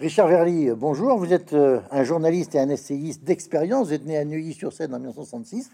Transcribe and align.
Richard 0.00 0.26
Verly, 0.26 0.70
bonjour. 0.72 1.16
Vous 1.18 1.32
êtes 1.32 1.52
euh, 1.52 1.80
un 1.92 2.02
journaliste 2.02 2.56
et 2.56 2.58
un 2.58 2.68
essayiste 2.68 3.22
d'expérience. 3.22 3.86
Vous 3.86 3.92
êtes 3.92 4.04
né 4.04 4.18
à 4.18 4.24
Neuilly-sur-Seine 4.24 4.92
en 4.92 4.98
1966, 4.98 5.70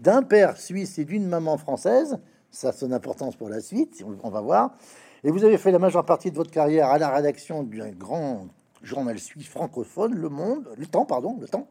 d'un 0.00 0.22
père 0.22 0.56
suisse 0.56 0.98
et 0.98 1.04
d'une 1.04 1.28
maman 1.28 1.58
française. 1.58 2.18
Ça 2.50 2.70
a 2.70 2.72
son 2.72 2.92
importance 2.92 3.36
pour 3.36 3.50
la 3.50 3.60
suite, 3.60 4.02
on 4.22 4.30
va 4.30 4.40
voir. 4.40 4.74
Et 5.22 5.30
vous 5.30 5.44
avez 5.44 5.58
fait 5.58 5.70
la 5.70 5.78
majeure 5.78 6.06
partie 6.06 6.30
de 6.30 6.36
votre 6.36 6.50
carrière 6.50 6.88
à 6.88 6.96
la 6.96 7.10
rédaction 7.10 7.62
d'un 7.62 7.90
grand 7.90 8.46
journal 8.82 9.18
suisse 9.18 9.48
francophone, 9.48 10.14
Le 10.14 10.30
Monde, 10.30 10.66
Le 10.78 10.86
Temps, 10.86 11.04
pardon, 11.04 11.36
Le 11.38 11.46
Temps. 11.46 11.68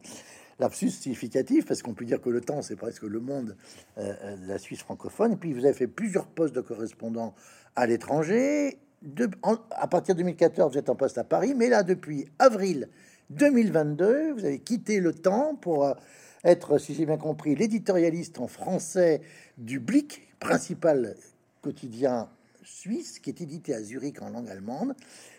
Lapsus 0.59 0.91
significatif, 0.91 1.65
parce 1.65 1.81
qu'on 1.81 1.95
peut 1.95 2.05
dire 2.05 2.21
que 2.21 2.29
Le 2.29 2.41
Temps, 2.41 2.61
c'est 2.61 2.75
presque 2.75 3.03
le 3.03 3.19
monde 3.19 3.55
euh, 3.97 4.13
euh, 4.23 4.35
la 4.47 4.59
Suisse 4.59 4.81
francophone. 4.81 5.33
Et 5.33 5.35
puis 5.35 5.51
vous 5.51 5.65
avez 5.65 5.73
fait 5.73 5.87
plusieurs 5.87 6.27
postes 6.27 6.53
de 6.53 6.61
correspondant 6.61 7.33
à 7.75 7.87
l'étranger 7.87 8.77
à 9.71 9.87
partir 9.87 10.15
de 10.15 10.19
2014, 10.19 10.73
vous 10.73 10.79
êtes 10.79 10.89
en 10.89 10.95
poste 10.95 11.17
à 11.17 11.23
Paris, 11.23 11.53
mais 11.55 11.69
là, 11.69 11.83
depuis 11.83 12.27
avril 12.39 12.89
2022, 13.29 14.33
vous 14.33 14.45
avez 14.45 14.59
quitté 14.59 14.99
le 14.99 15.13
temps 15.13 15.55
pour 15.55 15.85
euh, 15.85 15.93
être, 16.43 16.77
si 16.77 16.93
j'ai 16.93 17.05
bien 17.05 17.17
compris, 17.17 17.55
l'éditorialiste 17.55 18.39
en 18.39 18.47
français 18.47 19.21
du 19.57 19.79
Blick, 19.79 20.27
principal 20.39 21.15
quotidien 21.61 22.29
suisse, 22.63 23.19
qui 23.19 23.29
est 23.29 23.41
édité 23.41 23.73
à 23.73 23.81
Zurich 23.81 24.21
en 24.21 24.29
langue 24.29 24.49
allemande. 24.49 24.95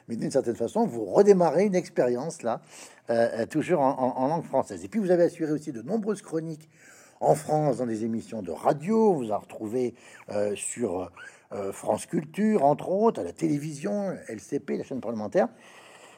Mais 0.08 0.16
d'une 0.16 0.30
certaine 0.30 0.56
façon, 0.56 0.86
vous 0.86 1.04
redémarrez 1.04 1.64
une 1.64 1.74
expérience 1.74 2.42
là, 2.42 2.60
euh, 3.10 3.40
euh, 3.40 3.46
toujours 3.46 3.80
en, 3.80 4.28
langue 4.28 4.44
française. 4.44 4.84
Et 4.84 4.88
puis, 4.88 5.00
vous 5.00 5.10
avez 5.10 5.24
assuré 5.24 5.52
aussi 5.52 5.72
de 5.72 5.82
nombreuses 5.82 6.22
chroniques 6.22 6.68
en 7.20 7.34
France 7.34 7.78
dans 7.78 7.86
des 7.86 8.04
émissions 8.04 8.42
de 8.42 8.50
radio. 8.50 9.12
Vous 9.14 9.32
en 9.32 9.38
retrouvez 9.38 9.94
sur 10.54 11.10
euh, 11.52 11.72
France 11.72 12.06
Culture, 12.06 12.64
entre 12.64 12.90
autres, 12.90 13.20
à 13.20 13.24
la 13.24 13.32
télévision, 13.32 14.14
LCP, 14.28 14.76
la 14.76 14.84
chaîne 14.84 15.00
parlementaire. 15.00 15.48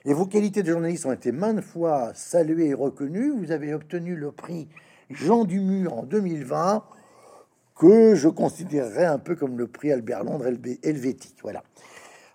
Et 0.04 0.14
vos 0.14 0.26
qualités 0.26 0.62
de 0.62 0.70
journaliste 0.70 1.06
ont 1.06 1.12
été 1.12 1.30
maintes 1.30 1.60
fois 1.60 2.12
saluées 2.14 2.68
et 2.68 2.74
reconnues. 2.74 3.30
Vous 3.30 3.52
avez 3.52 3.74
obtenu 3.74 4.16
le 4.16 4.32
prix 4.32 4.68
Jean 5.10 5.44
Dumur 5.44 5.98
en 5.98 6.02
2020, 6.04 6.82
que 7.76 8.14
je 8.14 8.28
considérerais 8.28 9.04
un 9.04 9.18
peu 9.18 9.36
comme 9.36 9.58
le 9.58 9.66
prix 9.66 9.92
Albert 9.92 10.24
Londres 10.24 10.46
helvétique. 10.82 11.36
Voilà. 11.42 11.62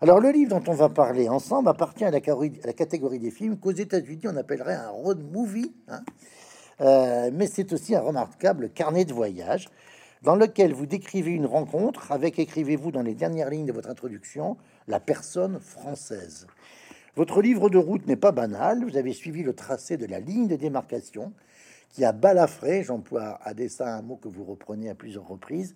Alors, 0.02 0.20
le 0.20 0.30
livre 0.32 0.60
dont 0.60 0.72
on 0.72 0.76
va 0.76 0.90
parler 0.90 1.30
ensemble 1.30 1.70
appartient 1.70 2.06
à 2.06 2.12
la, 2.12 2.20
catégorie 2.20 3.20
des 3.20 3.32
films 3.32 3.58
qu'aux 3.58 3.72
États-Unis 3.72 4.24
on 4.26 4.36
appellerait 4.36 4.76
un 4.76 4.90
road 4.90 5.24
movie, 5.32 5.74
hein. 5.88 6.02
euh, 6.82 7.32
mais 7.34 7.48
c'est 7.48 7.74
aussi 7.74 7.96
un 7.96 8.02
remarquable 8.02 8.70
carnet 8.70 9.06
de 9.06 9.14
voyage 9.14 9.70
dans 10.26 10.36
lequel 10.36 10.74
vous 10.74 10.88
décrivez 10.88 11.32
une 11.32 11.46
rencontre 11.46 12.12
avec, 12.12 12.40
écrivez-vous 12.40 12.92
dans 12.92 13.04
les 13.04 13.14
dernières 13.14 13.52
lignes 13.52 13.68
de 13.68 13.72
votre 13.72 13.92
introduction, 13.92 14.58
la 14.88 15.00
personne 15.00 15.60
française. 15.60 16.48
Votre 17.16 17.44
livre 17.44 17.70
de 17.70 17.78
route 17.78 18.08
n'est 18.08 18.16
pas 18.16 18.32
banal, 18.32 18.84
vous 18.84 18.98
avez 18.98 19.14
suivi 19.14 19.44
le 19.44 19.54
tracé 19.54 19.98
de 19.98 20.08
la 20.08 20.20
ligne 20.20 20.48
de 20.48 20.56
démarcation 20.56 21.32
qui 21.92 22.04
a 22.04 22.12
balafré, 22.12 22.84
j'emploie 22.84 23.40
à 23.44 23.54
dessein 23.54 23.86
un 23.86 24.02
mot 24.02 24.16
que 24.16 24.28
vous 24.28 24.44
reprenez 24.44 24.90
à 24.90 24.96
plusieurs 24.96 25.28
reprises, 25.28 25.76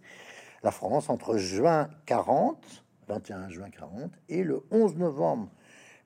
la 0.64 0.72
France 0.72 1.12
entre 1.12 1.38
juin 1.38 1.88
40, 2.08 2.84
21 3.08 3.50
juin 3.50 3.70
40, 3.70 4.12
et 4.30 4.44
le 4.44 4.64
11 4.72 4.96
novembre 4.96 5.50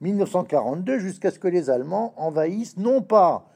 1942, 0.02 1.00
jusqu'à 1.00 1.32
ce 1.32 1.40
que 1.40 1.48
les 1.48 1.70
Allemands 1.70 2.14
envahissent 2.18 2.76
non 2.76 3.02
pas 3.02 3.50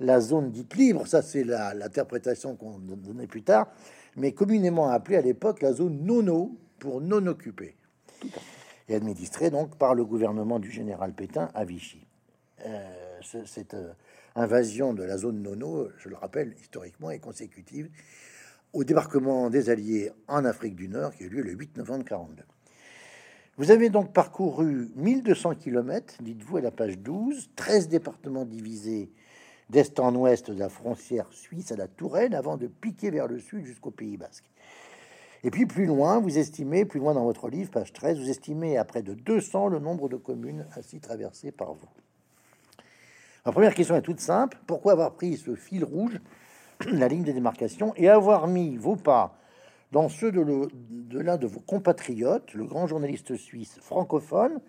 la 0.00 0.20
zone 0.20 0.50
dite 0.50 0.74
libre, 0.74 1.06
ça 1.06 1.22
c'est 1.22 1.44
l'interprétation 1.44 2.56
qu'on 2.56 2.78
donnait 2.78 3.26
plus 3.26 3.42
tard, 3.42 3.68
mais 4.16 4.32
communément 4.32 4.88
appelée 4.88 5.16
à 5.16 5.22
l'époque 5.22 5.62
la 5.62 5.72
zone 5.72 6.04
nono 6.04 6.56
pour 6.78 7.00
non 7.00 7.26
occupée, 7.26 7.76
et 8.88 8.94
administrée 8.94 9.50
donc 9.50 9.76
par 9.76 9.94
le 9.94 10.04
gouvernement 10.04 10.58
du 10.58 10.70
général 10.70 11.12
Pétain 11.12 11.50
à 11.54 11.64
Vichy. 11.64 12.06
Euh, 12.66 13.20
cette 13.46 13.74
euh, 13.74 13.92
invasion 14.34 14.94
de 14.94 15.02
la 15.02 15.16
zone 15.16 15.42
nono, 15.42 15.88
je 15.98 16.08
le 16.08 16.16
rappelle 16.16 16.54
historiquement, 16.60 17.10
est 17.10 17.18
consécutive 17.18 17.88
au 18.72 18.84
débarquement 18.84 19.50
des 19.50 19.70
Alliés 19.70 20.10
en 20.28 20.44
Afrique 20.44 20.74
du 20.74 20.88
Nord 20.88 21.14
qui 21.14 21.22
a 21.22 21.26
eu 21.26 21.30
lieu 21.30 21.42
le 21.42 21.52
8 21.52 21.78
novembre 21.78 22.04
42. 22.04 22.42
Vous 23.56 23.70
avez 23.70 23.88
donc 23.88 24.12
parcouru 24.12 24.90
1200 24.96 25.54
km, 25.54 26.16
dites-vous 26.20 26.56
à 26.56 26.60
la 26.60 26.72
page 26.72 26.98
12, 26.98 27.50
13 27.54 27.88
départements 27.88 28.44
divisés 28.44 29.12
d'est 29.70 29.98
en 30.00 30.14
ouest 30.14 30.50
de 30.50 30.58
la 30.58 30.68
frontière 30.68 31.32
suisse 31.32 31.72
à 31.72 31.76
la 31.76 31.88
Touraine 31.88 32.34
avant 32.34 32.56
de 32.56 32.66
piquer 32.66 33.10
vers 33.10 33.26
le 33.26 33.38
sud 33.38 33.64
jusqu'au 33.64 33.90
Pays 33.90 34.16
Basque. 34.16 34.50
Et 35.42 35.50
puis 35.50 35.66
plus 35.66 35.86
loin, 35.86 36.20
vous 36.20 36.38
estimez, 36.38 36.84
plus 36.84 37.00
loin 37.00 37.14
dans 37.14 37.24
votre 37.24 37.48
livre, 37.48 37.70
page 37.70 37.92
13, 37.92 38.18
vous 38.18 38.30
estimez 38.30 38.78
à 38.78 38.84
près 38.84 39.02
de 39.02 39.12
200 39.12 39.68
le 39.68 39.78
nombre 39.78 40.08
de 40.08 40.16
communes 40.16 40.66
ainsi 40.76 41.00
traversées 41.00 41.52
par 41.52 41.74
vous. 41.74 41.88
Ma 43.44 43.52
première 43.52 43.74
question 43.74 43.94
est 43.94 44.02
toute 44.02 44.20
simple. 44.20 44.58
Pourquoi 44.66 44.92
avoir 44.92 45.12
pris 45.12 45.36
ce 45.36 45.54
fil 45.54 45.84
rouge, 45.84 46.18
la 46.90 47.08
ligne 47.08 47.24
de 47.24 47.32
démarcation, 47.32 47.92
et 47.96 48.08
avoir 48.08 48.46
mis 48.46 48.76
vos 48.76 48.96
pas 48.96 49.38
dans 49.92 50.08
ceux 50.08 50.32
de 50.32 51.18
l'un 51.18 51.36
de 51.36 51.46
vos 51.46 51.60
compatriotes, 51.60 52.54
le 52.54 52.64
grand 52.64 52.86
journaliste 52.86 53.36
suisse 53.36 53.78
francophone, 53.80 54.60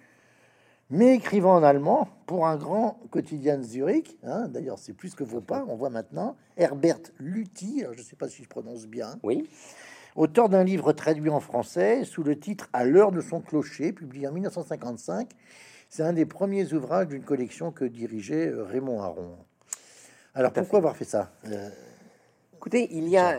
mais 0.89 1.15
écrivant 1.15 1.55
en 1.55 1.63
allemand 1.63 2.07
pour 2.25 2.45
un 2.45 2.57
grand 2.57 2.99
quotidien 3.09 3.57
de 3.57 3.63
Zurich. 3.63 4.17
Hein, 4.23 4.47
d'ailleurs, 4.47 4.79
c'est 4.79 4.93
plus 4.93 5.15
que 5.15 5.23
vos 5.23 5.41
pas, 5.41 5.65
on 5.67 5.75
voit 5.75 5.89
maintenant. 5.89 6.35
Herbert 6.57 6.99
Lutti, 7.19 7.83
je 7.91 7.97
ne 7.97 8.03
sais 8.03 8.15
pas 8.15 8.29
si 8.29 8.43
je 8.43 8.47
prononce 8.47 8.85
bien. 8.85 9.19
Oui. 9.23 9.49
Auteur 10.15 10.47
d'un 10.47 10.63
livre 10.63 10.93
traduit 10.93 11.29
en 11.29 11.39
français 11.39 12.05
sous 12.05 12.23
le 12.23 12.39
titre 12.39 12.69
À 12.71 12.85
l'heure 12.85 13.11
de 13.11 13.19
son 13.19 13.41
clocher, 13.41 13.91
publié 13.91 14.27
en 14.27 14.31
1955. 14.31 15.29
C'est 15.89 16.03
un 16.03 16.13
des 16.13 16.25
premiers 16.25 16.73
ouvrages 16.73 17.07
d'une 17.07 17.23
collection 17.23 17.71
que 17.71 17.85
dirigeait 17.85 18.47
euh, 18.47 18.63
Raymond 18.63 19.01
Aron. 19.01 19.37
Alors 20.33 20.51
pourquoi 20.51 20.79
avoir 20.79 20.95
fait 20.95 21.05
ça 21.05 21.31
euh, 21.47 21.69
Écoutez, 22.55 22.87
il 22.91 23.07
y 23.07 23.17
a, 23.17 23.37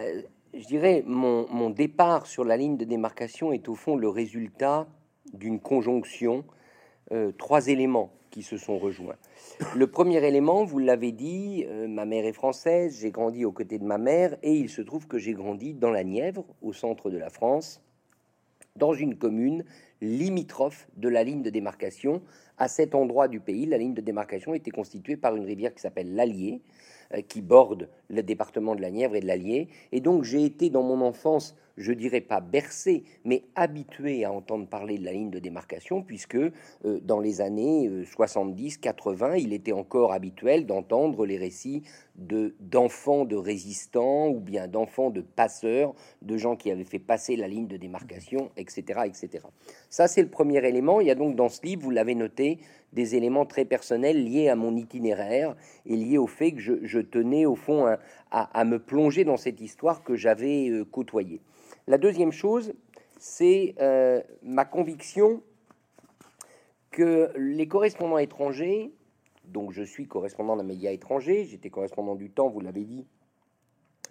je 0.55 0.67
dirais, 0.67 1.03
mon, 1.07 1.47
mon 1.51 1.71
départ 1.71 2.27
sur 2.27 2.45
la 2.45 2.57
ligne 2.57 2.77
de 2.77 2.85
démarcation 2.85 3.53
est 3.53 3.69
au 3.69 3.75
fond 3.75 3.97
le 3.97 4.09
résultat 4.09 4.87
d'une 5.33 5.61
conjonction 5.61 6.45
euh, 7.13 7.33
trois 7.37 7.69
éléments 7.69 8.11
qui 8.31 8.43
se 8.43 8.59
sont 8.59 8.79
rejoints. 8.79 9.17
Le 9.75 9.87
premier 9.87 10.23
élément, 10.25 10.65
vous 10.65 10.79
l'avez 10.79 11.13
dit, 11.13 11.65
euh, 11.69 11.89
ma 11.89 12.05
mère 12.05 12.27
est 12.27 12.33
française, 12.33 12.99
j'ai 13.01 13.11
grandi 13.11 13.45
aux 13.45 13.53
côtés 13.53 13.79
de 13.79 13.85
ma 13.85 13.97
mère, 13.97 14.37
et 14.43 14.55
il 14.55 14.69
se 14.69 14.83
trouve 14.83 15.07
que 15.07 15.19
j'ai 15.19 15.33
grandi 15.33 15.73
dans 15.73 15.91
la 15.91 16.05
Nièvre, 16.05 16.45
au 16.61 16.73
centre 16.73 17.11
de 17.11 17.17
la 17.17 17.31
France, 17.31 17.83
dans 18.77 18.93
une 18.93 19.17
commune 19.17 19.65
limitrophe 20.03 20.89
de 20.97 21.09
la 21.09 21.25
ligne 21.25 21.43
de 21.43 21.51
démarcation. 21.51 22.23
À 22.59 22.69
cet 22.69 22.95
endroit 22.95 23.29
du 23.29 23.41
pays, 23.41 23.67
la 23.67 23.79
ligne 23.79 23.95
de 23.95 24.03
démarcation 24.03 24.53
était 24.53 24.71
constituée 24.71 25.17
par 25.17 25.35
une 25.37 25.45
rivière 25.45 25.75
qui 25.75 25.81
s'appelle 25.81 26.15
l'Allier, 26.15 26.61
qui 27.29 27.43
borde 27.43 27.89
le 28.09 28.23
département 28.23 28.75
de 28.75 28.83
la 28.83 28.91
Nièvre 28.91 29.17
et 29.17 29.21
de 29.21 29.27
l'Allier. 29.27 29.69
Et 29.93 30.01
donc 30.01 30.25
j'ai 30.25 30.45
été 30.45 30.71
dans 30.71 30.83
mon 30.83 31.01
enfance 31.01 31.57
je 31.77 31.93
dirais 31.93 32.21
pas 32.21 32.41
bercé, 32.41 33.05
mais 33.25 33.45
habitué 33.55 34.25
à 34.25 34.33
entendre 34.33 34.67
parler 34.67 34.99
de 34.99 35.05
la 35.05 35.13
ligne 35.13 35.31
de 35.31 35.39
démarcation, 35.39 36.03
puisque 36.03 36.37
euh, 36.37 36.53
dans 37.03 37.21
les 37.21 37.41
années 37.41 37.89
70-80, 37.89 39.23
euh, 39.23 39.39
il 39.39 39.53
était 39.53 39.73
encore 39.73 40.13
habituel 40.13 40.67
d'entendre 40.67 41.27
les 41.27 41.37
récits 41.37 41.83
de 42.17 42.55
d'enfants 42.61 43.27
de 43.27 43.37
résistants 43.37 44.29
ou 44.29 44.41
bien 44.41 44.69
d'enfants 44.69 45.11
de 45.11 45.21
passeurs, 45.21 45.95
de 46.23 46.37
gens 46.39 46.57
qui 46.57 46.71
avaient 46.71 46.85
fait 46.85 46.99
passer 46.99 47.37
la 47.37 47.47
ligne 47.47 47.67
de 47.67 47.77
démarcation, 47.77 48.51
etc., 48.57 49.01
etc. 49.05 49.45
Ça, 49.91 50.09
c'est 50.09 50.23
le 50.23 50.31
premier 50.31 50.67
élément. 50.67 51.01
Il 51.01 51.09
y 51.09 51.11
a 51.11 51.15
donc 51.15 51.37
dans 51.37 51.51
ce 51.51 51.61
livre, 51.63 51.83
vous 51.83 51.91
l'avez 51.91 52.15
noté, 52.15 52.59
des 52.97 53.15
éléments 53.15 53.45
très 53.45 53.67
personnels 53.67 54.25
liés 54.25 54.49
à 54.49 54.57
mon 54.57 54.75
itinéraire 54.75 55.55
et 55.85 55.95
liés 55.95 56.19
au 56.19 56.27
fait 56.27 56.53
que 56.53 56.61
je, 56.61 56.99
tenais 56.99 57.47
au 57.47 57.55
fond 57.55 57.95
à, 58.31 58.65
me 58.65 58.79
plonger 58.79 59.25
dans 59.25 59.37
cette 59.37 59.61
histoire 59.61 60.03
que 60.03 60.17
j'avais 60.17 60.71
euh, 60.71 60.85
côtoyée. 60.85 61.41
La 61.87 61.99
deuxième 61.99 62.33
chose, 62.33 62.73
c'est 63.19 63.75
euh, 63.81 64.21
ma 64.43 64.65
conviction 64.65 65.43
que 66.91 67.31
les 67.37 67.69
correspondants 67.69 68.19
étrangers, 68.19 68.91
donc 69.45 69.73
je 69.73 69.83
suis 69.83 70.09
correspondant 70.09 70.57
d'un 70.57 70.65
média 70.65 70.91
étranger, 70.91 71.45
j'étais 71.45 71.71
correspondant 71.71 72.15
du 72.15 72.31
temps, 72.31 72.49
vous 72.49 72.61
l'avez 72.61 72.85
dit, 72.85 73.07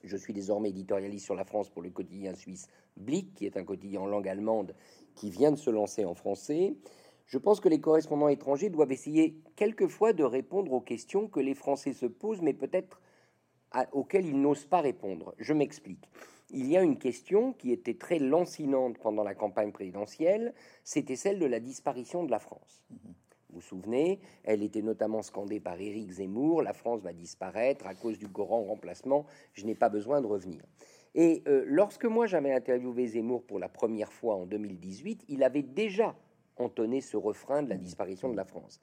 je 0.04 0.16
suis 0.16 0.34
désormais 0.34 0.70
éditorialiste 0.70 1.26
sur 1.26 1.36
la 1.36 1.44
France 1.44 1.70
pour 1.70 1.82
le 1.82 1.90
quotidien 1.90 2.36
suisse 2.36 2.68
Blick, 2.96 3.34
qui 3.34 3.48
est 3.48 3.58
un 3.58 3.64
quotidien 3.64 4.02
en 4.02 4.06
langue 4.06 4.30
allemande 4.30 4.76
qui 5.16 5.32
vient 5.32 5.52
de 5.52 5.58
se 5.58 5.72
lancer 5.72 6.06
en 6.06 6.14
français. 6.14 6.76
Je 7.26 7.38
pense 7.38 7.60
que 7.60 7.70
les 7.70 7.82
correspondants 7.82 8.28
étrangers 8.28 8.70
doivent 8.70 8.92
essayer 8.92 9.42
quelquefois 9.56 10.14
de 10.14 10.24
répondre 10.24 10.72
aux 10.74 10.82
questions 10.82 11.28
que 11.28 11.40
les 11.40 11.56
Français 11.56 11.94
se 11.94 12.06
posent, 12.06 12.42
mais 12.42 12.54
peut-être 12.54 13.02
auxquelles 13.92 14.26
ils 14.26 14.40
n'osent 14.40 14.68
pas 14.68 14.82
répondre. 14.82 15.34
Je 15.38 15.54
m'explique 15.54 16.08
il 16.52 16.68
y 16.68 16.78
a 16.78 16.84
une 16.84 16.98
question 16.98 17.54
qui 17.54 17.72
était 17.72 17.96
très 17.96 18.20
lancinante 18.20 18.98
pendant 19.00 19.24
la 19.24 19.36
campagne 19.36 19.72
présidentielle, 19.72 20.54
c'était 20.84 21.16
celle 21.16 21.40
de 21.40 21.46
la 21.46 21.60
disparition 21.60 22.24
de 22.24 22.32
la 22.32 22.40
France. 22.40 22.84
Vous 22.90 23.62
vous 23.62 23.62
souvenez, 23.62 24.20
elle 24.44 24.64
était 24.64 24.82
notamment 24.82 25.22
scandée 25.22 25.60
par 25.60 25.80
Éric 25.80 26.12
Zemmour, 26.12 26.62
la 26.62 26.74
France 26.74 27.02
va 27.02 27.14
disparaître 27.14 27.88
à 27.88 27.96
cause 27.96 28.20
du 28.20 28.28
grand 28.28 28.64
remplacement, 28.64 29.26
je 29.54 29.66
n'ai 29.66 29.76
pas 29.76 29.90
besoin 29.90 30.22
de 30.22 30.28
revenir. 30.28 30.62
Et 31.14 31.44
euh, 31.48 31.64
lorsque 31.66 32.06
moi 32.06 32.26
j'avais 32.26 32.54
interviewé 32.54 33.08
Zemmour 33.08 33.44
pour 33.44 33.60
la 33.60 33.70
première 33.70 34.12
fois 34.12 34.36
en 34.36 34.46
2018, 34.46 35.24
il 35.30 35.44
avait 35.44 35.64
déjà 35.64 36.16
entonné 36.58 37.02
ce 37.02 37.18
refrain 37.18 37.64
de 37.64 37.70
la 37.70 37.78
disparition 37.78 38.30
de 38.30 38.36
la 38.36 38.46
France. 38.46 38.80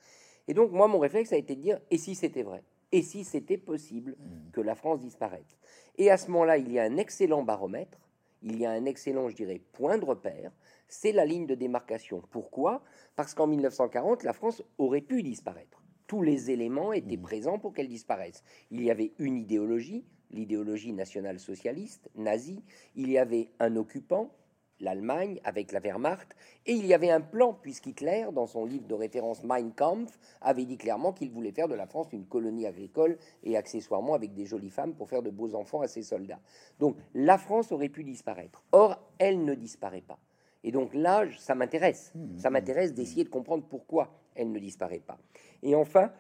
Et 0.48 0.54
donc, 0.54 0.72
moi, 0.72 0.88
mon 0.88 0.98
réflexe 0.98 1.32
a 1.32 1.36
été 1.36 1.54
de 1.54 1.60
dire 1.60 1.80
et 1.90 1.98
si 1.98 2.14
c'était 2.14 2.42
vrai? 2.42 2.62
Et 2.90 3.02
si 3.02 3.24
c'était 3.24 3.58
possible 3.58 4.16
que 4.52 4.60
la 4.60 4.74
France 4.74 5.00
disparaisse? 5.00 5.56
Et 5.96 6.10
à 6.10 6.16
ce 6.16 6.30
moment-là, 6.30 6.58
il 6.58 6.70
y 6.70 6.78
a 6.78 6.82
un 6.82 6.96
excellent 6.98 7.42
baromètre, 7.42 7.98
il 8.42 8.58
y 8.58 8.66
a 8.66 8.70
un 8.70 8.84
excellent, 8.84 9.28
je 9.28 9.36
dirais, 9.36 9.60
point 9.72 9.98
de 9.98 10.04
repère, 10.04 10.52
c'est 10.88 11.12
la 11.12 11.24
ligne 11.24 11.46
de 11.46 11.54
démarcation. 11.54 12.22
Pourquoi? 12.30 12.82
Parce 13.16 13.34
qu'en 13.34 13.46
1940, 13.46 14.24
la 14.24 14.32
France 14.32 14.62
aurait 14.78 15.00
pu 15.00 15.22
disparaître. 15.22 15.82
Tous 16.06 16.22
les 16.22 16.50
éléments 16.50 16.92
étaient 16.92 17.16
présents 17.16 17.58
pour 17.58 17.72
qu'elle 17.72 17.88
disparaisse. 17.88 18.42
Il 18.70 18.82
y 18.82 18.90
avait 18.90 19.14
une 19.19 19.38
idéologie, 19.38 20.04
l'idéologie 20.30 20.92
nationale-socialiste, 20.92 22.10
nazie, 22.14 22.62
il 22.94 23.10
y 23.10 23.16
avait 23.16 23.48
un 23.58 23.76
occupant, 23.76 24.34
l'Allemagne 24.82 25.40
avec 25.44 25.73
la 25.73 25.81
Wehrmacht, 25.81 26.37
et 26.67 26.73
il 26.73 26.84
y 26.87 26.93
avait 26.93 27.11
un 27.11 27.20
plan, 27.20 27.55
puisqu'Hitler, 27.55 28.26
dans 28.32 28.46
son 28.46 28.67
livre 28.67 28.87
de 28.87 28.94
référence 28.94 29.43
Mein 29.44 29.73
Kampf, 29.73 30.19
avait 30.40 30.64
dit 30.64 30.76
clairement 30.76 31.12
qu'il 31.12 31.31
voulait 31.31 31.52
faire 31.52 31.69
de 31.69 31.75
la 31.75 31.87
France 31.87 32.08
une 32.12 32.26
colonie 32.26 32.67
agricole 32.67 33.17
et 33.44 33.56
accessoirement 33.56 34.14
avec 34.14 34.34
des 34.34 34.44
jolies 34.44 34.70
femmes 34.70 34.94
pour 34.94 35.08
faire 35.08 35.23
de 35.23 35.31
beaux 35.31 35.55
enfants 35.55 35.81
à 35.81 35.88
ses 35.88 36.02
soldats. 36.02 36.40
Donc 36.79 36.96
la 37.14 37.38
France 37.38 37.73
aurait 37.73 37.88
pu 37.88 38.05
disparaître. 38.05 38.62
Or, 38.73 38.99
elle 39.19 39.44
ne 39.44 39.55
disparaît 39.55 40.02
pas. 40.02 40.19
Et 40.64 40.70
donc 40.70 40.94
là, 40.94 41.25
ça 41.38 41.55
m'intéresse. 41.55 42.12
Mmh, 42.14 42.38
ça 42.38 42.50
mmh, 42.50 42.52
m'intéresse 42.52 42.90
mmh. 42.90 42.94
d'essayer 42.94 43.25
de 43.25 43.29
comprendre 43.29 43.64
pourquoi 43.69 44.12
elle 44.34 44.52
ne 44.52 44.58
disparaît 44.58 45.00
pas. 45.00 45.19
Et 45.62 45.75
enfin, 45.75 46.12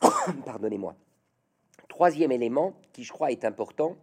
pardonnez-moi, 0.44 0.94
troisième 1.88 2.32
élément 2.32 2.74
qui, 2.92 3.04
je 3.04 3.12
crois, 3.12 3.30
est 3.30 3.44
important, 3.44 3.96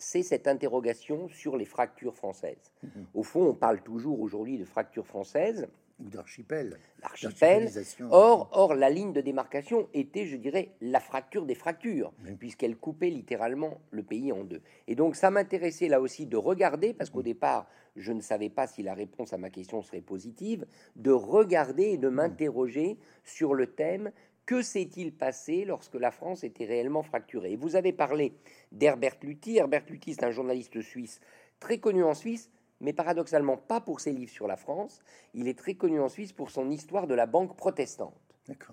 c'est 0.00 0.22
cette 0.22 0.48
interrogation 0.48 1.28
sur 1.28 1.56
les 1.56 1.66
fractures 1.66 2.16
françaises. 2.16 2.72
Mhm. 2.82 3.06
Au 3.14 3.22
fond, 3.22 3.46
on 3.48 3.54
parle 3.54 3.82
toujours 3.82 4.20
aujourd'hui 4.20 4.58
de 4.58 4.64
fractures 4.64 5.06
françaises. 5.06 5.68
Ou 6.02 6.08
d'archipel. 6.08 6.78
L'archipel. 7.02 7.68
Or, 8.10 8.48
or, 8.52 8.74
la 8.74 8.88
ligne 8.88 9.12
de 9.12 9.20
démarcation 9.20 9.88
était, 9.92 10.24
je 10.24 10.38
dirais, 10.38 10.70
la 10.80 11.00
fracture 11.00 11.44
des 11.44 11.54
fractures, 11.54 12.14
puisqu'elle 12.38 12.76
coupait 12.76 13.10
littéralement 13.10 13.78
le 13.90 14.02
pays 14.02 14.32
en 14.32 14.42
deux. 14.42 14.62
Et 14.88 14.94
donc, 14.94 15.14
ça 15.14 15.30
m'intéressait 15.30 15.88
là 15.88 16.00
aussi 16.00 16.24
de 16.24 16.38
regarder, 16.38 16.94
parce 16.94 17.10
qu'au 17.10 17.18
mhm. 17.18 17.24
départ, 17.24 17.68
je 17.96 18.12
ne 18.12 18.22
savais 18.22 18.48
pas 18.48 18.66
si 18.66 18.82
la 18.82 18.94
réponse 18.94 19.34
à 19.34 19.36
ma 19.36 19.50
question 19.50 19.82
serait 19.82 20.00
positive, 20.00 20.64
de 20.96 21.10
regarder 21.10 21.84
et 21.84 21.98
de 21.98 22.08
mhm. 22.08 22.14
m'interroger 22.14 22.96
sur 23.22 23.52
le 23.52 23.66
thème 23.66 24.10
que 24.46 24.62
s'est-il 24.62 25.12
passé 25.12 25.64
lorsque 25.64 25.94
la 25.94 26.10
France 26.10 26.44
était 26.44 26.64
réellement 26.64 27.02
fracturée? 27.02 27.56
Vous 27.56 27.76
avez 27.76 27.92
parlé 27.92 28.34
d'Herbert 28.72 29.16
Lutti. 29.22 29.56
Herbert 29.56 29.84
Lutti, 29.88 30.14
c'est 30.14 30.24
un 30.24 30.30
journaliste 30.30 30.80
suisse 30.80 31.20
très 31.60 31.78
connu 31.78 32.02
en 32.02 32.14
Suisse, 32.14 32.50
mais 32.80 32.92
paradoxalement 32.92 33.56
pas 33.56 33.80
pour 33.80 34.00
ses 34.00 34.12
livres 34.12 34.32
sur 34.32 34.48
la 34.48 34.56
France. 34.56 35.02
Il 35.34 35.46
est 35.46 35.58
très 35.58 35.74
connu 35.74 36.00
en 36.00 36.08
Suisse 36.08 36.32
pour 36.32 36.50
son 36.50 36.70
histoire 36.70 37.06
de 37.06 37.14
la 37.14 37.26
banque 37.26 37.56
protestante. 37.56 38.14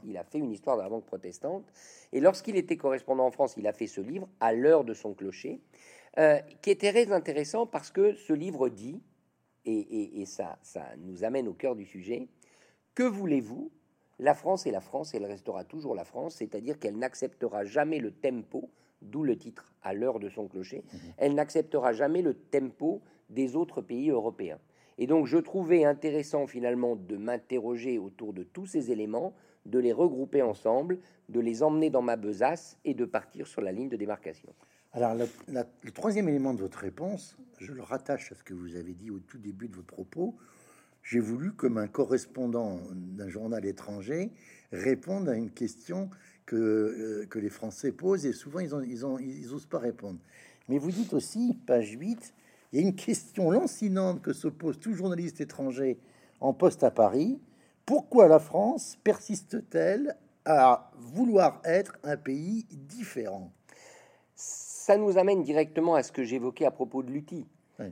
Il 0.03 0.17
a 0.17 0.23
fait 0.23 0.39
une 0.39 0.51
histoire 0.51 0.77
de 0.77 0.81
la 0.81 0.89
banque 0.89 1.05
protestante. 1.05 1.71
Et 2.11 2.19
lorsqu'il 2.19 2.55
était 2.55 2.77
correspondant 2.77 3.25
en 3.27 3.31
France, 3.31 3.55
il 3.57 3.67
a 3.67 3.73
fait 3.73 3.85
ce 3.85 4.01
livre, 4.01 4.27
À 4.39 4.53
l'heure 4.53 4.83
de 4.83 4.93
son 4.93 5.13
clocher, 5.13 5.61
euh, 6.17 6.39
qui 6.61 6.71
était 6.71 6.91
très 6.91 7.11
intéressant 7.11 7.67
parce 7.67 7.91
que 7.91 8.15
ce 8.15 8.33
livre 8.33 8.69
dit, 8.69 9.03
et, 9.65 10.21
et 10.21 10.25
ça, 10.25 10.57
ça 10.63 10.85
nous 10.97 11.23
amène 11.23 11.47
au 11.47 11.53
cœur 11.53 11.75
du 11.75 11.85
sujet, 11.85 12.27
que 12.95 13.03
voulez-vous 13.03 13.69
la 14.19 14.33
France 14.33 14.65
est 14.65 14.71
la 14.71 14.81
France 14.81 15.13
et 15.13 15.17
elle 15.17 15.25
restera 15.25 15.63
toujours 15.63 15.95
la 15.95 16.03
France, 16.03 16.35
c'est-à-dire 16.35 16.79
qu'elle 16.79 16.97
n'acceptera 16.97 17.63
jamais 17.65 17.99
le 17.99 18.11
tempo, 18.11 18.69
d'où 19.01 19.23
le 19.23 19.37
titre 19.37 19.73
à 19.83 19.93
l'heure 19.93 20.19
de 20.19 20.29
son 20.29 20.47
clocher, 20.47 20.83
mhm. 20.91 20.99
elle 21.17 21.35
n'acceptera 21.35 21.93
jamais 21.93 22.21
le 22.21 22.33
tempo 22.33 23.01
des 23.29 23.55
autres 23.55 23.81
pays 23.81 24.09
européens. 24.09 24.59
Et 24.97 25.05
donc 25.05 25.27
je 25.27 25.37
trouvais 25.37 25.85
intéressant 25.85 26.47
finalement 26.47 26.95
de 26.95 27.17
m'interroger 27.17 27.99
autour 27.99 28.33
de 28.33 28.43
tous 28.43 28.65
ces 28.65 28.91
éléments, 28.91 29.33
de 29.65 29.79
les 29.79 29.93
regrouper 29.93 30.41
ensemble, 30.41 30.99
de 31.29 31.39
les 31.39 31.61
emmener 31.61 31.89
dans 31.89 32.01
ma 32.01 32.15
besace 32.15 32.77
et 32.85 32.93
de 32.93 33.05
partir 33.05 33.45
sur 33.45 33.61
la 33.61 33.71
ligne 33.71 33.89
de 33.89 33.97
démarcation. 33.97 34.49
Alors 34.93 35.13
le 35.13 35.91
troisième 35.91 36.27
élément 36.29 36.53
de 36.53 36.61
votre 36.61 36.79
réponse, 36.79 37.37
je 37.59 37.71
le 37.73 37.83
rattache 37.83 38.31
à 38.31 38.35
ce 38.35 38.43
que 38.43 38.53
vous 38.53 38.75
avez 38.75 38.93
dit 38.93 39.11
au 39.11 39.19
tout 39.19 39.37
début 39.37 39.67
de 39.67 39.75
votre 39.75 39.87
propos, 39.87 40.35
j'ai 41.07 41.21
voulu, 41.21 41.53
comme 41.53 41.77
un 41.77 41.87
correspondant 41.87 42.81
d'un 42.91 43.29
journal 43.29 43.65
étranger, 43.65 44.29
répondre 44.73 45.31
à 45.31 45.35
une 45.35 45.49
question 45.49 46.09
que, 46.45 46.55
euh, 46.57 47.25
que 47.29 47.39
les 47.39 47.49
Français 47.49 47.93
posent 47.93 48.25
et 48.25 48.33
souvent 48.33 48.59
ils, 48.59 48.75
ont, 48.75 48.81
ils, 48.81 49.05
ont, 49.05 49.17
ils 49.17 49.53
osent 49.53 49.67
pas 49.67 49.79
répondre. 49.79 50.19
Mais 50.67 50.77
vous 50.77 50.91
dites 50.91 51.13
aussi, 51.13 51.57
page 51.65 51.91
8, 51.97 52.33
il 52.73 52.81
y 52.81 52.83
a 52.83 52.85
une 52.85 52.95
question 52.95 53.51
lancinante 53.51 54.21
que 54.21 54.33
se 54.33 54.49
pose 54.49 54.79
tout 54.79 54.93
journaliste 54.93 55.39
étranger 55.39 55.97
en 56.41 56.53
poste 56.53 56.83
à 56.83 56.91
Paris. 56.91 57.39
Pourquoi 57.85 58.27
la 58.27 58.39
France 58.39 58.97
persiste-t-elle 59.01 60.17
à 60.43 60.91
vouloir 60.97 61.61
être 61.63 61.97
un 62.03 62.17
pays 62.17 62.65
différent? 62.69 63.53
Ça 64.35 64.97
nous 64.97 65.17
amène 65.17 65.41
directement 65.41 65.95
à 65.95 66.03
ce 66.03 66.11
que 66.11 66.23
j'évoquais 66.23 66.65
à 66.65 66.71
propos 66.71 67.01
de 67.01 67.11
l'UTI. 67.11 67.45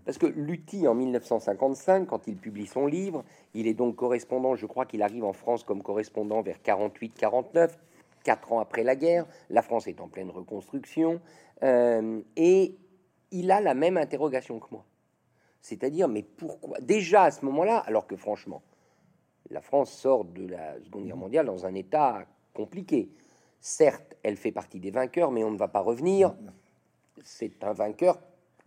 Parce 0.04 0.18
que 0.18 0.26
Lutti, 0.26 0.88
en 0.88 0.96
1955, 0.96 2.08
quand 2.08 2.28
il 2.28 2.38
publie 2.38 2.66
son 2.66 2.88
livre, 2.88 3.24
il 3.54 3.68
est 3.68 3.76
donc 3.76 3.96
correspondant, 3.96 4.56
je 4.56 4.66
crois 4.66 4.86
qu'il 4.86 5.04
arrive 5.04 5.24
en 5.24 5.34
France 5.34 5.64
comme 5.64 5.84
correspondant 5.84 6.42
vers 6.42 6.58
48-49, 6.58 7.72
quatre 8.24 8.52
ans 8.52 8.60
après 8.60 8.84
la 8.84 8.96
guerre. 8.96 9.28
La 9.50 9.62
France 9.62 9.88
est 9.88 10.02
en 10.02 10.08
pleine 10.08 10.32
reconstruction. 10.32 11.22
Euh, 11.62 12.22
et 12.36 12.76
il 13.32 13.52
a 13.52 13.62
la 13.62 13.76
même 13.76 13.98
interrogation 13.98 14.60
que 14.60 14.68
moi. 14.72 14.86
C'est-à-dire, 15.62 16.08
mais 16.08 16.24
pourquoi? 16.24 16.80
Déjà 16.80 17.24
à 17.24 17.32
ce 17.32 17.46
moment-là, 17.46 17.78
alors 17.80 18.08
que 18.08 18.16
franchement, 18.16 18.64
la 19.52 19.62
France 19.62 19.92
sort 19.92 20.26
de 20.26 20.48
la 20.48 20.80
Seconde 20.82 21.06
Guerre 21.06 21.18
mondiale 21.18 21.46
dans 21.46 21.66
un 21.66 21.76
état 21.76 22.26
compliqué. 22.54 23.10
Certes, 23.60 24.16
elle 24.24 24.38
fait 24.38 24.52
partie 24.52 24.80
des 24.80 24.92
vainqueurs, 24.92 25.32
mais 25.32 25.44
on 25.44 25.52
ne 25.52 25.58
va 25.58 25.68
pas 25.68 25.82
revenir. 25.82 26.36
C'est 27.24 27.64
un 27.64 27.74
vainqueur 27.74 28.20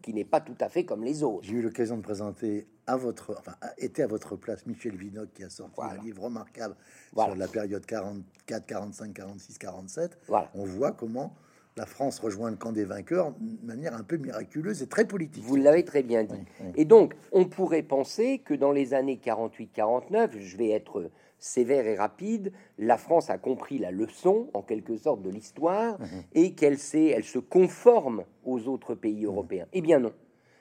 qui 0.03 0.15
n'est 0.15 0.25
pas 0.25 0.41
tout 0.41 0.56
à 0.61 0.69
fait 0.69 0.85
comme 0.85 1.05
les 1.05 1.23
autres. 1.23 1.45
J'ai 1.45 1.55
eu 1.55 1.62
l'occasion 1.62 1.97
de 1.97 2.03
présenter 2.03 2.67
à 2.87 2.97
votre, 2.97 3.35
enfin, 3.39 3.55
était 3.77 4.03
à 4.03 4.06
votre 4.06 4.37
place 4.37 4.67
Michel 4.67 4.97
Vinoc 4.97 5.29
qui 5.35 5.45
a 5.45 5.50
sorti 5.50 5.81
un 5.81 6.03
livre 6.03 6.25
remarquable 6.25 6.77
sur 7.12 7.37
la 7.37 7.49
période 7.49 7.85
44, 7.85 8.67
45, 8.67 9.12
46, 9.12 9.59
47. 9.59 10.19
On 10.55 10.65
voit 10.65 10.93
comment 10.93 11.35
la 11.77 11.87
France 11.87 12.19
rejoint 12.19 12.50
le 12.50 12.56
camp 12.56 12.73
des 12.73 12.85
vainqueurs 12.85 13.33
de 13.39 13.67
manière 13.67 13.95
un 13.95 14.03
peu 14.03 14.17
miraculeuse 14.17 14.83
et 14.83 14.89
très 14.89 15.06
politique. 15.06 15.45
Vous 15.45 15.55
l'avez 15.56 15.85
très 15.85 16.03
bien 16.03 16.25
dit. 16.25 16.45
Et 16.75 16.85
donc, 16.85 17.15
on 17.31 17.45
pourrait 17.45 17.85
penser 17.85 18.41
que 18.41 18.55
dans 18.55 18.73
les 18.73 18.95
années 18.95 19.21
48-49, 19.25 20.41
je 20.41 20.56
vais 20.56 20.71
être 20.71 21.11
sévère 21.38 21.87
et 21.87 21.96
rapide, 21.96 22.52
la 22.79 22.96
France 22.96 23.31
a 23.31 23.38
compris 23.38 23.79
la 23.79 23.90
leçon, 23.90 24.49
en 24.55 24.62
quelque 24.62 24.96
sorte, 24.96 25.23
de 25.23 25.31
l'histoire, 25.31 25.99
mhm. 26.00 26.23
et 26.35 26.54
qu'elle 26.54 26.78
elle 26.95 27.25
se 27.25 27.38
conforme 27.38 28.25
aux 28.45 28.68
autres 28.68 28.95
pays 28.95 29.23
mhm. 29.23 29.26
européens. 29.26 29.66
Eh 29.73 29.80
bien 29.80 30.00
non. 30.00 30.12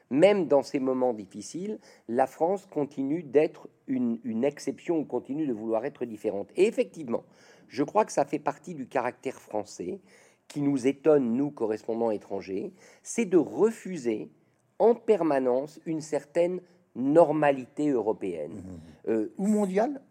Même 0.09 0.47
dans 0.47 0.63
ces 0.63 0.79
moments 0.79 1.13
difficiles, 1.13 1.79
la 2.07 2.27
France 2.27 2.65
continue 2.65 3.23
d'être 3.23 3.67
une, 3.87 4.19
une 4.23 4.45
exception, 4.45 5.03
continue 5.03 5.47
de 5.47 5.53
vouloir 5.53 5.83
être 5.83 6.05
différente. 6.05 6.49
Et 6.55 6.65
effectivement, 6.65 7.23
je 7.67 7.83
crois 7.83 8.05
que 8.05 8.13
ça 8.13 8.23
fait 8.23 8.39
partie 8.39 8.73
du 8.73 8.87
caractère 8.87 9.35
français 9.35 9.99
qui 10.47 10.61
nous 10.61 10.87
étonne, 10.87 11.33
nous, 11.33 11.51
correspondants 11.51 12.11
étrangers, 12.11 12.71
c'est 13.03 13.25
de 13.25 13.37
refuser 13.37 14.31
en 14.79 14.95
permanence 14.95 15.79
une 15.85 16.01
certaine 16.01 16.61
normalité 16.95 17.89
européenne. 17.89 18.53
Mhm. 18.53 18.79
Euh, 19.09 19.33
Ou 19.37 19.47
mondiale? 19.47 20.01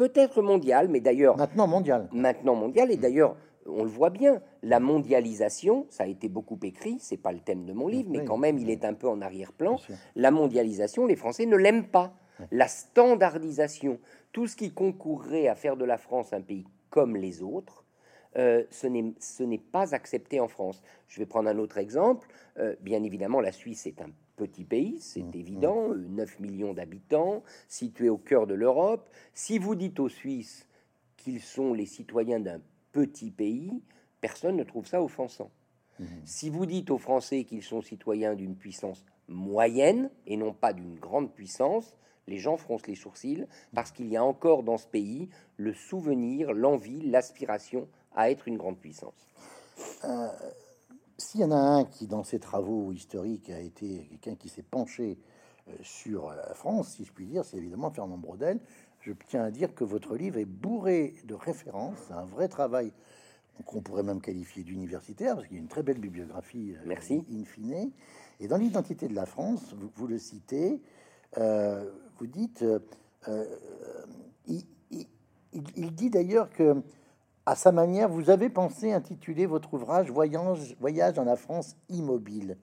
Peut-être 0.00 0.40
mondial, 0.40 0.88
mais 0.88 1.00
d'ailleurs... 1.00 1.36
Maintenant 1.36 1.66
mondial. 1.66 2.08
Maintenant 2.10 2.54
mondial, 2.54 2.90
et 2.90 2.96
d'ailleurs, 2.96 3.36
on 3.66 3.84
le 3.84 3.90
voit 3.90 4.08
bien, 4.08 4.40
la 4.62 4.80
mondialisation, 4.80 5.86
ça 5.90 6.04
a 6.04 6.06
été 6.06 6.30
beaucoup 6.30 6.58
écrit, 6.62 6.96
c'est 7.00 7.18
pas 7.18 7.32
le 7.32 7.40
thème 7.40 7.66
de 7.66 7.74
mon 7.74 7.86
livre, 7.86 8.08
mais 8.10 8.24
quand 8.24 8.38
même, 8.38 8.56
il 8.56 8.70
est 8.70 8.86
un 8.86 8.94
peu 8.94 9.08
en 9.10 9.20
arrière-plan. 9.20 9.76
La 10.16 10.30
mondialisation, 10.30 11.04
les 11.04 11.16
Français 11.16 11.44
ne 11.44 11.56
l'aiment 11.56 11.88
pas. 11.88 12.14
La 12.50 12.66
standardisation, 12.66 13.98
tout 14.32 14.46
ce 14.46 14.56
qui 14.56 14.72
concourrait 14.72 15.48
à 15.48 15.54
faire 15.54 15.76
de 15.76 15.84
la 15.84 15.98
France 15.98 16.32
un 16.32 16.40
pays 16.40 16.64
comme 16.88 17.14
les 17.14 17.42
autres, 17.42 17.84
euh, 18.38 18.64
ce 18.70 18.86
n'est 19.42 19.58
pas 19.58 19.94
accepté 19.94 20.40
en 20.40 20.48
France. 20.48 20.82
Je 21.08 21.18
vais 21.20 21.26
prendre 21.26 21.50
un 21.50 21.58
autre 21.58 21.76
exemple. 21.76 22.26
Euh, 22.58 22.74
bien 22.80 23.02
évidemment, 23.02 23.42
la 23.42 23.52
Suisse 23.52 23.86
est 23.86 24.00
un 24.00 24.10
petit 24.40 24.64
pays, 24.64 24.96
c'est 25.00 25.22
mmh, 25.22 25.34
évident, 25.34 25.88
9 25.94 26.38
mmh. 26.38 26.42
millions 26.42 26.72
d'habitants, 26.72 27.42
situé 27.68 28.08
au 28.08 28.16
cœur 28.16 28.46
de 28.46 28.54
l'Europe. 28.54 29.10
Si 29.34 29.58
vous 29.58 29.74
dites 29.74 30.00
aux 30.00 30.08
Suisses 30.08 30.66
qu'ils 31.18 31.42
sont 31.42 31.74
les 31.74 31.84
citoyens 31.84 32.40
d'un 32.40 32.60
petit 32.92 33.30
pays, 33.30 33.82
personne 34.22 34.56
ne 34.56 34.64
trouve 34.64 34.86
ça 34.86 35.02
offensant. 35.02 35.50
Mmh. 35.98 36.04
Si 36.24 36.48
vous 36.48 36.64
dites 36.64 36.90
aux 36.90 36.98
Français 36.98 37.44
qu'ils 37.44 37.62
sont 37.62 37.82
citoyens 37.82 38.34
d'une 38.34 38.56
puissance 38.56 39.04
moyenne 39.28 40.10
et 40.26 40.38
non 40.38 40.54
pas 40.54 40.72
d'une 40.72 40.96
grande 40.96 41.34
puissance, 41.34 41.98
les 42.26 42.38
gens 42.38 42.56
froncent 42.56 42.86
les 42.86 42.94
sourcils 42.94 43.46
parce 43.74 43.90
qu'il 43.90 44.08
y 44.08 44.16
a 44.16 44.24
encore 44.24 44.62
dans 44.62 44.78
ce 44.78 44.86
pays 44.86 45.28
le 45.58 45.74
souvenir, 45.74 46.54
l'envie, 46.54 47.02
l'aspiration 47.02 47.88
à 48.14 48.30
être 48.30 48.48
une 48.48 48.56
grande 48.56 48.78
puissance. 48.78 49.28
Euh, 50.04 50.28
s'il 51.20 51.40
y 51.40 51.44
en 51.44 51.50
a 51.50 51.56
un 51.56 51.84
qui, 51.84 52.06
dans 52.06 52.24
ses 52.24 52.38
travaux 52.38 52.92
historiques, 52.92 53.50
a 53.50 53.60
été 53.60 54.06
quelqu'un 54.10 54.34
qui 54.36 54.48
s'est 54.48 54.62
penché 54.62 55.18
euh, 55.68 55.72
sur 55.82 56.30
la 56.30 56.54
France, 56.54 56.94
si 56.96 57.04
je 57.04 57.12
puis 57.12 57.26
dire, 57.26 57.44
c'est 57.44 57.58
évidemment 57.58 57.90
Fernand 57.90 58.18
Braudel, 58.18 58.58
je 59.00 59.12
tiens 59.28 59.44
à 59.44 59.50
dire 59.50 59.74
que 59.74 59.84
votre 59.84 60.16
livre 60.16 60.38
est 60.38 60.44
bourré 60.46 61.14
de 61.24 61.34
références, 61.34 62.10
un 62.10 62.24
vrai 62.24 62.48
travail 62.48 62.92
qu'on 63.66 63.82
pourrait 63.82 64.02
même 64.02 64.20
qualifier 64.22 64.62
d'universitaire, 64.64 65.34
parce 65.34 65.46
qu'il 65.46 65.56
y 65.56 65.60
a 65.60 65.62
une 65.62 65.68
très 65.68 65.82
belle 65.82 65.98
bibliographie, 66.00 66.74
euh, 66.74 66.82
Merci. 66.86 67.24
in 67.30 67.44
fine. 67.44 67.90
Et 68.40 68.48
dans 68.48 68.56
l'identité 68.56 69.06
de 69.06 69.14
la 69.14 69.26
France, 69.26 69.74
vous, 69.78 69.90
vous 69.94 70.06
le 70.06 70.18
citez, 70.18 70.80
euh, 71.36 71.90
vous 72.18 72.26
dites, 72.26 72.62
euh, 72.62 72.78
euh, 73.28 73.44
il, 74.46 74.64
il- 74.90 75.06
il- 75.52 75.62
il 75.76 75.94
dit 75.94 76.08
d'ailleurs 76.08 76.48
que, 76.50 76.82
à 77.50 77.56
sa 77.56 77.72
manière, 77.72 78.08
vous 78.08 78.30
avez 78.30 78.48
pensé 78.48 78.92
intituler 78.92 79.44
votre 79.46 79.74
ouvrage 79.74 80.08
Voyage, 80.08 80.76
Voyage 80.78 81.14
dans 81.14 81.24
la 81.24 81.34
France 81.34 81.74
immobile. 81.88 82.56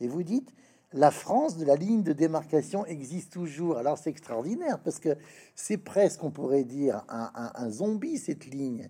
Et 0.00 0.08
vous 0.08 0.22
dites, 0.22 0.54
la 0.94 1.10
France 1.10 1.58
de 1.58 1.64
la 1.66 1.76
ligne 1.76 2.02
de 2.02 2.14
démarcation 2.14 2.86
existe 2.86 3.34
toujours. 3.34 3.76
Alors 3.76 3.98
c'est 3.98 4.08
extraordinaire 4.08 4.78
parce 4.82 4.98
que 4.98 5.10
c'est 5.54 5.76
presque, 5.76 6.24
on 6.24 6.30
pourrait 6.30 6.64
dire, 6.64 7.04
un, 7.10 7.30
un- 7.34 7.52
un 7.54 7.68
zombie 7.70 8.16
cette 8.16 8.46
ligne. 8.46 8.88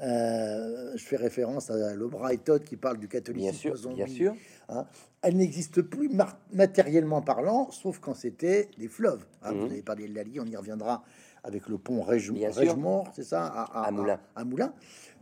Euh, 0.00 0.92
je 0.96 1.04
fais 1.04 1.16
référence 1.16 1.70
à 1.70 1.94
Lobra 1.94 2.32
et 2.32 2.38
Todd 2.38 2.62
qui 2.62 2.76
parle 2.76 2.98
du 2.98 3.08
Bien 3.08 3.20
catholicisme 3.20 3.52
sûr, 3.58 3.76
zombie. 3.76 3.96
bien 3.96 4.06
sûr. 4.06 4.34
hein. 4.68 4.86
Elle 5.22 5.36
n'existe 5.36 5.82
plus 5.82 6.10
matériellement 6.52 7.20
parlant, 7.22 7.70
sauf 7.72 7.98
quand 7.98 8.14
c'était 8.14 8.68
des 8.78 8.88
fleuves. 8.88 9.24
hein. 9.42 9.52
Mhm. 9.54 9.58
Vous 9.58 9.64
avez 9.72 9.82
parlé 9.82 10.06
de 10.08 10.14
l'Allier, 10.14 10.38
on 10.40 10.46
y 10.46 10.56
reviendra 10.56 11.02
avec 11.44 11.68
le 11.68 11.78
pont. 11.78 12.02
Règemort, 12.02 13.08
c'est 13.14 13.22
ça, 13.22 13.44
à, 13.46 13.86
À 13.86 13.90
Moulins. 13.90 14.18
à 14.34 14.44
Moulins. 14.44 14.72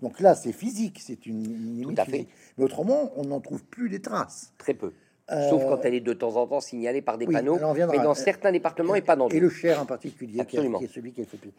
Donc 0.01 0.21
là, 0.21 0.35
c'est 0.35 0.53
physique, 0.53 1.01
c'est 1.03 1.27
une, 1.27 1.45
une 1.45 1.77
limite 1.81 1.99
à 1.99 2.05
fait. 2.05 2.11
physique. 2.13 2.29
Mais 2.57 2.65
autrement, 2.65 3.13
on 3.17 3.25
n'en 3.25 3.41
trouve 3.41 3.63
plus 3.65 3.89
les 3.89 4.01
traces. 4.01 4.53
Très 4.59 4.75
peu. 4.75 4.93
Euh, 5.31 5.49
Sauf 5.51 5.63
quand 5.65 5.81
elle 5.85 5.95
est 5.95 6.01
de 6.01 6.13
temps 6.13 6.37
en 6.37 6.47
temps 6.47 6.61
signalée 6.61 7.03
par 7.03 7.17
des 7.19 7.27
oui, 7.27 7.33
panneaux, 7.35 7.59
mais 7.91 7.99
dans 7.99 8.15
certains 8.15 8.51
départements 8.53 8.95
et 8.95 9.03
pas 9.03 9.17
dans 9.17 9.29
Et 9.29 9.35
d'autres. 9.35 9.43
le 9.45 9.51
Cher 9.51 9.81
en 9.81 9.87
particulier, 9.87 10.33
qui 10.33 10.39
est, 10.57 10.59
Absolument. 10.59 10.79
qui 10.79 10.85
est 10.85 10.89
celui 10.89 11.13
qui 11.13 11.21
est 11.21 11.25
fait 11.25 11.37
plus. 11.37 11.53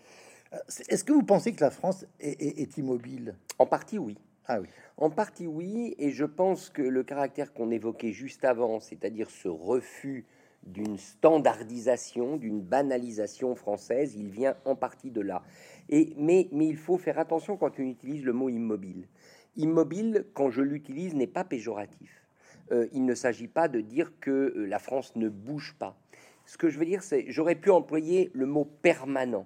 Euh, 0.53 0.57
Est-ce 0.89 1.03
que 1.03 1.13
vous 1.13 1.23
pensez 1.23 1.53
que 1.53 1.61
la 1.61 1.71
France 1.71 2.05
est, 2.19 2.41
est- 2.41 2.61
est 2.61 2.77
immobile? 2.77 3.35
En 3.59 3.65
partie, 3.65 3.97
oui. 3.97 4.17
Ah 4.47 4.59
oui. 4.59 4.67
En 4.97 5.09
partie, 5.09 5.47
oui, 5.47 5.95
et 5.97 6.11
je 6.11 6.25
pense 6.25 6.69
que 6.69 6.81
le 6.81 7.03
caractère 7.03 7.53
qu'on 7.53 7.71
évoquait 7.71 8.11
juste 8.11 8.43
avant, 8.45 8.79
c'est-à-dire 8.81 9.29
ce 9.29 9.47
refus 9.47 10.25
d'une 10.65 10.97
standardisation, 10.97 12.37
d'une 12.37 12.61
banalisation 12.61 13.55
française, 13.55 14.15
il 14.15 14.29
vient 14.29 14.55
en 14.65 14.75
partie 14.75 15.11
de 15.11 15.21
là. 15.21 15.43
Et, 15.89 16.13
mais, 16.17 16.47
mais 16.51 16.67
il 16.67 16.77
faut 16.77 16.97
faire 16.97 17.19
attention 17.19 17.57
quand 17.57 17.79
on 17.79 17.83
utilise 17.83 18.23
le 18.23 18.33
mot 18.33 18.49
immobile. 18.49 19.07
Immobile, 19.55 20.25
quand 20.33 20.49
je 20.49 20.61
l'utilise, 20.61 21.13
n'est 21.15 21.27
pas 21.27 21.43
péjoratif. 21.43 22.23
Euh, 22.71 22.87
il 22.93 23.05
ne 23.05 23.13
s'agit 23.13 23.47
pas 23.47 23.67
de 23.67 23.81
dire 23.81 24.13
que 24.19 24.31
euh, 24.31 24.65
la 24.65 24.79
France 24.79 25.15
ne 25.15 25.29
bouge 25.29 25.75
pas. 25.77 25.97
Ce 26.45 26.57
que 26.57 26.69
je 26.69 26.79
veux 26.79 26.85
dire, 26.85 27.03
c'est 27.03 27.25
j'aurais 27.29 27.55
pu 27.55 27.69
employer 27.69 28.31
le 28.33 28.45
mot 28.45 28.65
permanent. 28.65 29.45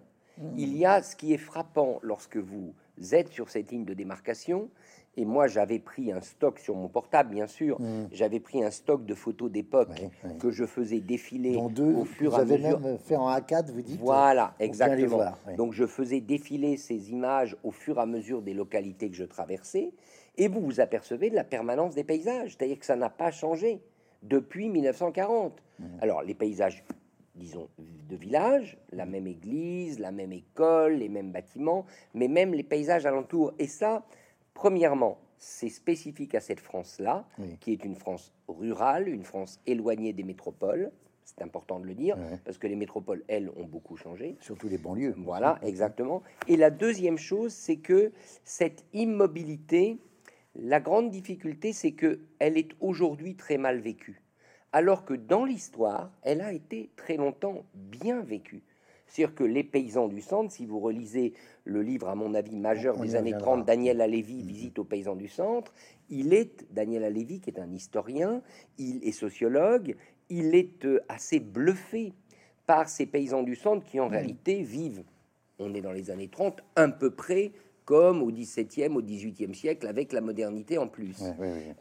Il 0.55 0.77
y 0.77 0.85
a 0.85 1.01
ce 1.01 1.15
qui 1.15 1.33
est 1.33 1.39
frappant 1.39 1.99
lorsque 2.03 2.37
vous 2.37 2.75
êtes 3.11 3.29
sur 3.29 3.49
cette 3.49 3.71
ligne 3.71 3.85
de 3.85 3.95
démarcation. 3.95 4.69
Et 5.17 5.25
moi, 5.25 5.47
j'avais 5.47 5.79
pris 5.79 6.11
un 6.11 6.21
stock 6.21 6.59
sur 6.59 6.75
mon 6.75 6.87
portable, 6.87 7.31
bien 7.31 7.47
sûr. 7.47 7.79
J'avais 8.11 8.39
pris 8.39 8.63
un 8.63 8.69
stock 8.69 9.03
de 9.05 9.15
photos 9.15 9.51
d'époque 9.51 10.05
que 10.39 10.51
je 10.51 10.65
faisais 10.65 10.99
défiler 10.99 11.57
deux, 11.71 11.93
au 11.93 12.05
fur 12.05 12.31
vous 12.31 12.37
et 12.37 12.39
à 12.39 12.41
avez 12.43 12.57
mesure. 12.59 12.79
même 12.79 12.97
fait 12.99 13.15
en 13.15 13.27
A4, 13.29 13.71
vous 13.71 13.81
dites 13.81 13.99
Voilà, 13.99 14.53
exactement. 14.59 15.15
voir. 15.17 15.39
Donc 15.57 15.73
je 15.73 15.85
faisais 15.85 16.21
défiler 16.21 16.77
ces 16.77 17.11
images 17.11 17.57
au 17.63 17.71
fur 17.71 17.97
et 17.97 18.01
à 18.01 18.05
mesure 18.05 18.43
des 18.43 18.53
localités 18.53 19.09
que 19.09 19.15
je 19.15 19.23
traversais, 19.23 19.91
et 20.37 20.47
vous 20.47 20.61
vous 20.61 20.79
apercevez 20.79 21.31
de 21.31 21.35
la 21.35 21.43
permanence 21.43 21.95
des 21.95 22.03
paysages, 22.03 22.55
c'est-à-dire 22.55 22.77
que 22.77 22.85
ça 22.85 22.95
n'a 22.95 23.09
pas 23.09 23.31
changé 23.31 23.81
depuis 24.21 24.69
1940. 24.69 25.63
Mmh. 25.79 25.83
Alors 26.01 26.21
les 26.21 26.35
paysages, 26.35 26.83
disons, 27.35 27.67
de 28.07 28.15
village, 28.15 28.77
la 28.91 29.07
même 29.07 29.25
église, 29.25 29.99
la 29.99 30.11
même 30.11 30.31
école, 30.31 30.93
les 30.93 31.09
mêmes 31.09 31.31
bâtiments, 31.31 31.85
mais 32.13 32.27
même 32.27 32.53
les 32.53 32.63
paysages 32.63 33.07
alentours. 33.07 33.53
Et 33.57 33.67
ça, 33.67 34.05
premièrement, 34.57 35.19
c'est 35.37 35.69
spécifique 35.69 36.33
à 36.33 36.39
cette 36.39 36.59
France-là, 36.59 37.27
Oui. 37.37 37.57
qui 37.61 37.73
est 37.73 37.85
une 37.85 37.93
France 37.95 38.33
rurale, 38.47 39.07
une 39.07 39.23
France 39.23 39.59
éloignée 39.67 40.13
des 40.13 40.23
métropoles. 40.23 40.91
C'est 41.25 41.43
important 41.43 41.79
de 41.79 41.85
le 41.85 41.93
dire, 41.93 42.17
Ouais. 42.17 42.39
parce 42.43 42.57
que 42.57 42.65
les 42.65 42.75
métropoles, 42.75 43.23
elles, 43.27 43.51
ont 43.55 43.65
beaucoup 43.65 43.97
changé. 43.97 44.35
Surtout 44.39 44.67
les 44.67 44.79
banlieues. 44.79 45.13
Voilà, 45.17 45.59
exactement. 45.61 46.23
Et 46.47 46.57
la 46.57 46.71
deuxième 46.71 47.19
chose, 47.19 47.53
c'est 47.53 47.75
que 47.77 48.11
cette 48.45 48.83
immobilité, 48.93 49.99
la 50.55 50.79
grande 50.79 51.11
difficulté, 51.11 51.71
c'est 51.71 51.91
que 51.91 52.19
elle 52.39 52.57
est 52.57 52.71
aujourd'hui 52.79 53.35
très 53.35 53.59
mal 53.59 53.77
vécue, 53.79 54.23
alors 54.71 55.05
que 55.05 55.13
dans 55.13 55.45
l'histoire, 55.45 56.09
elle 56.23 56.41
a 56.41 56.51
été 56.51 56.89
très 56.95 57.15
longtemps 57.17 57.63
bien 57.75 58.21
vécue. 58.21 58.63
C'est-à-dire 59.07 59.35
que 59.35 59.43
les 59.43 59.63
paysans 59.63 60.07
du 60.07 60.21
centre, 60.21 60.51
si 60.51 60.65
vous 60.65 60.79
relisez 60.79 61.33
le 61.63 61.81
livre, 61.81 62.09
à 62.09 62.15
mon 62.15 62.33
avis, 62.33 62.55
majeur 62.55 62.95
On 62.97 63.03
des 63.03 63.15
années 63.15 63.33
reviendra. 63.33 63.55
30, 63.57 63.65
Daniel 63.65 64.01
Alévi, 64.01 64.41
Visite 64.41 64.79
aux 64.79 64.83
paysans 64.83 65.15
du 65.15 65.27
centre, 65.27 65.73
il 66.09 66.33
est, 66.33 66.65
Daniel 66.71 67.03
Alévi, 67.03 67.39
qui 67.39 67.49
est 67.49 67.59
un 67.59 67.71
historien, 67.73 68.41
il 68.77 69.03
est 69.03 69.11
sociologue, 69.11 69.95
il 70.29 70.55
est 70.55 70.85
euh, 70.85 70.99
assez 71.07 71.39
bluffé 71.39 72.13
par 72.65 72.89
ces 72.89 73.05
paysans 73.05 73.43
du 73.43 73.55
centre 73.55 73.85
qui, 73.85 73.99
en 73.99 74.07
réalité, 74.07 74.61
vivent, 74.61 75.03
on 75.59 75.73
est 75.73 75.81
dans 75.81 75.91
les 75.93 76.11
années 76.11 76.27
30, 76.27 76.61
un 76.75 76.89
peu 76.89 77.11
près 77.11 77.51
comme 77.85 78.21
au 78.21 78.29
XVIIe, 78.31 78.93
au 78.93 79.01
XVIIIe 79.01 79.55
siècle, 79.55 79.87
avec 79.87 80.11
la 80.11 80.19
modernité 80.19 80.77
en 80.77 80.89
plus. 80.89 81.23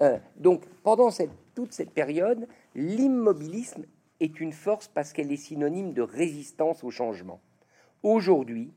Euh, 0.00 0.18
donc, 0.36 0.62
pendant 0.84 1.10
cette, 1.10 1.32
toute 1.56 1.72
cette 1.72 1.90
période, 1.90 2.46
l'immobilisme 2.76 3.82
est 4.20 4.40
une 4.40 4.52
force 4.52 4.88
parce 4.88 5.12
qu'elle 5.12 5.32
est 5.32 5.36
synonyme 5.36 5.92
de 5.92 6.02
résistance 6.02 6.84
au 6.84 6.90
changement. 6.90 7.40
Aujourd'hui, 8.02 8.72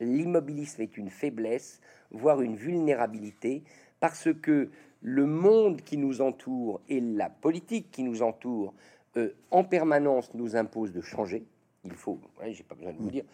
l'immobilisme 0.00 0.82
est 0.82 0.96
une 0.96 1.10
faiblesse, 1.10 1.80
voire 2.10 2.42
une 2.42 2.56
vulnérabilité, 2.56 3.64
parce 4.00 4.28
que 4.32 4.70
le 5.00 5.26
monde 5.26 5.82
qui 5.82 5.96
nous 5.96 6.20
entoure 6.20 6.80
et 6.88 7.00
la 7.00 7.30
politique 7.30 7.90
qui 7.90 8.02
nous 8.02 8.22
entoure 8.22 8.74
euh, 9.16 9.34
en 9.50 9.64
permanence 9.64 10.34
nous 10.34 10.56
impose 10.56 10.92
de 10.92 11.00
changer. 11.00 11.46
Il 11.84 11.92
faut, 11.92 12.18
ouais, 12.40 12.52
j'ai 12.52 12.64
pas 12.64 12.74
besoin 12.74 12.92
de 12.92 12.98
vous 12.98 13.10
dire, 13.10 13.24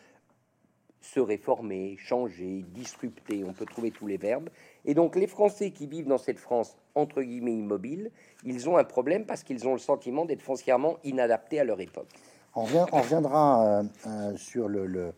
se 1.03 1.21
réformer, 1.21 1.97
changer, 1.99 2.65
disrupter, 2.69 3.45
on 3.45 3.53
peut 3.53 3.67
trouver 3.67 3.91
tous 3.91 4.07
les 4.07 4.17
verbes. 4.17 4.49
Et 4.85 4.95
donc 4.95 5.17
les 5.17 5.27
Français 5.27 5.71
qui 5.71 5.87
vivent 5.87 6.07
dans 6.07 6.19
cette 6.19 6.39
France 6.39 6.77
entre 6.95 7.23
guillemets 7.23 7.55
immobile, 7.55 8.11
ils 8.45 8.69
ont 8.69 8.77
un 8.77 8.85
problème 8.85 9.27
parce 9.27 9.43
qu'ils 9.43 9.67
ont 9.67 9.73
le 9.73 9.79
sentiment 9.79 10.25
d'être 10.25 10.43
foncièrement 10.43 10.99
inadaptés 11.05 11.61
à 11.61 11.65
leur 11.65 11.81
époque. 11.81 12.09
On, 12.55 12.65
reviendra 12.65 13.67
euh, 13.67 13.83
euh, 14.07 14.37
sur 14.37 14.69
le- 14.69 15.13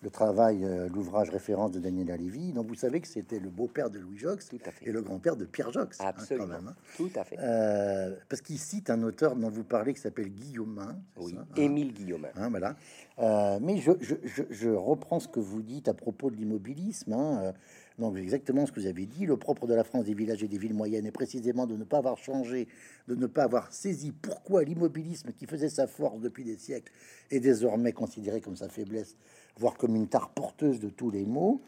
le 0.00 0.10
travail, 0.10 0.64
euh, 0.64 0.88
l'ouvrage 0.88 1.28
référence 1.30 1.72
de 1.72 1.80
Daniel 1.80 2.10
Alévi. 2.12 2.52
Donc 2.52 2.68
vous 2.68 2.74
savez 2.76 3.00
que 3.00 3.08
c'était 3.08 3.40
le 3.40 3.50
beau-père 3.50 3.90
de 3.90 3.98
Louis 3.98 4.16
Jox 4.18 4.48
Tout 4.48 4.58
à 4.64 4.70
fait. 4.70 4.88
et 4.88 4.92
le 4.92 5.02
grand-père 5.02 5.34
de 5.36 5.44
Pierre 5.44 5.72
Jox. 5.72 6.00
hein, 6.00 6.04
Absolument. 6.06 6.46
quand 6.46 6.52
même, 6.52 6.68
hein. 6.68 6.74
Tout 6.96 7.10
à 7.16 7.24
fait. 7.24 7.36
Euh, 7.40 8.14
parce 8.28 8.40
qu'il 8.40 8.58
cite 8.58 8.90
un 8.90 9.02
auteur 9.02 9.34
dont 9.34 9.50
vous 9.50 9.64
parlez 9.64 9.94
qui 9.94 10.00
s'appelle 10.00 10.28
Guillaumin. 10.28 10.96
oui, 11.16 11.32
ça, 11.34 11.40
hein 11.40 11.46
Émile 11.56 11.92
Guillaumin. 11.92 12.28
Hein, 12.36 12.48
voilà. 12.50 12.76
Euh, 13.18 13.58
mais 13.60 13.78
je, 13.78 13.90
je- 14.00 14.14
je- 14.24 14.42
je 14.50 14.70
reprends 14.70 15.18
ce 15.18 15.26
que 15.28 15.40
vous 15.40 15.62
dites 15.62 15.88
à 15.88 15.94
propos 15.94 16.30
de 16.30 16.36
l'immobilisme. 16.36 17.12
euh, 17.12 17.52
donc 17.98 18.16
exactement 18.16 18.64
ce 18.66 18.72
que 18.72 18.80
vous 18.80 18.86
avez 18.86 19.06
dit. 19.06 19.26
Le 19.26 19.36
propre 19.36 19.66
de 19.66 19.74
la 19.74 19.84
France 19.84 20.04
des 20.04 20.14
villages 20.14 20.42
et 20.42 20.48
des 20.48 20.58
villes 20.58 20.74
moyennes 20.74 21.06
est 21.06 21.10
précisément 21.12 21.66
de 21.66 21.76
ne 21.76 21.84
pas 21.84 21.98
avoir 21.98 22.16
changé, 22.16 22.68
de 23.08 23.14
ne 23.14 23.26
pas 23.26 23.44
avoir 23.44 23.72
saisi 23.72 24.12
pourquoi 24.12 24.62
l'immobilisme 24.64 25.32
qui 25.32 25.46
faisait 25.46 25.68
sa 25.68 25.86
force 25.86 26.20
depuis 26.20 26.44
des 26.44 26.56
siècles 26.56 26.92
est 27.30 27.40
désormais 27.40 27.92
considéré 27.92 28.40
comme 28.40 28.56
sa 28.56 28.68
faiblesse, 28.68 29.16
voire 29.56 29.74
comme 29.76 29.96
une 29.96 30.06
tare 30.08 30.30
porteuse 30.30 30.78
de 30.80 30.88
tous 30.88 31.10
les 31.10 31.24
maux. 31.24 31.60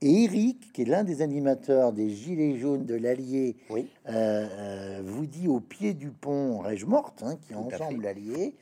Et 0.00 0.24
Eric, 0.24 0.72
qui 0.72 0.82
est 0.82 0.86
l'un 0.86 1.04
des 1.04 1.22
animateurs 1.22 1.92
des 1.92 2.10
Gilets 2.10 2.58
jaunes 2.58 2.84
de 2.84 2.94
l'Allier, 2.94 3.56
Oui, 3.70 3.86
euh, 4.08 4.46
euh, 4.50 5.02
vous 5.04 5.24
dit 5.24 5.48
au 5.48 5.60
pied 5.60 5.94
du 5.94 6.10
pont 6.10 6.58
Rège-Morte, 6.58 7.22
hein, 7.22 7.36
qui 7.36 7.54
fait. 7.54 7.96
l'Allier, 8.02 8.54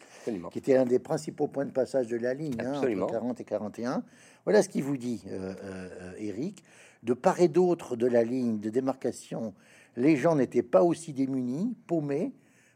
qui 0.52 0.58
était 0.58 0.76
un 0.76 0.84
des 0.84 0.98
principaux 0.98 1.48
points 1.48 1.64
de 1.64 1.72
passage 1.72 2.06
de 2.06 2.16
la 2.16 2.34
ligne, 2.34 2.60
hein, 2.60 2.74
Absolument. 2.74 3.04
entre 3.04 3.14
40 3.14 3.40
et 3.40 3.44
41. 3.44 4.04
Voilà 4.44 4.62
ce 4.62 4.68
qu'il 4.68 4.82
vous 4.84 4.96
dit, 4.96 5.22
euh, 5.28 5.54
euh, 5.64 5.88
euh, 6.00 6.12
Eric. 6.18 6.62
De 7.02 7.14
part 7.14 7.40
et 7.40 7.48
d'autre 7.48 7.96
de 7.96 8.06
la 8.06 8.22
ligne 8.22 8.60
de 8.60 8.70
démarcation, 8.70 9.54
les 9.96 10.16
gens 10.16 10.36
n'étaient 10.36 10.62
pas 10.62 10.82
aussi 10.82 11.12
démunis, 11.12 11.76
paumés. 11.86 12.32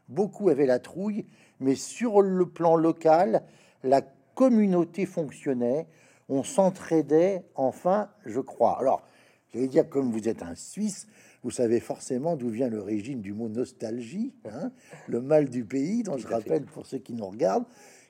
Beaucoup 0.09 0.49
avaient 0.49 0.65
la 0.65 0.79
trouille, 0.79 1.25
mais 1.59 1.75
sur 1.75 2.21
le 2.21 2.45
plan 2.45 2.75
local, 2.75 3.43
la 3.83 4.01
communauté 4.35 5.05
fonctionnait. 5.05 5.87
On 6.29 6.43
s'entraidait, 6.43 7.45
enfin, 7.55 8.09
je 8.25 8.39
crois. 8.39 8.77
Alors, 8.79 9.05
j'allais 9.53 9.67
dire, 9.67 9.89
comme 9.89 10.11
vous 10.11 10.27
êtes 10.27 10.43
un 10.43 10.55
Suisse, 10.55 11.07
vous 11.43 11.51
savez 11.51 11.79
forcément 11.79 12.35
d'où 12.35 12.49
vient 12.49 12.67
l'origine 12.67 13.21
du 13.21 13.31
mot 13.31 13.47
nostalgie, 13.47 14.33
hein, 14.51 14.71
le 15.07 15.21
mal 15.21 15.49
du 15.49 15.63
pays, 15.63 16.03
dont 16.03 16.17
je 16.17 16.27
rappelle 16.27 16.65
pour 16.65 16.85
ceux 16.85 16.97
qui 16.97 17.13
nous 17.13 17.27
regardent 17.27 17.65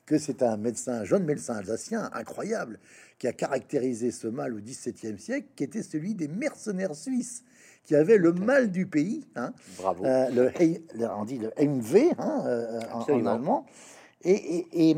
que 0.08 0.18
c'est 0.18 0.42
un 0.42 0.58
médecin, 0.58 0.94
un 1.02 1.04
jeune 1.04 1.26
médecin 1.26 1.58
alsacien 1.58 2.10
incroyable, 2.14 2.80
qui 3.20 3.28
a 3.28 3.34
caractérisé 3.34 4.10
ce 4.10 4.28
mal 4.28 4.54
au 4.56 4.60
XVIIe 4.60 5.20
siècle, 5.20 5.48
qui 5.56 5.64
était 5.66 5.84
celui 5.84 6.16
des 6.16 6.28
mercenaires 6.30 6.96
suisses, 6.96 7.44
qui 7.84 7.94
avaient 7.96 8.18
le 8.18 8.32
mal 8.34 8.72
du 8.72 8.86
pays, 8.88 9.28
hein, 9.36 9.54
Bravo. 9.78 10.06
euh, 10.06 10.30
le, 10.30 10.52
on 11.16 11.26
dit 11.26 11.38
le 11.38 11.52
MV 11.58 12.14
hein, 12.18 12.44
euh, 12.48 12.80
en- 12.94 13.04
allemand. 13.04 13.66
Et, 14.24 14.32
et- 14.32 14.90
et 14.92 14.98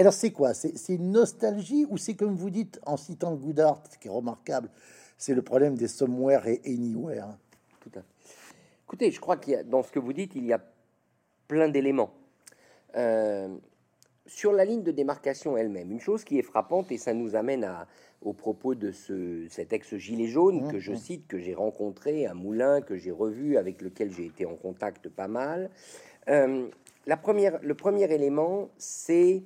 alors, 0.00 0.12
c'est 0.12 0.30
quoi? 0.32 0.52
C'est 0.52 0.94
une 0.94 1.12
nostalgie 1.12 1.86
ou 1.88 1.96
c'est 1.96 2.14
comme 2.14 2.34
vous 2.34 2.50
dites 2.50 2.78
en 2.84 2.96
citant 2.98 3.34
Goodhart, 3.34 3.82
qui 4.00 4.08
est 4.08 4.10
remarquable, 4.10 4.68
c'est 5.18 5.34
le 5.34 5.40
problème 5.42 5.74
des 5.76 5.88
somewhere 5.88 6.42
et 6.46 6.60
anywhere 6.66 7.28
Tout 7.80 7.90
à 7.94 8.00
fait. 8.00 8.06
Écoutez, 8.86 9.10
je 9.10 9.20
crois 9.20 9.36
qu'il 9.36 9.52
y 9.54 9.56
a, 9.56 9.62
dans 9.62 9.82
ce 9.82 9.90
que 9.92 9.98
vous 9.98 10.12
dites, 10.12 10.32
il 10.34 10.44
y 10.46 10.52
a 10.52 10.60
plein 11.48 11.68
d'éléments. 11.68 12.12
Euh, 12.96 13.48
sur 14.26 14.52
la 14.52 14.64
ligne 14.64 14.82
de 14.82 14.92
démarcation 14.92 15.56
elle-même, 15.56 15.90
une 15.90 16.00
chose 16.00 16.24
qui 16.24 16.38
est 16.38 16.42
frappante, 16.42 16.90
et 16.92 16.98
ça 16.98 17.14
nous 17.14 17.36
amène 17.36 17.64
à, 17.64 17.86
au 18.22 18.32
propos 18.32 18.74
de 18.74 18.90
ce, 18.90 19.46
cet 19.48 19.72
ex-gilet 19.72 20.26
jaune 20.26 20.70
que 20.70 20.78
je 20.78 20.90
mmh, 20.90 20.94
mmh. 20.94 20.98
cite, 20.98 21.26
que 21.28 21.38
j'ai 21.38 21.54
rencontré, 21.54 22.26
un 22.26 22.34
moulin 22.34 22.80
que 22.80 22.96
j'ai 22.96 23.10
revu, 23.10 23.56
avec 23.56 23.82
lequel 23.82 24.12
j'ai 24.12 24.26
été 24.26 24.46
en 24.46 24.56
contact 24.56 25.08
pas 25.08 25.28
mal. 25.28 25.70
Euh, 26.28 26.68
la 27.06 27.16
première, 27.16 27.60
le 27.62 27.74
premier 27.74 28.12
élément, 28.12 28.68
c'est 28.78 29.42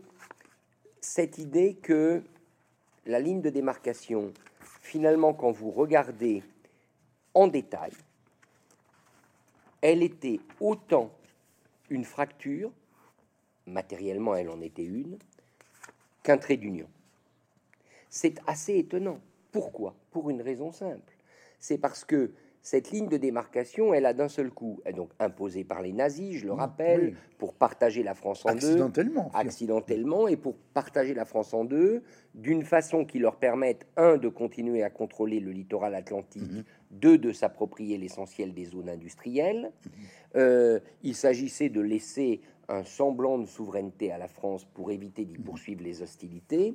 cette 1.00 1.38
idée 1.38 1.74
que 1.74 2.22
la 3.06 3.20
ligne 3.20 3.40
de 3.40 3.50
démarcation, 3.50 4.32
finalement, 4.80 5.34
quand 5.34 5.50
vous 5.50 5.70
regardez 5.70 6.42
en 7.34 7.48
détail, 7.48 7.92
elle 9.82 10.02
était 10.02 10.40
autant 10.60 11.10
une 11.88 12.04
fracture, 12.04 12.70
matériellement 13.66 14.34
elle 14.34 14.48
en 14.48 14.60
était 14.60 14.84
une, 14.84 15.18
qu'un 16.22 16.38
trait 16.38 16.56
d'union. 16.56 16.88
C'est 18.08 18.40
assez 18.46 18.76
étonnant. 18.76 19.20
Pourquoi? 19.52 19.94
Pour 20.10 20.30
une 20.30 20.42
raison 20.42 20.72
simple. 20.72 21.16
C'est 21.58 21.78
parce 21.78 22.04
que 22.04 22.32
cette 22.62 22.90
ligne 22.90 23.08
de 23.08 23.16
démarcation, 23.16 23.94
elle 23.94 24.04
a 24.04 24.12
d'un 24.12 24.28
seul 24.28 24.50
coup, 24.50 24.80
est 24.84 24.92
donc 24.92 25.10
imposée 25.18 25.64
par 25.64 25.80
les 25.80 25.92
nazis, 25.92 26.38
je 26.38 26.46
le 26.46 26.52
rappelle, 26.52 27.16
pour 27.38 27.54
partager 27.54 28.02
la 28.02 28.14
France 28.14 28.44
en 28.44 28.54
deux, 28.54 28.76
accidentellement, 29.32 30.28
et 30.28 30.36
pour 30.36 30.56
partager 30.74 31.14
la 31.14 31.24
France 31.24 31.54
en 31.54 31.64
deux, 31.64 32.02
d'une 32.34 32.62
façon 32.62 33.06
qui 33.06 33.18
leur 33.18 33.36
permette 33.36 33.86
un 33.96 34.18
de 34.18 34.28
continuer 34.28 34.82
à 34.82 34.90
contrôler 34.90 35.40
le 35.40 35.52
littoral 35.52 35.94
atlantique, 35.94 36.52
mhm. 36.52 36.64
deux 36.90 37.16
de 37.16 37.32
s'approprier 37.32 37.96
l'essentiel 37.96 38.52
des 38.52 38.66
zones 38.66 38.90
industrielles. 38.90 39.72
Mhm. 39.84 39.90
Euh, 40.36 40.80
il 41.02 41.14
s'agissait 41.14 41.70
de 41.70 41.80
laisser 41.80 42.42
un 42.70 42.84
semblant 42.84 43.38
de 43.38 43.46
souveraineté 43.46 44.12
à 44.12 44.18
la 44.18 44.28
France 44.28 44.64
pour 44.64 44.90
éviter 44.90 45.24
d'y 45.24 45.38
mhm. 45.38 45.44
poursuivre 45.44 45.82
les 45.82 46.02
hostilités. 46.02 46.74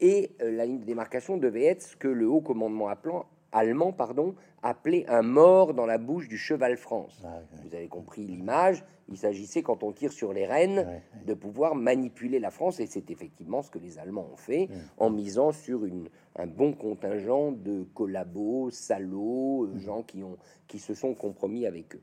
Et 0.00 0.30
euh, 0.40 0.50
la 0.50 0.66
ligne 0.66 0.80
de 0.80 0.84
démarcation 0.84 1.36
devait 1.36 1.64
être 1.64 1.82
ce 1.82 1.96
que 1.96 2.08
le 2.08 2.28
haut 2.28 2.40
commandement 2.40 2.88
appelant 2.88 3.26
allemand, 3.54 3.92
pardon, 3.92 4.34
appelé 4.62 5.04
un 5.08 5.22
mort 5.22 5.74
dans 5.74 5.86
la 5.86 5.98
bouche 5.98 6.28
du 6.28 6.36
cheval 6.36 6.76
France. 6.76 7.22
Ah, 7.24 7.40
Vous 7.62 7.74
avez 7.74 7.88
compris 7.88 8.24
l'image. 8.24 8.84
Il 9.08 9.16
s'agissait, 9.16 9.62
quand 9.62 9.82
on 9.82 9.92
tire 9.92 10.12
sur 10.12 10.32
les 10.32 10.46
rênes, 10.46 11.02
de 11.26 11.34
pouvoir 11.34 11.74
manipuler 11.74 12.40
la 12.40 12.50
France, 12.50 12.80
et 12.80 12.86
c'est 12.86 13.10
effectivement 13.10 13.62
ce 13.62 13.70
que 13.70 13.78
les 13.78 13.98
Allemands 13.98 14.28
ont 14.32 14.36
fait, 14.36 14.68
en 14.98 15.10
misant 15.10 15.52
sur 15.52 15.84
une, 15.84 16.08
un 16.36 16.46
bon 16.46 16.72
contingent 16.72 17.52
de 17.52 17.84
collabos, 17.94 18.70
salauds, 18.70 19.66
euh, 19.66 19.78
gens 19.78 20.02
qui, 20.02 20.22
ont, 20.22 20.38
qui 20.66 20.78
se 20.78 20.94
sont 20.94 21.14
compromis 21.14 21.66
avec 21.66 21.94
eux. 21.94 22.02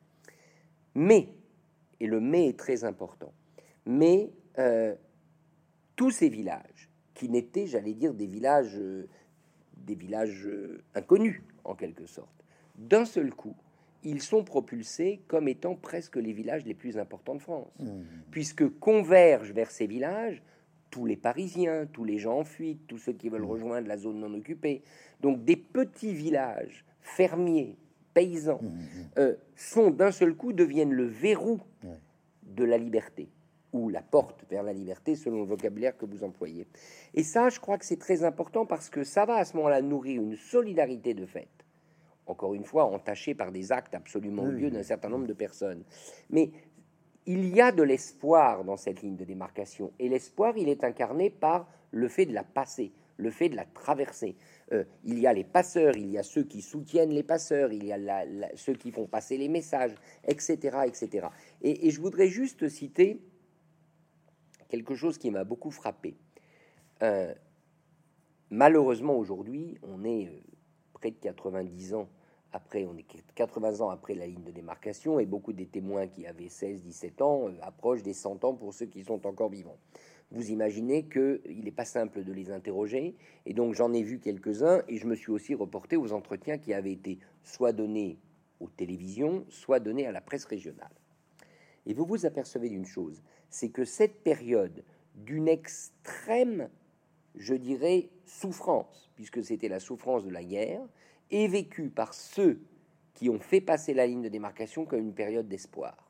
Mais, 0.94 1.30
et 2.02 2.08
le 2.08 2.20
mais 2.20 2.50
est 2.50 2.60
très 2.60 2.84
important, 2.84 3.32
mais 3.86 4.32
euh, 4.58 4.96
tous 5.96 6.12
ces 6.12 6.28
villages, 6.30 6.90
qui 7.14 7.30
n'étaient, 7.30 7.68
j'allais 7.68 7.94
dire, 7.94 8.14
des 8.14 8.28
villages... 8.28 8.78
Euh, 8.78 9.08
des 9.86 9.96
villages 9.96 10.46
euh, 10.46 10.84
inconnus, 10.94 11.42
en 11.64 11.76
quelque 11.76 12.06
sorte. 12.06 12.46
D'un 12.78 13.06
seul 13.06 13.34
coup, 13.34 13.56
ils 14.04 14.22
sont 14.22 14.44
propulsés 14.44 15.22
comme 15.28 15.48
étant 15.48 15.76
presque 15.76 16.18
les 16.18 16.34
villages 16.34 16.66
les 16.66 16.74
plus 16.74 16.98
importants 16.98 17.36
de 17.36 17.42
France, 17.42 17.72
mmh. 17.80 18.02
puisque 18.32 18.68
convergent 18.80 19.54
vers 19.54 19.72
ces 19.72 19.88
villages 19.88 20.42
tous 20.90 21.06
les 21.06 21.16
Parisiens, 21.16 21.88
tous 21.92 22.04
les 22.04 22.18
gens 22.18 22.40
en 22.40 22.44
fuite, 22.44 22.86
tous 22.88 22.98
ceux 22.98 23.14
qui 23.14 23.30
veulent 23.30 23.42
mmh. 23.42 23.46
rejoindre 23.46 23.88
la 23.88 23.98
zone 23.98 24.20
non 24.20 24.34
occupée. 24.34 24.84
Donc 25.22 25.44
des 25.46 25.56
petits 25.56 26.14
villages 26.14 26.86
fermiers, 27.02 27.78
paysans, 28.14 28.60
mmh, 28.62 28.70
euh, 29.18 29.36
sont 29.56 29.90
d'un 29.92 30.12
seul 30.12 30.36
coup 30.36 30.54
deviennent 30.54 30.94
le 30.94 31.06
verrou 31.06 31.60
de 32.44 32.64
la 32.64 32.78
liberté 32.78 33.30
ou 33.74 33.90
la 33.90 34.02
porte 34.02 34.46
vers 34.50 34.64
la 34.64 34.74
liberté 34.74 35.16
selon 35.16 35.42
le 35.42 35.48
vocabulaire 35.48 35.98
que 35.98 36.06
vous 36.06 36.24
employez. 36.24 36.68
Et 37.14 37.24
ça, 37.24 37.50
je 37.50 37.60
crois 37.60 37.78
que 37.78 37.86
c'est 37.86 38.00
très 38.00 38.24
important 38.24 38.66
parce 38.66 38.90
que 38.90 39.04
ça 39.04 39.26
va 39.26 39.36
à 39.36 39.46
ce 39.46 39.56
moment-là 39.58 39.82
nourrir 39.82 40.22
une 40.22 40.36
solidarité 40.36 41.14
de 41.14 41.26
fait. 41.26 41.48
Encore 42.26 42.54
une 42.54 42.66
fois, 42.66 42.86
entachée 42.86 43.34
par 43.34 43.52
des 43.52 43.72
actes 43.72 43.96
absolument 43.96 44.44
odieux 44.44 44.70
d'un 44.70 44.84
certain 44.84 45.10
nombre 45.10 45.28
de 45.28 45.34
personnes. 45.34 45.84
Mais 46.30 46.52
il 47.26 47.54
y 47.54 47.62
a 47.62 47.72
de 47.72 47.84
l'espoir 47.84 48.64
dans 48.64 48.78
cette 48.78 49.02
ligne 49.02 49.16
de 49.16 49.26
démarcation. 49.26 49.92
Et 50.00 50.10
l'espoir, 50.10 50.58
il 50.58 50.70
est 50.70 50.84
incarné 50.84 51.30
par 51.30 51.70
le 51.92 52.08
fait 52.08 52.26
de 52.26 52.34
la 52.34 52.44
passer, 52.44 52.92
le 53.18 53.32
fait 53.32 53.50
de 53.50 53.56
la 53.56 53.66
traverser. 53.66 54.36
Euh, 54.72 54.84
il 55.04 55.20
y 55.20 55.28
a 55.28 55.34
les 55.34 55.44
passeurs, 55.44 55.96
il 55.98 56.10
y 56.10 56.18
a 56.18 56.24
ceux 56.24 56.44
qui 56.44 56.62
soutiennent 56.62 57.12
les 57.12 57.24
passeurs, 57.24 57.74
il 57.74 57.86
y 57.86 57.92
a 57.92 58.26
ceux 58.56 58.74
qui 58.74 58.92
font 58.92 59.06
passer 59.06 59.38
les 59.38 59.50
messages, 59.50 59.96
etc. 60.26 60.80
etc. 60.86 61.28
Et, 61.62 61.90
je 61.90 62.00
voudrais 62.00 62.28
juste 62.28 62.68
citer 62.70 63.22
quelque 64.70 64.96
chose 64.96 65.18
qui 65.18 65.32
m'a 65.32 65.44
beaucoup 65.44 65.72
frappé. 65.72 66.16
Euh, 67.04 67.34
malheureusement, 68.50 69.18
aujourd'hui, 69.18 69.78
on 69.84 70.06
est 70.06 70.28
euh, 70.28 70.40
près 70.94 71.12
de 71.12 71.18
90 71.18 71.94
ans 71.96 72.08
après, 72.54 72.86
on 72.86 72.98
est 72.98 73.06
80 73.36 73.80
ans 73.80 73.90
après 73.90 74.14
la 74.14 74.28
ligne 74.28 74.44
de 74.44 74.52
démarcation, 74.52 75.20
et 75.20 75.26
beaucoup 75.26 75.54
des 75.54 75.68
témoins 75.68 76.08
qui 76.08 76.26
avaient 76.28 76.48
16-17 76.48 77.24
ans 77.24 77.48
euh, 77.48 77.54
approchent 77.62 78.04
des 78.04 78.14
100 78.14 78.44
ans 78.44 78.54
pour 78.54 78.74
ceux 78.74 78.88
qui 78.88 79.04
sont 79.04 79.26
encore 79.26 79.50
vivants. 79.50 79.78
Vous 80.32 80.50
imaginez 80.50 81.04
qu'il 81.04 81.64
n'est 81.64 81.72
pas 81.72 81.86
simple 81.86 82.24
de 82.24 82.32
les 82.32 82.52
interroger, 82.52 83.16
et 83.46 83.54
donc 83.54 83.74
j'en 83.74 83.92
ai 83.92 84.02
vu 84.02 84.20
quelques-uns, 84.20 84.82
et 84.88 84.98
je 84.98 85.06
me 85.06 85.16
suis 85.16 85.32
aussi 85.32 85.54
reporté 85.54 85.98
aux 85.98 86.14
entretiens 86.14 86.58
qui 86.58 86.74
avaient 86.74 86.94
été 86.94 87.20
soit 87.44 87.74
donnés 87.74 88.18
aux 88.62 88.70
télévisions, 88.70 89.46
soit 89.50 89.80
donnés 89.80 90.08
à 90.08 90.12
la 90.12 90.22
presse 90.22 90.46
régionale. 90.46 90.92
Et 91.86 91.94
vous 91.94 92.06
vous 92.06 92.26
apercevez 92.26 92.70
d'une 92.70 92.86
chose, 92.86 93.22
c'est 93.50 93.70
que 93.70 93.84
cette 93.84 94.24
période 94.24 94.84
d'une 95.16 95.50
extrême, 95.50 96.70
je 97.36 97.54
dirais, 97.54 98.10
souffrance, 98.26 99.12
puisque 99.16 99.44
c'était 99.44 99.68
la 99.68 99.80
souffrance 99.82 100.24
de 100.24 100.30
la 100.30 100.44
guerre, 100.44 100.82
est 101.30 101.48
vécue 101.48 101.90
par 101.90 102.14
ceux 102.14 102.62
qui 103.14 103.30
ont 103.30 103.40
fait 103.40 103.62
passer 103.62 103.94
la 103.94 104.08
ligne 104.08 104.22
de 104.22 104.30
démarcation 104.30 104.86
comme 104.86 105.02
une 105.02 105.14
période 105.14 105.50
d'espoir. 105.50 106.10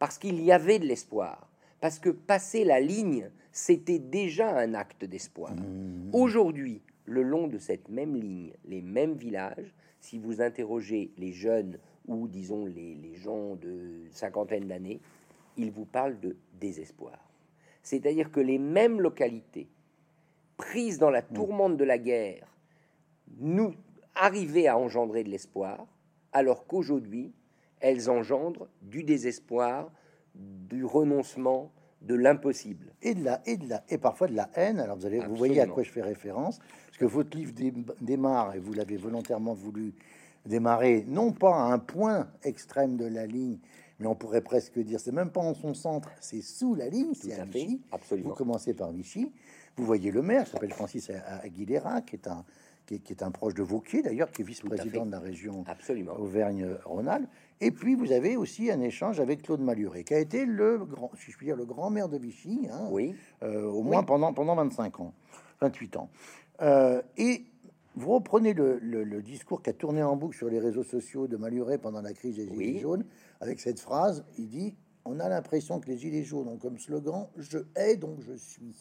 Parce 0.00 0.18
qu'il 0.18 0.42
y 0.42 0.50
avait 0.50 0.80
de 0.80 0.86
l'espoir, 0.86 1.48
parce 1.84 1.98
que 1.98 2.08
passer 2.08 2.64
la 2.64 2.80
ligne, 2.80 3.28
c'était 3.52 3.98
déjà 3.98 4.56
un 4.56 4.72
acte 4.72 5.04
d'espoir. 5.04 5.52
Mmh. 5.54 6.14
Aujourd'hui, 6.14 6.80
le 7.04 7.22
long 7.22 7.46
de 7.46 7.58
cette 7.58 7.90
même 7.90 8.16
ligne, 8.16 8.54
les 8.64 8.80
mêmes 8.80 9.12
villages, 9.12 9.74
si 10.00 10.18
vous 10.18 10.40
interrogez 10.40 11.12
les 11.18 11.34
jeunes 11.34 11.78
ou 12.08 12.26
disons 12.26 12.64
les, 12.64 12.94
les 12.94 13.16
gens 13.16 13.56
de 13.56 14.06
cinquantaine 14.12 14.66
d'années, 14.66 14.98
il 15.58 15.70
vous 15.72 15.84
parle 15.84 16.18
de 16.20 16.38
désespoir. 16.58 17.18
C'est-à-dire 17.82 18.30
que 18.30 18.40
les 18.40 18.58
mêmes 18.58 19.02
localités, 19.02 19.68
prises 20.56 20.96
dans 20.96 21.10
la 21.10 21.20
mm. 21.20 21.34
tourmente 21.34 21.76
de 21.76 21.84
la 21.84 21.98
guerre, 21.98 22.46
nous 23.40 23.74
arrivaient 24.14 24.68
à 24.68 24.78
engendrer 24.78 25.22
de 25.22 25.28
l'espoir, 25.28 25.86
alors 26.32 26.66
qu'aujourd'hui, 26.66 27.34
elles 27.80 28.08
engendrent 28.08 28.68
du 28.80 29.02
désespoir, 29.02 29.92
du 30.34 30.84
renoncement, 30.84 31.70
de 32.02 32.14
l'impossible. 32.14 32.92
Et 33.02 33.14
de 33.14 33.24
la, 33.24 33.40
et 33.46 33.56
de 33.56 33.68
la, 33.68 33.82
et 33.88 33.98
parfois 33.98 34.26
de 34.26 34.34
la 34.34 34.50
haine. 34.54 34.78
Alors 34.78 34.96
vous, 34.96 35.06
allez, 35.06 35.20
vous 35.20 35.36
voyez 35.36 35.60
à 35.60 35.66
quoi 35.66 35.82
je 35.82 35.90
fais 35.90 36.02
référence, 36.02 36.58
parce 36.86 36.98
que 36.98 37.06
votre 37.06 37.36
livre 37.36 37.52
démarre, 38.00 38.54
et 38.54 38.58
vous 38.58 38.72
l'avez 38.72 38.96
volontairement 38.96 39.54
voulu 39.54 39.94
démarrer, 40.46 41.04
non 41.08 41.32
pas 41.32 41.54
à 41.54 41.72
un 41.72 41.78
point 41.78 42.28
extrême 42.42 42.96
de 42.96 43.06
la 43.06 43.26
ligne, 43.26 43.58
mais 43.98 44.06
on 44.06 44.14
pourrait 44.14 44.42
presque 44.42 44.78
dire, 44.78 45.00
c'est 45.00 45.12
même 45.12 45.30
pas 45.30 45.40
en 45.40 45.54
son 45.54 45.72
centre, 45.72 46.10
c'est 46.20 46.42
sous 46.42 46.74
la 46.74 46.88
ligne, 46.88 47.14
c'est 47.14 47.38
à 47.38 47.44
Vichy. 47.44 47.80
Absolument. 47.90 48.28
Vous 48.28 48.34
commencez 48.34 48.74
par 48.74 48.92
Vichy, 48.92 49.32
vous 49.76 49.84
voyez 49.84 50.10
le 50.10 50.20
maire, 50.20 50.46
s'appelle 50.46 50.72
Francis 50.72 51.10
Aguilera, 51.42 52.02
qui 52.02 52.16
est 52.16 52.28
un, 52.28 52.44
qui 52.86 52.94
est, 52.94 53.22
un 53.22 53.30
proche 53.30 53.54
de 53.54 53.62
Vauquier 53.62 54.02
d'ailleurs, 54.02 54.30
qui 54.30 54.42
est 54.42 54.44
vice-président 54.44 55.06
de 55.06 55.12
la 55.12 55.20
région 55.20 55.64
Auvergne-Rhône-Alpes. 56.18 57.28
Et 57.60 57.70
puis 57.70 57.94
vous 57.94 58.12
avez 58.12 58.36
aussi 58.36 58.70
un 58.70 58.80
échange 58.80 59.20
avec 59.20 59.42
Claude 59.42 59.60
Maluret, 59.60 60.04
qui 60.04 60.14
a 60.14 60.18
été 60.18 60.44
le 60.44 60.78
grand, 60.78 61.10
si 61.16 61.30
je 61.30 61.36
puis 61.36 61.46
dire, 61.46 61.56
le 61.56 61.64
grand 61.64 61.90
maire 61.90 62.08
de 62.08 62.18
Vichy, 62.18 62.68
hein, 62.70 62.88
oui. 62.90 63.14
Euh, 63.42 63.64
au 63.64 63.82
moins 63.82 64.02
pendant, 64.02 64.32
pendant 64.32 64.54
25 64.56 65.00
ans, 65.00 65.14
28 65.60 65.96
ans. 65.96 66.10
Euh, 66.62 67.00
et 67.16 67.44
vous 67.96 68.12
reprenez 68.12 68.54
le, 68.54 69.22
discours 69.22 69.62
qui 69.62 69.70
a 69.70 69.72
tourné 69.72 70.02
en 70.02 70.16
boucle 70.16 70.36
sur 70.36 70.48
les 70.48 70.58
réseaux 70.58 70.82
sociaux 70.82 71.26
de 71.28 71.36
Maluret 71.36 71.78
pendant 71.78 72.02
la 72.02 72.12
crise 72.12 72.36
des 72.36 72.48
Gilets 72.48 72.80
jaunes, 72.80 73.04
avec 73.40 73.60
cette 73.60 73.80
phrase, 73.80 74.24
il 74.36 74.48
dit 74.48 74.74
On 75.04 75.20
a 75.20 75.28
l'impression 75.28 75.80
que 75.80 75.86
les 75.86 75.96
Gilets 75.96 76.24
jaunes 76.24 76.48
ont 76.48 76.56
comme 76.56 76.78
slogan 76.78 77.28
Je 77.36 77.58
hais 77.76 77.96
donc 77.96 78.20
je 78.20 78.34
suis. 78.34 78.74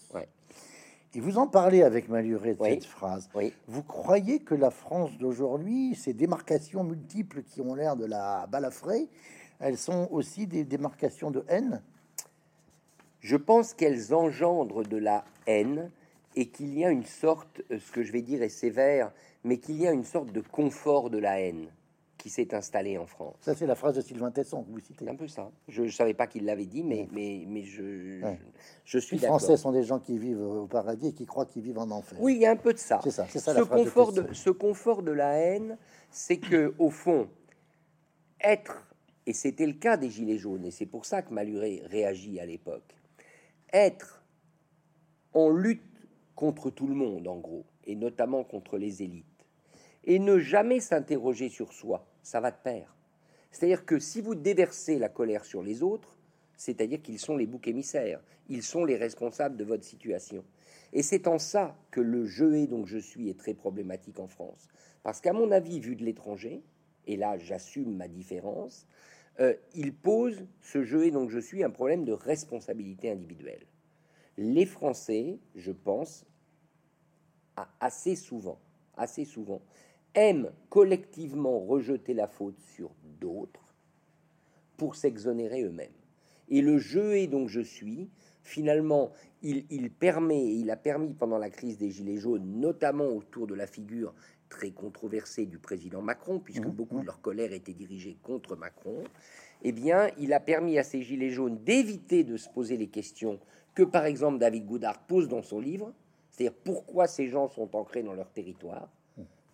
Et 1.16 1.20
vous 1.20 1.38
en 1.38 1.48
parlez 1.48 1.84
avec 1.84 2.10
Maluret 2.10 2.56
de 2.56 2.64
cette 2.64 2.86
phrase. 2.86 3.30
Vous 3.68 3.84
croyez 3.84 4.40
que 4.40 4.56
la 4.56 4.72
France 4.72 5.16
d'aujourd'hui, 5.20 5.94
ces 5.96 6.14
démarcations 6.14 6.84
multiples 6.84 7.44
qui 7.44 7.62
ont 7.62 7.76
l'air 7.76 7.96
de 7.96 8.06
la 8.06 8.48
balafrer, 8.48 9.10
elles 9.60 9.78
sont 9.78 10.08
aussi 10.12 10.48
des 10.48 10.64
démarcations 10.64 11.30
de 11.30 11.46
haine? 11.48 11.84
Je 13.20 13.38
pense 13.38 13.74
qu'elles 13.74 14.14
engendrent 14.14 14.84
de 14.84 14.98
la 14.98 15.24
haine 15.46 15.92
et 16.36 16.48
qu'il 16.48 16.78
y 16.78 16.84
a 16.84 16.90
une 16.90 17.06
sorte, 17.06 17.62
ce 17.70 17.92
que 17.92 18.02
je 18.02 18.12
vais 18.12 18.24
dire 18.24 18.42
est 18.42 18.50
sévère, 18.50 19.12
mais 19.44 19.58
qu'il 19.58 19.80
y 19.80 19.88
a 19.88 19.92
une 19.92 20.04
sorte 20.04 20.32
de 20.32 20.42
confort 20.42 21.12
de 21.12 21.20
la 21.20 21.40
haine 21.40 21.68
qui 22.24 22.30
s'est 22.30 22.54
installé 22.54 22.98
en 22.98 23.06
France. 23.06 23.36
Ça, 23.42 23.54
c'est 23.54 23.68
la 23.68 23.76
phrase 23.76 23.96
de 23.96 24.00
Sylvain 24.02 24.32
Tesson 24.32 24.64
que 24.64 24.72
vous 24.72 24.80
citez. 24.80 25.10
Un 25.10 25.16
peu 25.16 25.28
ça. 25.28 25.52
Je 25.68 25.84
ne 25.84 25.90
savais 25.90 26.14
pas 26.14 26.26
qu'il 26.26 26.46
l'avait 26.46 26.66
dit, 26.66 26.82
mais, 26.82 27.06
mais, 27.12 27.44
mais 27.46 27.64
je, 27.64 28.24
Ouais. 28.24 28.40
je, 28.86 28.98
je 28.98 29.00
suis 29.00 29.18
Les. 29.18 29.28
Français 29.28 29.58
sont 29.58 29.74
des 29.74 29.84
gens 29.84 30.00
qui 30.00 30.18
vivent 30.18 30.40
au 30.40 30.66
paradis 30.66 31.08
et 31.08 31.14
qui 31.14 31.26
croient 31.26 31.46
qu'ils 31.46 31.64
vivent 31.64 31.80
en 31.80 31.92
enfer. 31.92 32.18
Oui, 32.22 32.36
il 32.36 32.42
y 32.42 32.46
a 32.46 32.52
un 32.52 32.56
peu 32.56 32.72
de 32.72 32.78
ça. 32.78 33.02
C'est 33.04 33.12
ça, 33.12 33.28
c'est 33.30 33.40
ça 33.40 33.52
ce, 33.52 33.60
la 33.60 33.66
phrase 33.66 33.84
confort 33.84 34.14
de, 34.14 34.34
ce 34.34 34.50
confort 34.50 35.04
de 35.04 35.12
la 35.12 35.34
haine, 35.34 35.78
c'est 36.12 36.38
que 36.38 36.74
au 36.80 36.90
fond, 36.90 37.28
être, 38.40 38.88
et 39.26 39.34
c'était 39.34 39.68
le 39.68 39.74
cas 39.74 39.98
des 39.98 40.10
Gilets 40.10 40.38
jaunes, 40.38 40.64
et 40.64 40.72
c'est 40.72 40.86
pour 40.86 41.04
ça 41.06 41.24
que 41.24 41.34
Maluret 41.34 41.82
réagit 41.88 42.40
à 42.40 42.46
l'époque, 42.46 42.96
être 43.74 44.24
en 45.34 45.50
lutte 45.50 45.84
contre 46.36 46.70
tout 46.70 46.88
le 46.88 46.96
monde, 46.96 47.28
en 47.28 47.40
gros, 47.40 47.66
et 47.84 47.98
notamment 47.98 48.46
contre 48.46 48.78
les 48.78 49.04
élites, 49.04 49.26
et 50.06 50.20
ne 50.20 50.40
jamais 50.40 50.80
s'interroger 50.80 51.50
sur 51.50 51.74
soi, 51.74 52.08
ça 52.24 52.40
va 52.40 52.52
de 52.52 52.58
pair. 52.64 52.96
C'est-à-dire 53.52 53.86
que 53.86 54.00
si 54.00 54.22
vous 54.22 54.34
déversez 54.34 54.98
la 54.98 55.10
colère 55.10 55.46
sur 55.46 55.62
les 55.62 55.84
autres, 55.84 56.18
c'est-à-dire 56.58 57.02
qu'ils 57.02 57.20
sont 57.20 57.38
les 57.38 57.46
boucs 57.46 57.68
émissaires, 57.68 58.22
ils 58.50 58.64
sont 58.64 58.86
les 58.86 58.96
responsables 58.96 59.58
de 59.58 59.64
votre 59.64 59.84
situation. 59.84 60.44
Et 60.92 61.04
c'est 61.04 61.28
en 61.28 61.38
ça 61.38 61.78
que 61.92 62.02
le 62.02 62.26
je 62.26 62.54
et 62.54 62.68
donc 62.68 62.88
je 62.88 62.98
suis 62.98 63.30
est 63.30 63.38
très 63.38 63.54
problématique 63.54 64.20
en 64.20 64.28
France. 64.28 64.68
Parce 65.04 65.22
qu'à 65.22 65.34
mon 65.34 65.52
avis, 65.52 65.80
vu 65.80 65.96
de 65.96 66.04
l'étranger, 66.04 66.64
et 67.06 67.18
là 67.18 67.38
j'assume 67.38 67.96
ma 67.96 68.08
différence, 68.08 68.88
euh, 69.40 69.56
il 69.74 69.94
pose 69.94 70.46
ce 70.62 70.84
je 70.84 70.98
et 70.98 71.12
donc 71.12 71.30
je 71.30 71.40
suis 71.40 71.64
un 71.64 71.70
problème 71.70 72.06
de 72.06 72.14
responsabilité 72.14 73.12
individuelle. 73.12 73.66
Les 74.38 74.66
Français, 74.66 75.40
je 75.56 75.72
pense, 75.72 76.26
assez 77.80 78.16
souvent, 78.16 78.60
assez 78.96 79.26
souvent, 79.26 79.62
aiment 80.16 80.52
collectivement 80.70 81.60
rejeter 81.60 82.14
la 82.14 82.28
faute 82.28 82.60
sur 82.76 82.92
d'autres 83.20 83.74
pour 84.78 84.96
s'exonérer 84.96 85.64
eux-mêmes. 85.64 85.92
Et 86.50 86.62
le 86.62 86.78
je 86.78 87.14
et 87.14 87.28
donc 87.28 87.50
je 87.50 87.62
suis, 87.62 88.10
finalement, 88.44 89.12
il, 89.42 89.66
il 89.70 89.90
permet, 89.90 90.40
et 90.40 90.56
il 90.56 90.70
a 90.72 90.76
permis 90.76 91.14
pendant 91.14 91.38
la 91.38 91.50
crise 91.50 91.78
des 91.78 91.90
Gilets 91.90 92.18
jaunes, 92.18 92.60
notamment 92.60 93.08
autour 93.08 93.48
de 93.48 93.56
la 93.56 93.68
figure 93.68 94.14
très 94.50 94.72
controversée 94.72 95.46
du 95.46 95.58
président 95.58 96.02
Macron, 96.02 96.40
puisque 96.40 96.66
Mhm, 96.66 96.72
beaucoup 96.72 96.96
de 96.96 97.00
mhm. 97.00 97.06
leur 97.08 97.22
colère 97.22 97.54
était 97.54 97.74
dirigée 97.74 98.18
contre 98.22 98.56
Macron, 98.56 99.04
eh 99.64 99.72
bien, 99.72 100.10
il 100.20 100.34
a 100.34 100.40
permis 100.40 100.78
à 100.78 100.84
ces 100.84 101.02
Gilets 101.02 101.32
jaunes 101.32 101.58
d'éviter 101.64 102.24
de 102.24 102.38
se 102.38 102.50
poser 102.50 102.78
les 102.78 102.88
questions 102.88 103.40
que, 103.74 103.84
par 103.84 104.06
exemple, 104.06 104.38
David 104.38 104.66
Goudard 104.66 105.00
pose 105.08 105.28
dans 105.28 105.42
son 105.42 105.60
livre, 105.60 105.94
c'est-à-dire 106.30 106.56
pourquoi 106.64 107.08
ces 107.08 107.28
gens 107.30 107.48
sont 107.48 107.76
ancrés 107.76 108.04
dans 108.04 108.14
leur 108.14 108.30
territoire, 108.32 108.90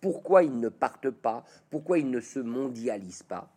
pourquoi 0.00 0.42
ils 0.42 0.58
ne 0.58 0.68
partent 0.68 1.10
pas, 1.10 1.44
pourquoi 1.70 1.98
ils 1.98 2.10
ne 2.10 2.20
se 2.20 2.40
mondialisent 2.40 3.22
pas. 3.22 3.52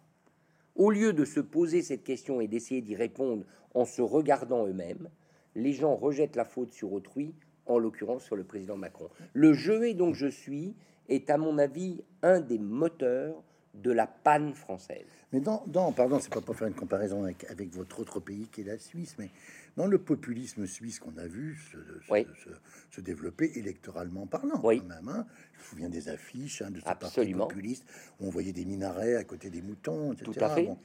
Au 0.75 0.89
lieu 0.89 1.13
de 1.13 1.25
se 1.25 1.39
poser 1.39 1.81
cette 1.81 2.03
question 2.03 2.41
et 2.41 2.47
d'essayer 2.47 2.81
d'y 2.81 2.95
répondre 2.95 3.45
en 3.73 3.85
se 3.85 4.01
regardant 4.01 4.65
eux-mêmes, 4.65 5.09
les 5.55 5.73
gens 5.73 5.95
rejettent 5.95 6.35
la 6.35 6.45
faute 6.45 6.73
sur 6.73 6.93
autrui, 6.93 7.35
en 7.65 7.77
l'occurrence 7.77 8.23
sur 8.23 8.35
le 8.35 8.43
président 8.43 8.75
Macron. 8.75 9.09
Le 9.33 9.53
je 9.53 9.83
et 9.83 9.93
donc 9.93 10.15
je 10.15 10.27
suis 10.27 10.75
est 11.09 11.29
à 11.29 11.37
mon 11.37 11.57
avis 11.57 12.03
un 12.21 12.39
des 12.39 12.59
moteurs 12.59 13.41
de 13.73 13.91
la 13.91 14.05
panne 14.07 14.53
française. 14.53 15.05
Mais 15.31 15.39
dans, 15.39 15.63
dans 15.67 15.91
pardon, 15.91 16.19
c'est 16.19 16.33
pas 16.33 16.41
pour 16.41 16.55
faire 16.55 16.67
une 16.67 16.75
comparaison 16.75 17.23
avec, 17.23 17.49
avec 17.49 17.73
votre 17.73 17.99
autre 17.99 18.19
pays 18.19 18.47
qui 18.51 18.61
est 18.61 18.65
la 18.65 18.77
Suisse, 18.77 19.15
mais 19.17 19.29
dans 19.75 19.87
le 19.87 19.97
populisme 19.97 20.67
suisse 20.67 20.99
qu'on 20.99 21.17
a 21.17 21.25
vu 21.27 21.55
se, 21.55 21.77
se- 22.05 22.11
Oui. 22.11 22.27
se- 22.43 22.95
se 22.95 23.01
développer 23.01 23.51
électoralement 23.57 24.27
parlant, 24.27 24.59
Oui. 24.63 24.79
quand 24.79 24.87
même. 24.87 25.07
hein. 25.09 25.25
Je 25.53 25.59
me 25.59 25.63
souviens 25.63 25.89
des 25.89 26.09
affiches 26.09 26.61
hein, 26.61 26.69
de 26.71 26.79
ce 26.79 26.85
Absolument. 26.87 27.39
parti 27.39 27.55
populiste 27.55 27.85
où 28.19 28.27
on 28.27 28.29
voyait 28.29 28.53
des 28.53 28.65
minarets 28.65 29.15
à 29.15 29.23
côté 29.23 29.49
des 29.49 29.61
moutons, 29.61 30.13
etc. 30.13 30.31
Tout 30.31 30.43
à 30.45 30.49
fait. 30.49 30.63
Bon, 30.65 30.77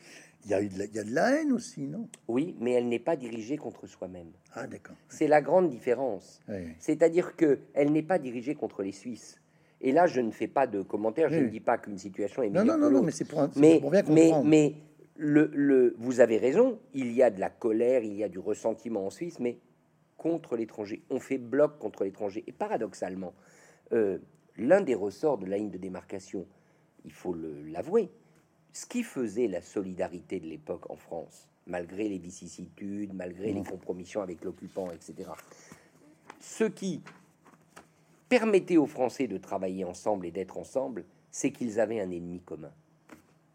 il 0.44 0.50
y 0.50 0.54
a 0.54 0.62
eu 0.62 0.68
de 0.68 0.78
la, 0.78 0.84
il 0.86 0.94
y 0.94 0.98
a 0.98 1.04
de 1.04 1.14
la 1.14 1.30
haine 1.40 1.52
aussi, 1.52 1.82
non? 1.82 2.08
Oui, 2.28 2.56
mais 2.60 2.72
elle 2.72 2.88
n'est 2.88 2.98
pas 2.98 3.16
dirigée 3.16 3.56
contre 3.58 3.86
soi-même. 3.86 4.30
Ah, 4.54 4.66
d'accord. 4.66 4.96
C'est 5.08 5.28
la 5.28 5.42
grande 5.42 5.68
différence. 5.68 6.40
Oui. 6.48 6.68
C'est-à-dire 6.78 7.36
que 7.36 7.58
elle 7.74 7.92
n'est 7.92 8.02
pas 8.02 8.18
dirigée 8.18 8.54
contre 8.54 8.82
les 8.82 8.92
Suisses. 8.92 9.38
Et 9.80 9.92
là, 9.92 10.06
je 10.06 10.20
ne 10.20 10.30
fais 10.32 10.48
pas 10.48 10.66
de 10.66 10.82
commentaires. 10.82 11.28
Je 11.30 11.38
ne 11.38 11.48
dis 11.48 11.60
pas 11.60 11.78
qu'une 11.78 11.98
situation 11.98 12.42
est 12.42 12.48
meilleure 12.50 12.66
non, 12.66 12.74
que 12.74 12.80
non, 12.80 12.90
non, 12.98 13.02
mais 13.02 13.12
c'est 13.12 13.24
pour, 13.26 13.40
un- 13.40 13.50
mais, 13.56 13.78
pour 13.80 13.90
bien 13.92 14.02
mais, 14.08 14.26
comprendre. 14.28 14.48
mais 14.48 14.74
le, 15.18 15.50
le- 15.52 15.94
vous 15.98 16.20
avez 16.20 16.38
raison, 16.38 16.78
il 16.94 17.12
y 17.12 17.22
a 17.22 17.30
de 17.30 17.40
la 17.40 17.50
colère, 17.50 18.02
il 18.02 18.14
y 18.14 18.24
a 18.24 18.28
du 18.28 18.38
ressentiment 18.38 19.04
en 19.06 19.10
Suisse, 19.10 19.38
mais 19.40 19.58
contre 20.16 20.56
l'étranger. 20.56 21.02
On 21.10 21.20
fait 21.20 21.38
bloc 21.38 21.78
contre 21.78 22.04
l'étranger. 22.04 22.44
Et 22.46 22.52
paradoxalement, 22.52 23.34
euh, 23.92 24.18
l'un 24.56 24.80
des 24.80 24.94
ressorts 24.94 25.38
de 25.38 25.46
la 25.46 25.58
ligne 25.58 25.70
de 25.70 25.78
démarcation, 25.78 26.46
il 27.04 27.12
faut 27.12 27.34
l'avouer, 27.66 28.10
ce 28.72 28.86
qui 28.86 29.02
faisait 29.02 29.48
la 29.48 29.60
solidarité 29.60 30.40
de 30.40 30.46
l'époque 30.46 30.88
en 30.90 30.96
France, 30.96 31.48
malgré 31.66 32.08
les 32.08 32.18
vicissitudes, 32.18 33.12
malgré 33.12 33.52
les 33.52 33.62
compromissions 33.62 34.22
avec 34.22 34.42
l'occupant, 34.44 34.90
etc., 34.90 35.30
ce 36.40 36.64
qui 36.64 37.02
permettait 38.28 38.76
aux 38.76 38.86
Français 38.86 39.26
de 39.26 39.38
travailler 39.38 39.84
ensemble 39.84 40.26
et 40.26 40.30
d'être 40.30 40.58
ensemble, 40.58 41.04
c'est 41.30 41.50
qu'ils 41.50 41.80
avaient 41.80 42.00
un 42.00 42.10
ennemi 42.10 42.40
commun, 42.40 42.72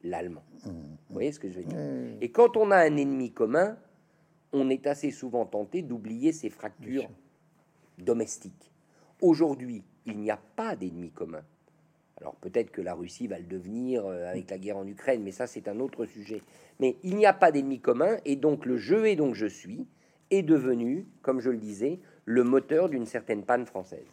l'allemand. 0.04 0.44
Vous 0.66 0.72
voyez 1.10 1.32
ce 1.32 1.40
que 1.40 1.50
je 1.50 1.60
veux 1.60 1.66
dire. 1.66 1.80
Et 2.22 2.32
quand 2.32 2.58
on 2.58 2.72
a 2.72 2.78
un 2.78 2.98
ennemi 2.98 3.32
commun, 3.32 3.78
on 4.52 4.70
est 4.70 4.88
assez 4.88 5.12
souvent 5.12 5.46
tenté 5.46 5.82
d'oublier 5.82 6.32
ces 6.32 6.50
fractures 6.50 7.10
domestiques. 7.98 8.72
Aujourd'hui, 9.22 9.84
il 10.06 10.18
n'y 10.18 10.32
a 10.32 10.40
pas 10.56 10.76
d'ennemi 10.76 11.12
commun. 11.12 11.44
Alors 12.22 12.36
peut-être 12.36 12.72
que 12.72 12.82
la 12.82 12.94
Russie 12.94 13.28
va 13.28 13.40
le 13.40 13.46
devenir 13.46 14.06
euh, 14.06 14.30
avec 14.30 14.50
la 14.50 14.58
guerre 14.58 14.78
en 14.78 14.88
Ukraine, 14.88 15.24
mais 15.24 15.32
ça 15.32 15.48
c'est 15.48 15.68
un 15.68 15.80
autre 15.80 16.06
sujet. 16.06 16.42
Mais 16.80 16.98
il 17.04 17.16
n'y 17.16 17.26
a 17.26 17.34
pas 17.34 17.52
d'ennemi 17.52 17.80
commun, 17.80 18.18
et 18.24 18.36
donc 18.36 18.66
le 18.66 18.78
je 18.78 19.04
et 19.06 19.16
donc 19.16 19.34
je 19.36 19.48
suis 19.48 19.88
est 20.30 20.44
devenu, 20.44 21.08
comme 21.22 21.40
je 21.40 21.50
le 21.50 21.58
disais, 21.58 22.00
le 22.26 22.44
moteur 22.44 22.90
d'une 22.90 23.06
certaine 23.06 23.44
panne 23.44 23.66
française. 23.66 24.08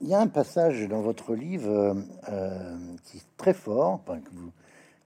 Il 0.00 0.08
y 0.08 0.14
a 0.14 0.20
un 0.20 0.28
passage 0.28 0.86
dans 0.88 1.00
votre 1.02 1.34
livre 1.34 1.70
euh, 1.70 1.94
euh, 2.28 2.76
qui 3.04 3.16
est 3.18 3.26
très 3.36 3.52
fort, 3.54 4.00
enfin, 4.06 4.20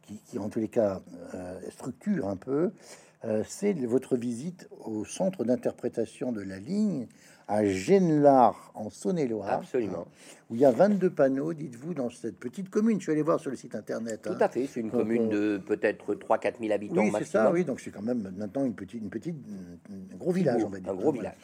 qui, 0.02 0.16
qui, 0.26 0.38
en 0.38 0.48
tous 0.50 0.60
les 0.60 0.68
cas 0.68 1.00
euh, 1.34 1.58
structure 1.70 2.28
un 2.28 2.36
peu. 2.36 2.72
euh, 3.24 3.42
c'est 3.46 3.72
votre 3.72 4.16
visite 4.16 4.68
au 4.84 5.04
centre 5.04 5.44
d'interprétation 5.44 6.32
de 6.32 6.42
la 6.42 6.58
ligne 6.58 7.06
à 7.48 7.64
Genlard, 7.64 8.70
en 8.74 8.88
Saône-et-Loire, 8.88 9.60
Absolument. 9.60 10.06
où 10.48 10.54
il 10.54 10.60
y 10.60 10.64
a 10.64 10.70
22 10.70 11.10
panneaux, 11.10 11.52
dites-vous, 11.52 11.92
dans 11.92 12.08
cette 12.08 12.38
petite 12.38 12.70
commune. 12.70 12.98
Je 12.98 13.04
suis 13.04 13.12
allé 13.12 13.20
voir 13.22 13.40
sur 13.40 13.50
le 13.50 13.56
site 13.56 13.74
internet. 13.74 14.22
Tout 14.22 14.30
hein. 14.30 14.36
à 14.40 14.48
fait, 14.48 14.66
c'est 14.66 14.80
une 14.80 14.90
Donc, 14.90 15.00
commune 15.00 15.28
de 15.28 15.58
peut-être 15.58 16.14
3-4 16.14 16.60
000 16.60 16.72
habitants 16.72 17.02
Oui, 17.02 17.12
c'est 17.18 17.24
ça, 17.24 17.50
oui. 17.50 17.64
Donc 17.64 17.80
c'est 17.80 17.90
quand 17.90 18.00
même 18.02 18.32
maintenant 18.36 18.64
une 18.64 18.74
petite, 18.74 19.02
une 19.02 19.10
petite, 19.10 19.36
un 19.90 20.16
gros 20.16 20.32
village, 20.32 20.62
on 20.64 20.68
va 20.68 20.78
dire. 20.80 20.92
Un 20.92 20.94
gros 20.94 21.12
village. 21.12 21.34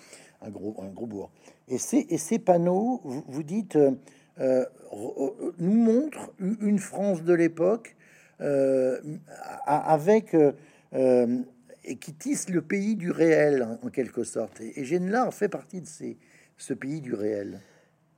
Un 0.43 0.51
gros, 0.51 0.75
un 0.83 0.89
gros 0.89 1.07
bourg. 1.07 1.31
Et 1.69 1.79
ces, 1.79 2.07
et 2.11 2.19
ces 2.19 2.39
panneaux, 2.39 3.01
vous, 3.05 3.43
dites, 3.43 3.77
euh, 3.77 3.93
euh, 4.41 4.65
nous 5.59 5.75
montrent 5.75 6.33
une 6.39 6.79
France 6.79 7.23
de 7.23 7.35
l'époque 7.35 7.97
euh, 8.41 9.01
avec 9.67 10.37
et 10.93 11.97
qui 11.97 12.13
tisse 12.13 12.51
le 12.51 12.63
pays 12.63 12.97
du 12.97 13.11
réel 13.11 13.67
en, 13.83 13.89
quelque 13.89 14.23
sorte. 14.23 14.61
Et, 14.61 14.81
et 14.81 14.85
Genelard 14.85 15.33
fait 15.33 15.49
partie 15.49 15.81
de 15.81 15.87
ces, 15.87 16.19
ce 16.57 16.75
pays 16.75 17.01
du 17.01 17.15
réel. 17.15 17.61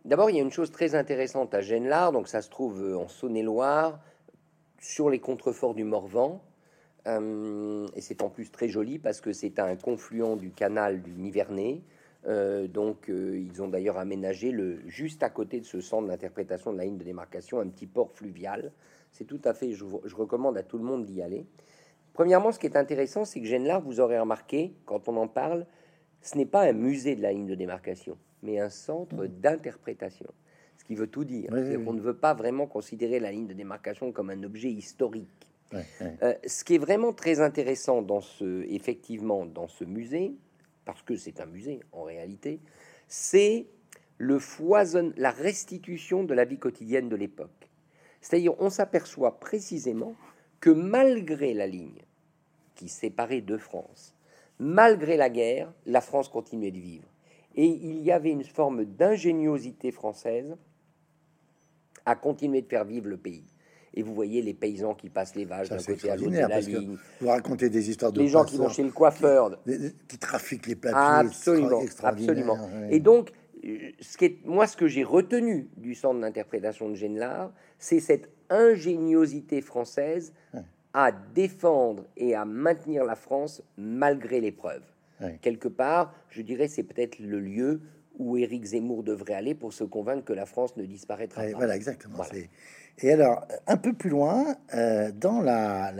D'abord, 0.04 0.30
il 0.30 0.36
y 0.36 0.38
a 0.38 0.42
une 0.42 0.52
chose 0.52 0.70
très 0.70 0.94
intéressante 0.94 1.54
à 1.54 1.60
Genlard, 1.60 2.12
donc 2.12 2.28
ça 2.28 2.42
se 2.42 2.48
trouve 2.48 2.96
en 2.96 3.06
Saône-et-Loire, 3.06 4.00
sur 4.80 5.10
les 5.10 5.18
contreforts 5.18 5.74
du 5.74 5.84
Morvan. 5.84 6.42
Et 7.06 8.00
c'est 8.00 8.22
en 8.22 8.28
plus 8.28 8.50
très 8.50 8.68
joli 8.68 8.98
parce 8.98 9.20
que 9.20 9.32
c'est 9.32 9.58
un 9.58 9.76
confluent 9.76 10.36
du 10.36 10.50
canal 10.50 11.02
du 11.02 11.12
Nivernais. 11.12 11.82
Euh, 12.26 12.66
donc, 12.68 13.08
euh, 13.08 13.38
ils 13.38 13.62
ont 13.62 13.68
d'ailleurs 13.68 13.96
aménagé 13.96 14.50
le, 14.50 14.80
juste 14.88 15.22
à 15.22 15.30
côté 15.30 15.58
de 15.60 15.64
ce 15.64 15.80
centre 15.80 16.06
d'interprétation 16.08 16.72
de 16.72 16.78
la 16.78 16.84
ligne 16.84 16.98
de 16.98 17.04
démarcation 17.04 17.60
un 17.60 17.68
petit 17.68 17.86
port 17.86 18.12
fluvial. 18.12 18.72
C'est 19.12 19.24
tout 19.24 19.40
à 19.44 19.54
fait, 19.54 19.72
je, 19.72 19.84
vous- 19.84 20.02
je 20.04 20.14
recommande 20.14 20.56
à 20.58 20.62
tout 20.62 20.76
le 20.78 20.84
monde 20.84 21.04
d'y 21.06 21.22
aller. 21.22 21.46
Premièrement, 22.12 22.52
ce 22.52 22.58
qui 22.58 22.66
est 22.66 22.76
intéressant, 22.76 23.24
c'est 23.24 23.40
que 23.40 23.46
Genlard, 23.46 23.80
vous 23.80 24.00
aurez 24.00 24.18
remarqué, 24.18 24.74
quand 24.84 25.08
on 25.08 25.16
en 25.16 25.28
parle, 25.28 25.66
ce 26.20 26.36
n'est 26.36 26.46
pas 26.46 26.62
un 26.62 26.72
musée 26.72 27.14
de 27.16 27.22
la 27.22 27.32
ligne 27.32 27.46
de 27.46 27.54
démarcation, 27.54 28.18
mais 28.42 28.58
un 28.60 28.68
centre 28.68 29.24
d'interprétation. 29.26 30.26
Ce 30.76 30.84
qui 30.84 30.94
veut 30.94 31.06
tout 31.06 31.24
dire. 31.24 31.50
Oui, 31.52 31.60
oui, 31.76 31.84
qu'on 31.84 31.92
ne 31.92 32.00
veut 32.00 32.16
pas 32.16 32.34
vraiment 32.34 32.66
considérer 32.66 33.20
la 33.20 33.30
ligne 33.30 33.46
de 33.46 33.54
démarcation 33.54 34.12
comme 34.12 34.28
un 34.30 34.42
objet 34.42 34.70
historique. 34.70 35.28
Euh, 36.22 36.34
ce 36.46 36.64
qui 36.64 36.74
est 36.74 36.78
vraiment 36.78 37.12
très 37.12 37.40
intéressant 37.40 38.02
dans 38.02 38.20
ce, 38.20 38.64
effectivement, 38.68 39.46
dans 39.46 39.68
ce 39.68 39.84
musée, 39.84 40.34
parce 40.90 41.02
que 41.02 41.14
c'est 41.14 41.40
un 41.40 41.46
musée 41.46 41.78
en 41.92 42.02
réalité, 42.02 42.58
c'est 43.06 43.68
le 44.18 44.40
foisonne, 44.40 45.14
la 45.16 45.30
restitution 45.30 46.24
de 46.24 46.34
la 46.34 46.44
vie 46.44 46.58
quotidienne 46.58 47.08
de 47.08 47.14
l'époque. 47.14 47.70
C'est-à-dire, 48.20 48.60
on 48.60 48.70
s'aperçoit 48.70 49.38
précisément 49.38 50.16
que 50.58 50.70
malgré 50.70 51.54
la 51.54 51.68
ligne 51.68 52.02
qui 52.74 52.88
séparait 52.88 53.40
deux 53.40 53.56
France, 53.56 54.16
malgré 54.58 55.16
la 55.16 55.30
guerre, 55.30 55.72
la 55.86 56.00
France 56.00 56.28
continuait 56.28 56.72
de 56.72 56.80
vivre. 56.80 57.08
Et 57.54 57.66
il 57.66 58.02
y 58.02 58.10
avait 58.10 58.32
une 58.32 58.42
forme 58.42 58.84
d'ingéniosité 58.84 59.92
française 59.92 60.56
à 62.04 62.16
continuer 62.16 62.62
de 62.62 62.66
faire 62.68 62.84
vivre 62.84 63.06
le 63.06 63.16
pays. 63.16 63.44
Et 63.94 64.02
vous 64.02 64.14
voyez 64.14 64.40
les 64.40 64.54
paysans 64.54 64.94
qui 64.94 65.08
passent 65.08 65.34
les 65.34 65.44
vaches 65.44 65.68
d'un 65.68 65.78
côté 65.78 66.10
à 66.10 66.16
l'autre 66.16 66.30
de 66.30 66.36
la 66.36 66.60
ligne. 66.60 66.96
Vous 67.20 67.28
racontez 67.28 67.70
des 67.70 67.90
histoires 67.90 68.12
de 68.12 68.20
les 68.20 68.28
gens 68.28 68.44
qui 68.44 68.56
vont 68.56 68.68
chez 68.68 68.84
le 68.84 68.92
coiffeur, 68.92 69.58
qui, 70.08 70.18
trafiquent 70.18 70.66
les 70.68 70.76
papiers, 70.76 70.96
absolument, 70.96 71.82
absolument. 72.02 72.58
Et 72.90 73.00
donc, 73.00 73.32
ce 74.00 74.16
qui 74.16 74.24
est, 74.24 74.46
moi, 74.46 74.66
ce 74.66 74.76
que 74.76 74.86
j'ai 74.86 75.02
retenu 75.02 75.68
du 75.76 75.94
centre 75.94 76.20
d'interprétation 76.20 76.88
de 76.88 76.94
Genelard, 76.94 77.52
c'est 77.78 78.00
cette 78.00 78.30
ingéniosité 78.48 79.60
française 79.60 80.32
à 80.92 81.12
défendre 81.12 82.04
et 82.16 82.34
à 82.34 82.44
maintenir 82.44 83.04
la 83.04 83.14
France 83.14 83.62
malgré 83.76 84.40
l'épreuve. 84.40 84.82
Quelque 85.42 85.68
part, 85.68 86.14
je 86.30 86.40
dirais, 86.42 86.68
c'est 86.68 86.82
peut-être 86.82 87.18
le 87.18 87.40
lieu 87.40 87.80
où 88.18 88.36
Éric 88.36 88.64
Zemmour 88.64 89.02
devrait 89.02 89.34
aller 89.34 89.54
pour 89.54 89.72
se 89.72 89.84
convaincre 89.84 90.24
que 90.24 90.32
la 90.32 90.46
France 90.46 90.76
ne 90.76 90.84
disparaîtra 90.84 91.42
pas. 91.42 91.56
Voilà, 91.56 91.76
exactement. 91.76 92.18
Et 93.02 93.12
alors, 93.12 93.46
un 93.66 93.76
peu 93.76 93.92
plus 93.92 94.10
loin, 94.10 94.54
euh, 94.74 95.10
dans 95.12 95.40
la, 95.40 95.92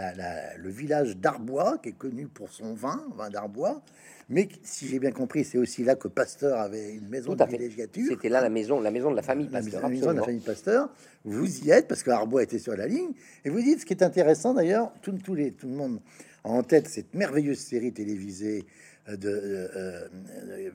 le 0.58 0.70
village 0.70 1.16
d'Arbois, 1.16 1.78
qui 1.82 1.90
est 1.90 1.98
connu 1.98 2.26
pour 2.26 2.50
son 2.50 2.74
vin, 2.74 3.02
vin 3.16 3.30
d'Arbois, 3.30 3.82
mais 4.28 4.48
si 4.62 4.86
j'ai 4.86 5.00
bien 5.00 5.10
compris, 5.10 5.44
c'est 5.44 5.58
aussi 5.58 5.82
là 5.82 5.96
que 5.96 6.06
Pasteur 6.06 6.60
avait 6.60 6.94
une 6.94 7.08
maison 7.08 7.34
de 7.34 7.44
villégiature. 7.44 8.06
C'était 8.10 8.28
là 8.28 8.40
la 8.40 8.48
maison, 8.48 8.80
la 8.80 8.92
maison 8.92 9.10
de 9.10 9.16
la 9.16 9.22
famille 9.22 9.48
Pasteur. 9.48 9.82
La 9.82 9.88
maison 9.88 10.12
de 10.12 10.18
la 10.18 10.22
famille 10.22 10.40
Pasteur. 10.40 10.88
Vous 11.24 11.64
y 11.64 11.70
êtes 11.70 11.88
parce 11.88 12.04
que 12.04 12.10
Arbois 12.10 12.44
était 12.44 12.60
sur 12.60 12.76
la 12.76 12.86
ligne. 12.86 13.10
Et 13.44 13.50
vous 13.50 13.60
dites 13.60 13.80
ce 13.80 13.86
qui 13.86 13.92
est 13.92 14.04
intéressant 14.04 14.54
d'ailleurs, 14.54 14.92
tout, 15.02 15.12
tout, 15.12 15.34
les, 15.34 15.50
tout 15.50 15.66
le 15.66 15.74
monde 15.74 16.00
a 16.44 16.48
en 16.48 16.62
tête 16.62 16.86
cette 16.86 17.12
merveilleuse 17.14 17.58
série 17.58 17.92
télévisée 17.92 18.66
de 19.08 19.28
euh, 19.28 19.68
euh, 19.76 20.70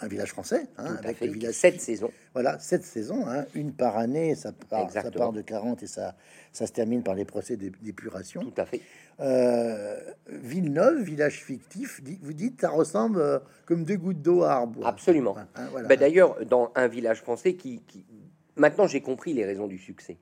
un 0.00 0.06
village 0.06 0.30
français, 0.30 0.66
hein, 0.78 0.96
avec 1.02 1.20
village 1.22 1.54
sept 1.54 1.80
saisons. 1.80 2.10
Voilà, 2.32 2.58
sept 2.58 2.84
saisons, 2.84 3.26
hein, 3.26 3.44
une 3.54 3.72
par 3.72 3.96
année, 3.96 4.34
ça 4.34 4.52
part, 4.52 4.90
ça 4.90 5.10
part 5.10 5.32
de 5.32 5.42
40 5.42 5.82
et 5.82 5.86
ça, 5.86 6.14
ça 6.52 6.66
se 6.66 6.72
termine 6.72 7.02
par 7.02 7.14
les 7.14 7.24
procès 7.24 7.56
d'épuration. 7.56 8.42
Tout 8.42 8.60
à 8.60 8.66
fait. 8.66 8.80
Euh, 9.20 9.98
Villeneuve, 10.28 11.02
village 11.02 11.42
fictif, 11.42 12.00
vous 12.22 12.32
dites, 12.32 12.60
ça 12.60 12.70
ressemble 12.70 13.42
comme 13.64 13.84
deux 13.84 13.96
gouttes 13.96 14.22
d'eau 14.22 14.42
à 14.42 14.52
Arbois. 14.52 14.86
Absolument. 14.86 15.36
Hein, 15.56 15.68
bah, 15.88 15.96
d'ailleurs, 15.96 16.44
dans 16.44 16.72
un 16.74 16.88
village 16.88 17.20
français 17.22 17.54
qui... 17.54 17.82
Maintenant, 18.56 18.86
j'ai 18.86 19.02
compris 19.02 19.34
les 19.34 19.44
raisons 19.44 19.66
du 19.66 19.78
succès 19.78 20.16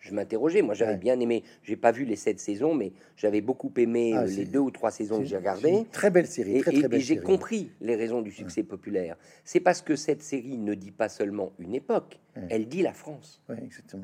je 0.00 0.14
m'interrogeais. 0.14 0.62
Moi, 0.62 0.74
j'avais 0.74 0.96
bien 0.96 1.18
aimé. 1.20 1.42
J'ai 1.62 1.76
pas 1.76 1.92
vu 1.92 2.04
les 2.04 2.16
sept 2.16 2.40
saisons, 2.40 2.74
mais 2.74 2.92
j'avais 3.16 3.40
beaucoup 3.40 3.72
aimé 3.76 4.12
ah, 4.14 4.22
euh, 4.22 4.26
les 4.26 4.44
deux 4.44 4.58
ou 4.58 4.70
trois 4.70 4.90
saisons 4.90 5.18
que 5.18 5.24
j'ai 5.24 5.36
regardées. 5.36 5.86
Très 5.92 6.10
belle 6.10 6.26
série. 6.26 6.62
Et, 6.92 7.00
j'ai 7.00 7.18
compris 7.18 7.70
les 7.80 7.96
raisons 7.96 8.22
du 8.22 8.30
succès 8.30 8.62
populaire. 8.62 9.16
C'est 9.44 9.60
parce 9.60 9.82
que 9.82 9.96
cette 9.96 10.22
série 10.22 10.58
ne 10.58 10.74
dit 10.74 10.92
pas 10.92 11.08
seulement 11.08 11.52
une 11.58 11.74
époque. 11.74 12.18
Elle 12.50 12.68
dit 12.68 12.82
la 12.82 12.92
France. 12.92 13.42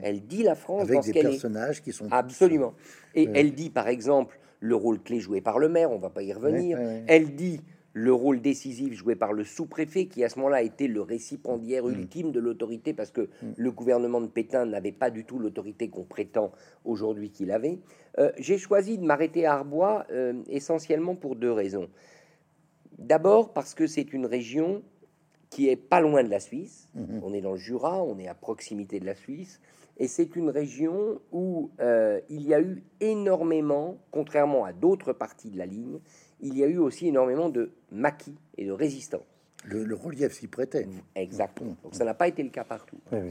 Elle 0.03 0.27
dit 0.27 0.43
la 0.43 0.57
France 0.57 0.83
avec 0.83 1.03
des 1.03 1.13
personnages 1.13 1.83
qui 1.83 1.93
sont 1.93 2.09
absolument. 2.11 2.75
Et 3.15 3.29
elle 3.35 3.53
dit, 3.53 3.71
par 3.71 3.89
exemple, 3.89 4.39
le 4.61 4.75
rôle 4.75 5.01
clé 5.01 5.21
joué 5.21 5.41
par 5.41 5.59
le 5.59 5.69
maire. 5.69 5.93
On 5.93 5.99
va 5.99 6.11
pas 6.11 6.23
y 6.23 6.33
revenir. 6.33 6.79
Elle 7.07 7.35
dit 7.35 7.61
le 7.95 8.13
rôle 8.13 8.43
décisif 8.43 8.93
joué 8.93 9.15
par 9.15 9.33
le 9.33 9.45
sous-préfet, 9.45 10.07
qui 10.07 10.25
à 10.25 10.29
ce 10.29 10.39
moment-là 10.41 10.63
était 10.63 10.89
le 10.89 11.01
récipiendaire 11.01 11.85
mm. 11.85 11.93
ultime 11.93 12.33
de 12.33 12.41
l'autorité, 12.41 12.93
parce 12.93 13.13
que 13.13 13.23
mm. 13.23 13.53
le 13.57 13.71
gouvernement 13.71 14.21
de 14.21 14.27
Pétain 14.27 14.67
n'avait 14.67 14.93
pas 14.93 15.11
du 15.11 15.25
tout 15.25 15.39
l'autorité 15.39 15.89
qu'on 15.89 16.05
prétend 16.05 16.51
aujourd'hui 16.85 17.31
qu'il 17.31 17.53
avait. 17.53 17.79
Euh, 18.19 18.33
j'ai 18.37 18.59
choisi 18.59 18.99
de 18.99 19.05
m'arrêter 19.05 19.47
à 19.47 19.55
Arbois 19.55 20.07
euh, 20.11 20.43
essentiellement 20.49 21.15
pour 21.15 21.37
deux 21.37 21.53
raisons. 21.53 21.89
D'abord 22.99 23.53
parce 23.53 23.75
que 23.75 23.87
c'est 23.87 24.13
une 24.13 24.27
région 24.27 24.83
qui 25.51 25.69
est 25.69 25.77
pas 25.77 26.01
loin 26.01 26.25
de 26.25 26.31
la 26.31 26.41
Suisse. 26.41 26.89
Mm-hmm. 26.97 27.21
On 27.23 27.33
est 27.33 27.41
dans 27.41 27.53
le 27.53 27.59
Jura, 27.59 28.03
on 28.03 28.19
est 28.19 28.27
à 28.27 28.35
proximité 28.35 28.99
de 28.99 29.07
la 29.07 29.15
Suisse. 29.15 29.61
Et 29.99 30.09
c'est 30.09 30.35
une 30.35 30.51
région 30.51 31.21
où 31.31 31.71
euh, 31.81 32.21
il 32.29 32.43
y 32.43 32.55
a 32.55 32.61
eu 32.61 32.83
énormément, 33.01 33.99
contrairement 34.11 34.65
à 34.65 34.73
d'autres 34.73 35.13
parties 35.13 35.51
de 35.51 35.59
la 35.59 35.67
ligne, 35.67 36.01
il 36.45 36.57
y 36.57 36.63
a 36.63 36.69
eu 36.69 36.79
aussi 36.79 37.09
énormément 37.09 37.49
de 37.49 37.73
maquis 37.91 38.37
et 38.57 38.67
de 38.67 38.73
résistance. 38.73 39.23
Le, 39.67 39.95
relief 39.95 40.33
s'y 40.35 40.47
prêtait. 40.47 40.87
Exactement. 41.15 41.75
Donc 41.83 41.95
ça 41.95 42.05
n'a 42.05 42.13
pas 42.13 42.29
été 42.29 42.43
le 42.43 42.51
cas 42.51 42.65
partout. 42.65 42.99
Euh, 43.15 43.31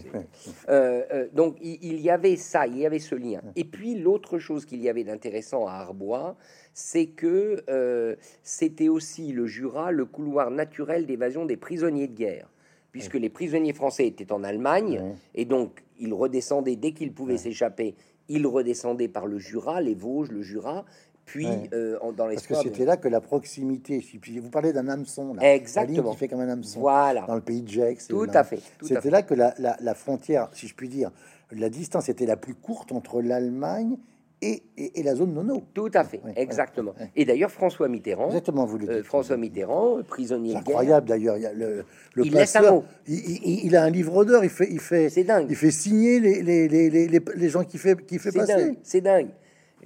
euh, 0.70 1.28
donc 1.32 1.58
il, 1.62 2.00
y 2.02 2.10
avait 2.10 2.38
ça, 2.38 2.66
il 2.66 2.80
y 2.80 2.86
avait 2.88 2.98
ce 2.98 3.14
lien. 3.14 3.42
Et 3.56 3.64
puis 3.64 3.96
l'autre 3.96 4.40
chose 4.40 4.66
qu'il 4.66 4.82
y 4.82 4.90
avait 4.90 5.04
d'intéressant 5.04 5.68
à 5.68 5.74
Arbois, 5.74 6.36
c'est 6.74 7.06
que 7.06 7.64
euh, 7.70 8.16
c'était 8.42 8.90
aussi 8.90 9.32
le 9.32 9.46
Jura, 9.46 9.92
le 9.92 10.06
couloir 10.06 10.50
naturel 10.50 11.06
d'évasion 11.06 11.46
des 11.46 11.58
prisonniers 11.58 12.08
de 12.08 12.16
guerre. 12.16 12.50
Puisque 12.92 13.16
les 13.16 13.30
prisonniers 13.30 13.74
français 13.74 14.08
étaient 14.08 14.32
en 14.32 14.44
Allemagne, 14.44 15.16
et 15.34 15.46
donc 15.46 15.84
ils 16.00 16.14
redescendaient 16.14 16.76
dès 16.76 16.92
qu'ils 16.92 17.12
pouvaient 17.12 17.38
s'échapper, 17.38 17.96
ils 18.28 18.46
redescendaient 18.46 19.08
par 19.08 19.26
le 19.26 19.40
Jura, 19.40 19.82
les 19.82 19.96
Vosges, 19.96 20.30
le 20.30 20.44
Jura, 20.44 20.86
puis 21.26 21.48
euh, 21.74 21.98
dans 22.16 22.28
Parce 22.28 22.48
que 22.48 22.56
c'était 22.56 22.86
là 22.86 22.98
que 22.98 23.08
la 23.08 23.22
proximité, 23.22 24.04
vous 24.42 24.50
parlez 24.50 24.74
d'un 24.74 24.88
hameçon, 24.88 25.34
là, 25.34 25.54
Exactement. 25.56 26.10
La 26.10 26.12
qui 26.12 26.18
fait 26.18 26.28
comme 26.28 26.42
un 26.42 26.50
hameçon, 26.50 26.82
voilà. 26.82 27.22
dans 27.22 27.36
le 27.36 27.42
pays 27.42 27.62
de 27.62 27.70
Gex. 27.70 28.08
Tout 28.08 28.28
à 28.34 28.44
fait. 28.44 28.60
C'était 28.82 29.10
là 29.10 29.22
que 29.22 29.34
la, 29.34 29.54
la, 29.58 29.94
frontière, 29.94 30.50
si 30.54 30.68
je 30.68 30.76
puis 30.76 30.90
dire, 30.90 31.12
la 31.52 31.70
distance 31.70 32.10
était 32.10 32.26
la 32.26 32.36
plus 32.36 32.56
courte 32.56 32.92
entre 32.92 33.22
l'Allemagne 33.22 33.98
et, 34.42 34.64
et, 34.78 35.04
la 35.04 35.16
zone 35.16 35.34
nono. 35.34 35.64
Tout 35.74 35.92
à 35.94 36.04
fait, 36.04 36.20
exactement. 36.36 36.94
Et 37.16 37.24
d'ailleurs, 37.24 37.52
François 37.52 37.88
Mitterrand, 37.88 38.28
exactement, 38.28 38.66
vous 38.66 38.78
le 38.78 38.90
euh, 38.90 39.04
François 39.04 39.38
Mitterrand, 39.38 40.00
prisonnier 40.06 40.58
incroyable 40.58 41.08
d'ailleurs. 41.08 41.38
Il, 41.38 41.50
le, 41.56 41.86
le 42.16 42.26
il 42.26 42.34
laisse 42.34 42.56
un 42.58 42.70
mot. 42.70 42.84
Il, 43.08 43.66
il, 43.66 43.76
a 43.78 43.84
un 43.84 43.90
livre 43.90 44.26
d'or. 44.26 44.44
Il 44.44 44.50
fait, 44.50 44.68
il 44.70 44.82
fait, 44.82 45.10
c'est 45.10 45.24
dingue. 45.24 45.48
Il 45.50 45.56
fait 45.56 45.72
signer 45.72 46.20
les, 46.20 46.44
les, 46.44 46.68
les, 46.68 46.90
les, 46.90 47.22
les 47.36 47.50
gens 47.50 47.64
qui 47.64 47.78
fait, 47.78 48.06
qui 48.06 48.20
fait 48.20 48.34
passer. 48.34 48.78
C'est 48.84 49.02
dingue. 49.02 49.30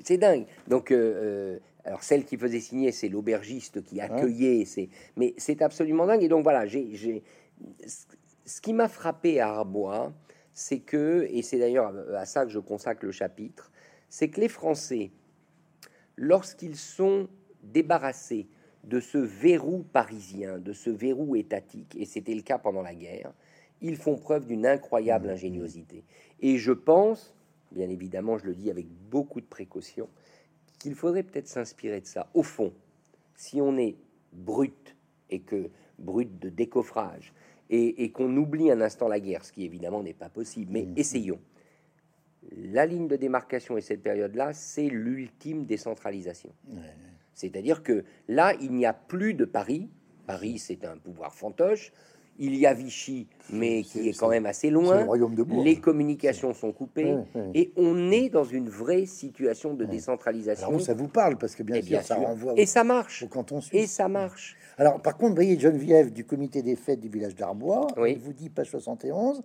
C'est 0.04 0.18
dingue. 0.18 0.46
Donc, 0.68 0.92
euh, 0.92 0.96
euh, 0.96 1.60
alors 1.86 2.04
celle 2.04 2.26
qui 2.26 2.38
faisait 2.38 2.60
signer, 2.60 2.92
c'est 2.92 3.10
l'aubergiste 3.10 3.84
qui 3.84 4.02
accueillait. 4.02 4.66
C'est, 4.66 4.90
mais 5.16 5.34
c'est 5.38 5.62
absolument 5.62 6.06
dingue. 6.06 6.24
Et 6.24 6.28
donc 6.28 6.44
voilà, 6.44 6.66
j'ai, 6.66 7.24
ce 8.46 8.62
qui 8.62 8.74
m'a 8.74 8.88
frappé 8.88 9.40
à 9.40 9.50
Arbois, 9.50 10.14
c'est 10.54 10.80
que, 10.80 11.28
et 11.30 11.42
c'est 11.42 11.60
d'ailleurs 11.60 11.94
à 12.16 12.26
ça 12.26 12.46
que 12.46 12.52
je 12.52 12.60
consacre 12.60 13.06
le 13.06 13.12
chapitre, 13.12 13.72
c'est 14.10 14.30
que 14.30 14.42
les 14.42 14.50
Français, 14.50 15.12
lorsqu'ils 16.16 16.78
sont 16.78 17.28
débarrassés 17.64 18.48
de 18.84 19.00
ce 19.00 19.18
verrou 19.18 19.86
parisien, 19.92 20.60
de 20.60 20.74
ce 20.74 20.90
verrou 20.90 21.36
étatique, 21.36 21.96
et 22.00 22.06
c'était 22.06 22.34
le 22.34 22.42
cas 22.42 22.58
pendant 22.58 22.82
la 22.82 22.96
guerre, 22.96 23.34
ils 23.82 23.98
font 23.98 24.16
preuve 24.16 24.48
d'une 24.48 24.66
incroyable 24.66 25.28
mmh. 25.28 25.32
ingéniosité. 25.32 26.04
Et 26.42 26.58
je 26.58 26.72
pense 26.72 27.36
bien 27.72 27.90
évidemment, 27.90 28.38
je 28.38 28.46
le 28.46 28.56
dis 28.56 28.70
avec 28.70 28.88
beaucoup 29.10 29.42
de 29.42 29.46
précaution, 29.46 30.10
qu'il 30.80 30.96
faudrait 30.96 31.24
peut-être 31.24 31.48
s'inspirer 31.48 32.02
de 32.02 32.06
ça. 32.06 32.30
Au 32.34 32.44
fond, 32.44 32.74
si 33.36 33.62
on 33.62 33.78
est 33.78 33.96
brut 34.34 34.96
et 35.30 35.40
que 35.40 35.70
brut 36.00 36.40
de 36.40 36.50
décoffrage 36.50 37.34
et, 37.70 38.12
qu'on 38.12 38.36
oublie 38.38 38.72
un 38.72 38.82
instant 38.82 39.08
la 39.08 39.20
guerre, 39.20 39.44
ce 39.44 39.52
qui 39.52 39.66
évidemment 39.66 40.02
n'est 40.02 40.14
pas 40.14 40.30
possible, 40.30 40.72
mais 40.72 40.84
mmh. 40.84 40.94
essayons. 40.98 41.40
La 42.56 42.86
ligne 42.86 43.08
de 43.08 43.18
démarcation 43.18 43.78
et 43.78 43.82
cette 43.82 44.02
période-là, 44.02 44.54
c'est 44.54 44.88
l'ultime 44.88 45.66
décentralisation. 45.66 46.52
C'est-à-dire 47.34 47.84
que 47.84 48.06
là, 48.30 48.54
il 48.62 48.72
n'y 48.72 48.86
a 48.86 48.94
plus 48.94 49.34
de 49.34 49.44
Paris. 49.44 49.90
Paris, 50.28 50.58
c'est 50.60 50.86
un 50.86 50.98
pouvoir 50.98 51.34
fantoche. 51.34 51.92
Il 52.40 52.56
y 52.56 52.68
a 52.68 52.74
Vichy, 52.74 53.28
mais 53.52 53.82
qui 53.84 54.10
est, 54.10 54.20
quand 54.20 54.30
même 54.30 54.46
assez 54.46 54.70
loin. 54.70 55.08
Les 55.64 55.80
communications 55.80 56.54
sont 56.54 56.72
coupées 56.72 57.16
et 57.54 57.72
on 57.76 58.12
est 58.12 58.30
dans 58.30 58.44
une 58.44 58.70
vraie 58.70 59.06
situation 59.06 59.74
de 59.74 59.86
décentralisation. 59.86 60.68
Alors 60.68 60.82
ça 60.82 60.94
vous 60.94 61.08
parle 61.08 61.38
parce 61.38 61.56
que 61.56 61.64
bien, 61.64 61.82
sûr, 61.82 62.02
ça 62.04 62.16
renvoie 62.16 62.54
et 62.56 62.66
ça 62.66 62.84
marche. 62.84 63.26
Et 63.74 63.88
ça 63.88 64.08
marche. 64.08 64.56
Alors 64.78 65.02
par 65.02 65.18
contre, 65.18 65.36
voyez 65.36 65.60
Geneviève 65.60 66.14
du 66.14 66.26
comité 66.26 66.62
des 66.62 66.76
fêtes 66.76 67.00
du 67.00 67.10
village 67.10 67.36
d'Arbois, 67.36 67.88
vous 67.96 68.34
dit 68.34 68.50
page 68.50 68.70
71. 68.70 69.44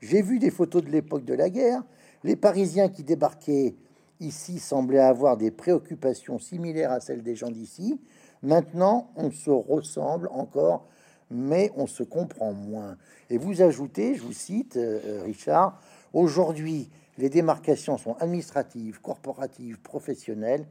J'ai 0.00 0.22
vu 0.22 0.38
des 0.38 0.50
photos 0.50 0.82
de 0.82 0.90
l'époque 0.90 1.24
de 1.24 1.34
la 1.34 1.50
guerre. 1.50 1.82
Les 2.24 2.36
Parisiens 2.36 2.88
qui 2.88 3.04
débarquaient 3.04 3.74
ici 4.20 4.58
semblaient 4.58 4.98
avoir 4.98 5.36
des 5.36 5.50
préoccupations 5.50 6.38
similaires 6.38 6.92
à 6.92 7.00
celles 7.00 7.22
des 7.22 7.34
gens 7.34 7.50
d'ici. 7.50 8.00
Maintenant, 8.42 9.10
on 9.16 9.30
se 9.30 9.50
ressemble 9.50 10.28
encore 10.32 10.86
mais 11.30 11.70
on 11.76 11.86
se 11.86 12.02
comprend 12.02 12.52
moins. 12.52 12.96
Et 13.30 13.38
vous 13.38 13.62
ajoutez, 13.62 14.14
je 14.14 14.22
vous 14.22 14.32
cite, 14.32 14.76
euh, 14.76 15.00
euh, 15.04 15.22
Richard, 15.24 15.80
aujourd'hui, 16.12 16.88
les 17.18 17.28
démarcations 17.28 17.98
sont 17.98 18.14
administratives, 18.18 19.00
corporatives, 19.00 19.80
professionnelles. 19.80 20.66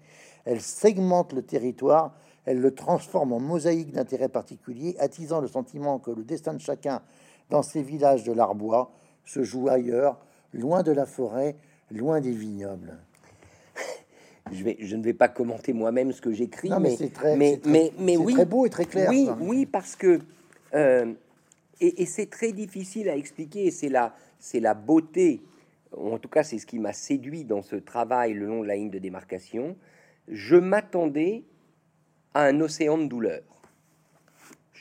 Elles 0.45 0.61
segmentent 0.61 1.33
le 1.33 1.41
territoire, 1.43 2.13
elles 2.45 2.59
le 2.59 2.73
transforment 2.73 3.33
en 3.33 3.39
mosaïque 3.39 3.91
d'intérêt 3.91 4.29
particulier, 4.29 4.95
attisant 4.99 5.39
le 5.41 5.47
sentiment 5.47 5.99
que 5.99 6.11
le 6.11 6.23
destin 6.23 6.53
de 6.53 6.61
chacun 6.61 7.01
dans 7.49 7.61
ces 7.63 7.81
villages 7.81 8.23
de 8.23 8.31
l'Arbois 8.33 8.91
se 9.25 9.43
joue 9.43 9.69
ailleurs, 9.69 10.17
loin 10.53 10.81
de 10.83 10.91
la 10.91 11.05
forêt, 11.05 11.55
loin 11.91 12.19
des 12.19 12.31
vignobles. 12.31 12.97
je, 14.51 14.63
vais, 14.63 14.77
je 14.79 14.95
ne 14.95 15.03
vais 15.03 15.13
pas 15.13 15.27
commenter 15.27 15.73
moi-même 15.73 16.11
ce 16.11 16.21
que 16.21 16.31
j'écris, 16.31 16.69
mais 16.69 16.79
mais, 16.79 16.95
c'est 16.97 17.13
très- 17.13 17.35
mais, 17.37 17.57
très- 17.57 17.69
mais, 17.69 17.93
mais 17.99 18.17
oui, 18.17 18.33
très 18.33 18.45
beau 18.45 18.65
et 18.65 18.69
très 18.69 18.85
clair, 18.85 19.09
Oui, 19.09 19.25
ça. 19.27 19.37
oui, 19.39 19.65
parce 19.65 19.95
que 19.95 20.19
euh, 20.73 21.13
et, 21.81 22.05
c'est 22.05 22.29
très 22.29 22.51
difficile 22.51 23.09
à 23.09 23.15
expliquer. 23.15 23.71
C'est 23.71 23.89
la, 23.89 24.13
c'est 24.39 24.59
la 24.59 24.73
beauté. 24.73 25.41
En 25.95 26.17
tout 26.19 26.29
cas, 26.29 26.43
c'est 26.43 26.57
ce 26.57 26.65
qui 26.65 26.79
m'a 26.79 26.93
séduit 26.93 27.45
dans 27.45 27.61
ce 27.61 27.75
travail 27.75 28.33
le 28.33 28.45
long 28.45 28.61
de 28.61 28.67
la 28.67 28.75
ligne 28.75 28.89
de 28.89 28.99
démarcation. 28.99 29.75
Je 30.27 30.55
m'attendais 30.55 31.43
à 32.33 32.43
un 32.43 32.59
océan 32.59 32.97
de 32.97 33.05
douleur. 33.05 33.41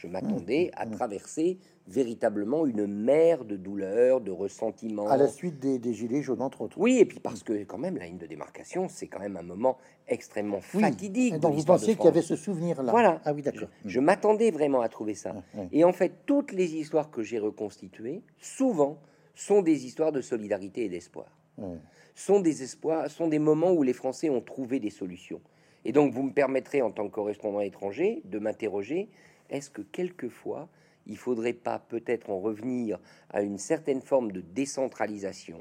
Je 0.01 0.07
m'attendais 0.07 0.71
Mmh, 0.77 0.81
à 0.81 0.87
traverser 0.87 1.59
véritablement 1.89 2.67
une 2.67 2.87
mer 2.87 3.45
de 3.45 3.57
douleur, 3.57 4.21
de 4.21 4.31
ressentiment. 4.31 5.09
À 5.09 5.17
la 5.17 5.27
suite 5.29 5.59
des, 5.59 5.79
des 5.79 5.93
gilets 5.95 6.23
jaunes, 6.23 6.43
entre 6.43 6.61
autres. 6.63 6.79
Oui, 6.79 6.99
et 6.99 7.05
puis 7.05 7.19
parce 7.19 7.43
que 7.43 7.65
quand 7.65 7.79
même 7.79 7.97
la 7.97 8.07
ligne 8.07 8.19
de 8.19 8.27
démarcation, 8.27 8.89
c'est 8.89 9.09
quand 9.09 9.19
même 9.19 9.37
un 9.37 9.43
moment 9.43 9.77
extrêmement 10.07 10.61
Oui. 10.75 10.83
fatidique. 10.83 11.39
Donc 11.39 11.55
vous 11.55 11.65
pensiez 11.65 11.97
qu'il 11.97 12.05
y 12.05 12.09
avait 12.09 12.23
ce 12.23 12.37
souvenir-là. 12.37 12.93
Voilà. 12.93 13.21
Ah 13.25 13.33
oui, 13.33 13.43
d'accord. 13.43 13.69
Je, 13.85 13.91
je 13.91 14.01
m'attendais 14.01 14.51
vraiment 14.51 14.83
à 14.83 14.89
trouver 14.89 15.15
ça. 15.15 15.35
Et 15.73 15.83
en 15.85 15.93
fait, 15.93 16.13
toutes 16.27 16.53
les 16.53 16.77
histoires 16.77 17.11
que 17.11 17.23
j'ai 17.23 17.39
reconstituées, 17.39 18.23
souvent, 18.39 18.99
sont 19.35 19.63
des 19.63 19.87
histoires 19.87 20.13
de 20.13 20.21
solidarité 20.21 20.85
et 20.85 20.89
d'espoir. 20.89 21.27
Sont 22.15 22.41
des 22.41 22.63
espoirs, 22.63 23.11
sont 23.11 23.27
des 23.29 23.39
moments 23.41 23.73
où 23.73 23.83
les 23.83 23.93
Français 23.93 24.29
ont 24.31 24.41
trouvé 24.41 24.79
des 24.81 24.91
solutions. 24.91 25.41
Et 25.85 25.93
donc, 25.93 26.13
vous 26.13 26.23
me 26.25 26.33
permettrez, 26.33 26.83
en 26.83 26.91
tant 26.91 27.07
que 27.09 27.13
correspondant 27.15 27.61
étranger, 27.61 28.23
de 28.25 28.39
m'interroger 28.39 29.09
est-ce 29.51 29.71
que 29.71 29.83
quelquefois, 29.83 30.69
il 31.07 31.17
faudrait 31.17 31.53
pas 31.55 31.79
peut-être 31.79 32.31
en 32.31 32.39
revenir 32.39 32.99
à 33.31 33.43
une 33.43 33.59
certaine 33.59 34.03
forme 34.03 34.31
de 34.33 34.41
décentralisation? 34.41 35.61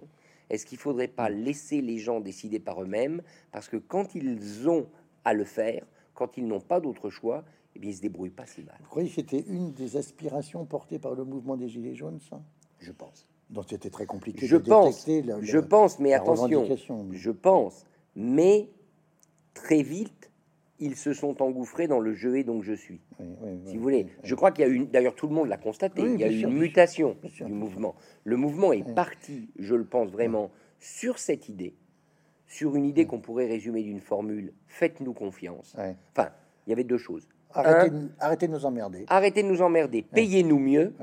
Est-ce 0.49 0.65
qu'il 0.65 0.77
faudrait 0.77 1.07
pas 1.07 1.29
laisser 1.29 1.81
les 1.81 1.97
gens 1.97 2.19
décider 2.19 2.59
par 2.59 2.81
eux-mêmes? 2.81 3.21
Parce 3.51 3.67
que 3.69 3.77
quand 3.77 4.15
ils 4.15 4.69
ont 4.69 4.87
à 5.25 5.33
le 5.33 5.43
faire, 5.43 5.85
quand 6.13 6.37
ils 6.37 6.47
n'ont 6.47 6.61
pas 6.61 6.79
d'autre 6.79 7.09
choix, 7.09 7.43
eh 7.75 7.79
bien, 7.79 7.91
ils 7.91 7.95
se 7.97 8.01
débrouillent 8.01 8.29
pas 8.29 8.45
si 8.45 8.61
mal, 8.63 8.75
Vous 8.81 8.87
croyez 8.89 9.09
que 9.09 9.15
c'était 9.15 9.41
une 9.47 9.73
des 9.73 9.97
aspirations 9.97 10.65
portées 10.65 10.99
par 10.99 11.15
le 11.15 11.23
mouvement 11.25 11.57
des 11.57 11.67
gilets 11.69 11.95
jaunes, 11.95 12.19
ça? 12.29 12.41
Je 12.79 12.91
pense. 12.91 13.27
Donc 13.49 13.65
c'était 13.69 13.89
très 13.89 14.05
compliqué 14.05 14.45
Je 14.45 14.57
de 14.57 14.63
pense, 14.69 15.05
détecter 15.05 15.21
la- 15.27 15.41
je 15.41 15.57
la- 15.57 15.63
pense, 15.63 15.99
mais 15.99 16.13
attention, 16.13 16.65
je 17.11 17.31
pense, 17.31 17.85
mais 18.15 18.67
très 19.53 19.83
vite, 19.83 20.31
ils 20.79 20.95
se 20.95 21.13
sont 21.13 21.41
engouffrés 21.41 21.87
dans 21.87 21.99
le 21.99 22.13
je 22.13 22.29
vais 22.29 22.43
donc 22.43 22.63
je 22.63 22.73
suis. 22.73 23.01
Oui, 23.19 23.25
oui, 23.41 23.49
oui, 23.53 23.59
Si 23.65 23.77
vous 23.77 23.83
voulez, 23.83 24.07
je 24.23 24.35
crois 24.35 24.51
qu'il 24.51 24.65
y 24.65 24.69
a 24.69 24.71
une- 24.71 24.87
d'ailleurs 24.87 25.15
tout 25.15 25.27
le 25.27 25.33
monde 25.33 25.47
l'a 25.49 25.57
constaté, 25.57 26.01
il 26.01 26.19
y 26.19 26.23
a 26.23 26.27
eu 26.27 26.31
une 26.31 26.37
bien 26.37 26.39
sûr, 26.39 26.49
mutation 26.51 27.17
bien 27.21 27.29
sûr, 27.31 27.45
du 27.47 27.53
mouvement. 27.53 27.95
Le 28.23 28.37
mouvement 28.37 28.73
est 28.73 28.93
parti, 28.93 29.49
je 29.57 29.75
le 29.75 29.85
pense 29.85 30.09
vraiment, 30.11 30.51
sur 30.79 31.17
cette 31.19 31.49
idée, 31.49 31.73
sur 32.45 32.75
une 32.75 32.85
idée 32.85 33.05
qu'on 33.05 33.19
pourrait 33.19 33.47
résumer 33.47 33.81
d'une 33.83 33.99
formule 33.99 34.53
faites-nous 34.67 35.13
confiance. 35.13 35.75
Enfin, 36.15 36.29
il 36.65 36.69
y 36.69 36.73
avait 36.73 36.83
deux 36.83 36.97
choses. 36.97 37.27
Arrêtez, 37.51 37.89
Un, 37.89 37.99
de- 37.99 38.09
arrêtez 38.19 38.47
de 38.47 38.51
nous 38.53 38.65
emmerder. 38.65 39.05
arrêtez 39.07 39.41
de 39.41 39.47
nous 39.47 39.61
emmerder, 39.61 40.01
payez-nous 40.03 40.59
mieux. 40.59 40.93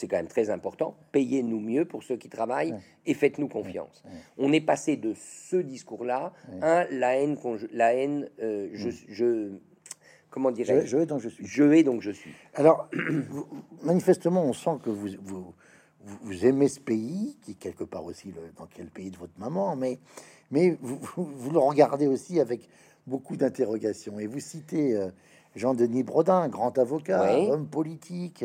C'est 0.00 0.08
quand 0.08 0.16
même 0.16 0.28
très 0.28 0.48
important. 0.50 0.94
Payez-nous 1.12 1.60
mieux 1.60 1.84
pour 1.84 2.02
ceux 2.02 2.16
qui 2.16 2.28
travaillent 2.30 2.72
Ouais. 2.72 2.78
et 3.06 3.14
faites-nous 3.14 3.48
confiance. 3.48 4.02
Ouais. 4.06 4.10
On 4.38 4.52
est 4.52 4.60
passé 4.62 4.96
de 4.96 5.12
ce 5.14 5.56
discours-là 5.56 6.32
à 6.62 6.86
la 6.90 7.16
haine, 7.16 7.36
la 7.72 7.94
haine, 7.94 8.28
euh, 8.42 8.68
je, 8.72 8.88
je- 9.08 9.50
comment 10.30 10.48
Je, 10.50 10.54
dirais-je, 10.54 10.86
je 10.86 10.96
vais 10.96 11.06
donc 11.06 11.20
je 11.20 11.28
suis. 11.28 11.46
je 11.46 11.62
hais 11.64 11.82
donc 11.82 12.00
je 12.00 12.10
suis. 12.12 12.30
Alors, 12.54 12.88
vous- 13.28 13.46
manifestement, 13.82 14.42
on 14.42 14.54
sent 14.54 14.78
que 14.82 14.88
vous, 14.90 15.08
vous, 15.22 15.52
vous- 16.02 16.46
aimez 16.46 16.68
ce 16.68 16.80
pays, 16.80 17.36
qui 17.42 17.50
est 17.52 17.54
quelque 17.58 17.84
part 17.84 18.04
aussi 18.06 18.28
le, 18.28 18.40
dans 18.56 18.66
quel 18.66 18.86
pays 18.86 19.10
de 19.10 19.18
votre 19.18 19.38
maman, 19.38 19.76
mais, 19.76 19.98
mais 20.50 20.78
vous, 20.80 20.98
vous- 21.00 21.50
le 21.50 21.58
regardez 21.58 22.06
aussi 22.06 22.40
avec 22.40 22.68
beaucoup 23.06 23.36
d'interrogations. 23.36 24.18
Et 24.18 24.26
vous 24.26 24.40
citez 24.40 24.96
euh, 24.96 25.08
Jean-Denis 25.56 26.04
Brodin, 26.04 26.48
grand 26.48 26.78
avocat, 26.78 27.34
Oui. 27.36 27.48
homme 27.50 27.66
politique, 27.66 28.44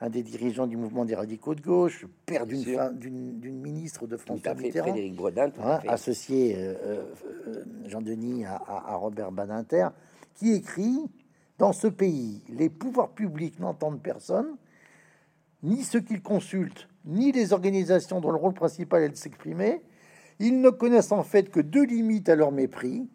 un 0.00 0.08
des 0.08 0.22
dirigeants 0.22 0.66
du 0.66 0.76
mouvement 0.76 1.04
des 1.04 1.14
radicaux 1.14 1.54
de 1.54 1.60
gauche, 1.60 2.06
père 2.26 2.46
d'une 2.46 3.60
ministre 3.60 4.06
de 4.06 4.16
François 4.16 4.54
Mitterrand. 4.54 4.88
Frédéric 4.88 5.14
Bredin, 5.16 5.50
Hein, 5.62 5.80
associé 5.88 6.56
euh, 6.56 6.74
euh, 6.84 7.04
euh, 7.48 7.64
Jean-Denis 7.86 8.44
à, 8.46 8.56
à- 8.56 8.92
à 8.92 8.96
Robert 8.96 9.30
Badinter, 9.32 9.88
qui 10.34 10.52
écrit 10.52 10.98
Dans 11.58 11.74
ce 11.74 11.86
pays, 11.88 12.42
les 12.48 12.70
pouvoirs 12.70 13.10
publics 13.10 13.60
n'entendent 13.60 14.00
personne, 14.02 14.56
ni 15.62 15.82
ceux 15.84 16.00
qu'ils 16.00 16.22
consultent, 16.22 16.88
ni 17.04 17.32
les 17.32 17.52
organisations 17.52 18.20
dont 18.22 18.30
le 18.30 18.38
rôle 18.38 18.54
principal 18.54 19.02
est 19.02 19.10
de 19.10 19.16
s'exprimer. 19.16 19.82
Ils 20.38 20.62
ne 20.62 20.70
connaissent 20.70 21.12
en 21.12 21.22
fait 21.22 21.50
que 21.50 21.60
deux 21.60 21.84
limites 21.84 22.30
à 22.30 22.36
leur 22.36 22.50
mépris 22.52 23.06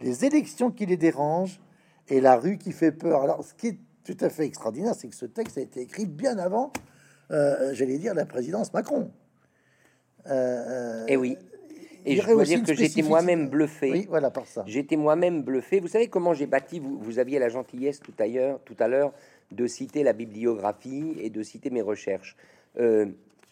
les 0.00 0.24
élections 0.24 0.72
qui 0.72 0.84
les 0.84 0.96
dérangent 0.96 1.60
et 2.08 2.20
la 2.20 2.36
rue 2.36 2.58
qui 2.58 2.72
fait 2.72 2.90
peur. 2.92 3.22
Alors, 3.22 3.44
ce 3.44 3.54
qui 3.54 3.68
est 3.68 3.78
tout 4.06 4.24
à 4.24 4.30
fait 4.30 4.44
extraordinaire, 4.44 4.94
c'est 4.94 5.08
que 5.08 5.14
ce 5.14 5.26
texte 5.26 5.58
a 5.58 5.60
été 5.60 5.80
écrit 5.80 6.06
bien 6.06 6.38
avant, 6.38 6.72
euh, 7.32 7.74
j'allais 7.74 7.98
dire, 7.98 8.14
la 8.14 8.24
présidence 8.24 8.72
Macron. 8.72 9.10
Euh, 10.26 10.30
euh, 10.30 11.06
Et 11.06 11.14
Eh 11.14 11.16
oui. 11.16 11.36
Et 12.08 12.16
je 12.16 12.24
dois 12.24 12.44
dire 12.44 12.62
que 12.62 12.72
j'étais 12.72 13.02
moi-même 13.02 13.48
bluffé. 13.48 13.90
Oui, 13.90 14.06
voilà, 14.08 14.30
par 14.30 14.46
ça. 14.46 14.62
J'étais 14.68 14.94
moi-même 14.94 15.42
bluffé. 15.42 15.80
Vous 15.80 15.88
savez 15.88 16.06
comment 16.06 16.34
j'ai 16.34 16.46
bâti 16.46 16.78
vous, 16.78 16.98
vous 17.00 17.18
aviez 17.18 17.40
la 17.40 17.48
gentillesse 17.48 17.98
tout 17.98 18.14
à 18.20 18.28
l'heure, 18.28 18.60
tout 18.64 18.76
à 18.78 18.86
l'heure, 18.86 19.12
de 19.50 19.66
citer 19.66 20.04
la 20.04 20.12
bibliographie 20.12 21.16
et 21.20 21.30
de 21.30 21.42
citer 21.42 21.70
mes 21.70 21.82
recherches. 21.82 22.36
Euh, 22.78 23.06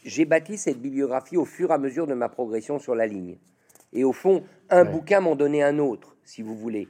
j'ai 0.05 0.25
bâti 0.25 0.57
cette 0.57 0.79
bibliographie 0.79 1.37
au 1.37 1.45
fur 1.45 1.71
et 1.71 1.75
à 1.75 1.79
mesure 1.79 2.07
de 2.07 2.15
ma 2.15 2.29
progression 2.29 2.79
sur 2.79 2.95
la 2.95 3.09
ligne. 3.09 3.39
Et 3.95 4.05
au 4.05 4.13
fond, 4.13 4.43
un 4.71 4.85
Ouais. 4.85 4.91
bouquin 4.93 5.21
m'en 5.21 5.37
donnait 5.37 5.63
un 5.63 5.79
autre, 5.79 6.17
si 6.25 6.43
vous 6.43 6.55
voulez. 6.55 6.89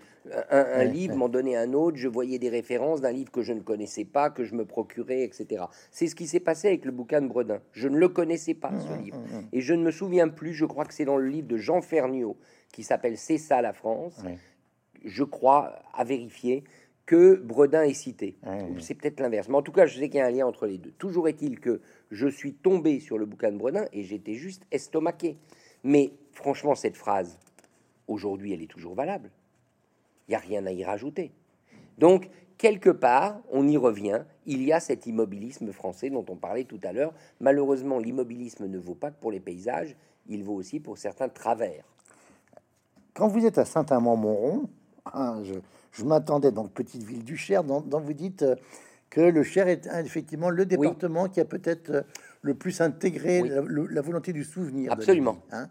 Un, 0.51 0.59
un 0.59 0.79
Ouais, 0.79 0.87
livre 0.87 1.13
ouais. 1.13 1.19
m'en 1.19 1.29
donnait 1.29 1.55
un 1.57 1.75
autre. 1.75 1.99
Je 1.99 2.09
voyais 2.09 2.39
des 2.39 2.49
références 2.49 3.03
d'un 3.03 3.13
livre 3.13 3.31
que 3.31 3.43
je 3.43 3.53
ne 3.53 3.61
connaissais 3.61 4.07
pas, 4.07 4.31
que 4.31 4.43
je 4.43 4.55
me 4.55 4.65
procurais, 4.65 5.23
etc. 5.23 5.65
C'est 5.91 6.07
ce 6.07 6.15
qui 6.15 6.27
s'est 6.27 6.41
passé 6.41 6.69
avec 6.69 6.87
le 6.87 6.93
bouquin 6.93 7.21
de 7.21 7.27
Bredin. 7.29 7.61
Je 7.73 7.89
ne 7.89 7.99
le 7.99 8.09
connaissais 8.09 8.55
pas, 8.55 8.73
ce 8.81 9.03
livre. 9.03 9.19
Et 9.53 9.61
je 9.61 9.75
ne 9.75 9.83
me 9.83 9.91
souviens 9.91 10.29
plus, 10.29 10.55
je 10.55 10.65
crois 10.65 10.87
que 10.87 10.95
c'est 10.95 11.05
dans 11.05 11.19
le 11.19 11.29
livre 11.29 11.47
de 11.49 11.59
Jean 11.59 11.83
Ferniaud, 11.83 12.39
qui 12.73 12.83
s'appelle 12.85 13.19
C'est 13.19 13.39
ça 13.39 13.61
la 13.63 13.73
France 13.73 14.23
je 15.05 15.23
crois, 15.25 15.81
à 15.93 16.03
vérifier, 16.05 16.65
que 17.05 17.35
Bredin 17.35 17.83
est 17.83 17.93
cité. 17.93 18.39
C'est 18.79 18.95
peut-être 18.95 19.21
l'inverse. 19.21 19.51
Mais 19.51 19.57
en 19.57 19.63
tout 19.63 19.73
cas, 19.73 19.85
je 19.85 19.99
sais 19.99 20.09
qu'il 20.09 20.17
y 20.17 20.23
a 20.23 20.27
un 20.27 20.31
lien 20.31 20.47
entre 20.47 20.67
les 20.67 20.79
deux. 20.79 20.93
Toujours 20.93 21.29
est-il 21.29 21.61
que 21.61 21.83
je 22.11 22.27
suis 22.27 22.55
tombé 22.55 23.01
sur 23.01 23.19
le 23.19 23.27
bouquin 23.27 23.53
de 23.53 23.59
Bredin 23.59 23.85
et 23.93 24.03
j'étais 24.05 24.33
juste 24.33 24.63
estomaqué. 24.73 25.37
Mais 25.83 26.13
franchement, 26.35 26.75
cette 26.75 26.97
phrase, 26.97 27.39
aujourd'hui, 28.09 28.53
elle 28.53 28.63
est 28.63 28.71
toujours 28.71 28.95
valable. 28.95 29.31
Il 30.29 30.33
n'y 30.33 30.35
a 30.37 30.39
rien 30.39 30.67
à 30.67 30.73
y 30.73 30.85
rajouter. 30.85 31.33
Donc, 31.99 32.29
quelque 32.59 32.91
part, 32.91 33.39
on 33.51 33.67
y 33.69 33.77
revient. 33.77 34.23
Il 34.47 34.63
y 34.63 34.73
a 34.73 34.81
cet 34.81 35.07
immobilisme 35.07 35.73
français 35.73 36.11
dont 36.11 36.25
on 36.29 36.37
parlait 36.37 36.65
tout 36.65 36.81
à 36.83 36.93
l'heure. 36.93 37.13
Malheureusement, 37.41 37.99
l'immobilisme 37.99 38.67
ne 38.67 38.79
vaut 38.79 38.95
pas 38.95 39.11
que 39.11 39.21
pour 39.21 39.31
les 39.31 39.41
paysages, 39.41 39.97
il 40.29 40.43
vaut 40.43 40.55
aussi 40.55 40.81
pour 40.81 40.99
certains 40.99 41.29
travers. 41.29 41.85
Quand 43.15 43.29
vous 43.29 43.45
êtes 43.47 43.59
à 43.59 43.65
Saint-Amand-Montrond, 43.65 44.69
hein, 45.13 45.41
je, 45.45 45.55
je 45.93 46.05
m'attendais 46.05 46.51
donc 46.51 46.73
petite 46.73 47.03
ville 47.03 47.23
du 47.25 47.37
Cher, 47.37 47.63
dont, 47.63 47.81
dont 47.81 48.01
vous 48.01 48.13
dites 48.15 48.43
euh, 48.43 48.57
que 49.11 49.21
le 49.21 49.43
Cher 49.45 49.69
est 49.69 49.87
euh, 49.87 50.01
effectivement 50.03 50.51
le 50.51 50.67
département 50.67 51.29
qui 51.29 51.41
a 51.41 51.45
peut-être 51.45 51.91
euh, 51.91 52.03
le 52.43 52.55
plus 52.55 52.81
intégré 52.81 53.43
Oui. 53.43 53.49
la, 53.51 53.61
le- 53.61 53.87
la 53.87 54.01
volonté 54.01 54.33
du 54.33 54.43
souvenir. 54.43 54.91
Absolument. 54.91 55.39
hein. 55.53 55.69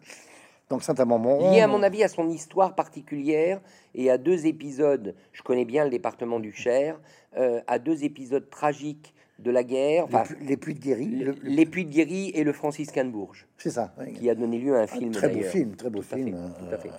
Donc 0.74 0.82
Saint-Amand-Montrond. 0.84 1.52
lié 1.52 1.62
à 1.62 1.68
mon 1.68 1.84
avis 1.84 2.04
à 2.04 2.08
son 2.08 2.28
histoire 2.30 2.74
particulière 2.74 3.62
et 3.94 4.10
à 4.10 4.18
deux 4.18 4.48
épisodes, 4.48 5.14
je 5.32 5.44
connais 5.44 5.66
bien 5.66 5.84
le 5.84 5.92
département 5.92 6.40
du 6.40 6.52
Cher, 6.52 7.00
euh, 7.38 7.62
à 7.68 7.78
deux 7.78 8.04
épisodes 8.04 8.50
tragiques 8.50 9.14
de 9.38 9.52
la 9.52 9.64
guerre, 9.64 10.08
les, 10.08 10.16
enfin, 10.16 10.24
pu- 10.24 10.44
les 10.44 10.58
puits 10.58 10.74
de 10.74 10.80
Guéry, 10.80 11.06
les, 11.08 11.26
le- 11.26 11.32
le- 11.34 11.50
les 11.50 11.66
Puits 11.68 11.86
de 11.86 11.92
Guéry 11.92 12.32
et 12.34 12.44
le 12.44 12.54
Franciscain 12.54 13.06
de 13.06 13.12
Bourges, 13.12 13.48
c'est 13.58 13.70
ça. 13.72 13.94
oui. 14.00 14.14
qui 14.14 14.30
a 14.32 14.36
donné 14.36 14.58
lieu 14.58 14.76
à 14.76 14.80
un 14.80 14.84
Un 14.84 14.88
film 14.88 15.12
très 15.12 15.30
beau 15.30 15.42
film, 15.42 15.76
très 15.76 15.90
beau 15.92 16.02
Tout 16.02 16.16
film. 16.16 16.36
fait, 16.58 16.66
tout 16.66 16.74
à 16.74 16.78
fait. 16.80 16.90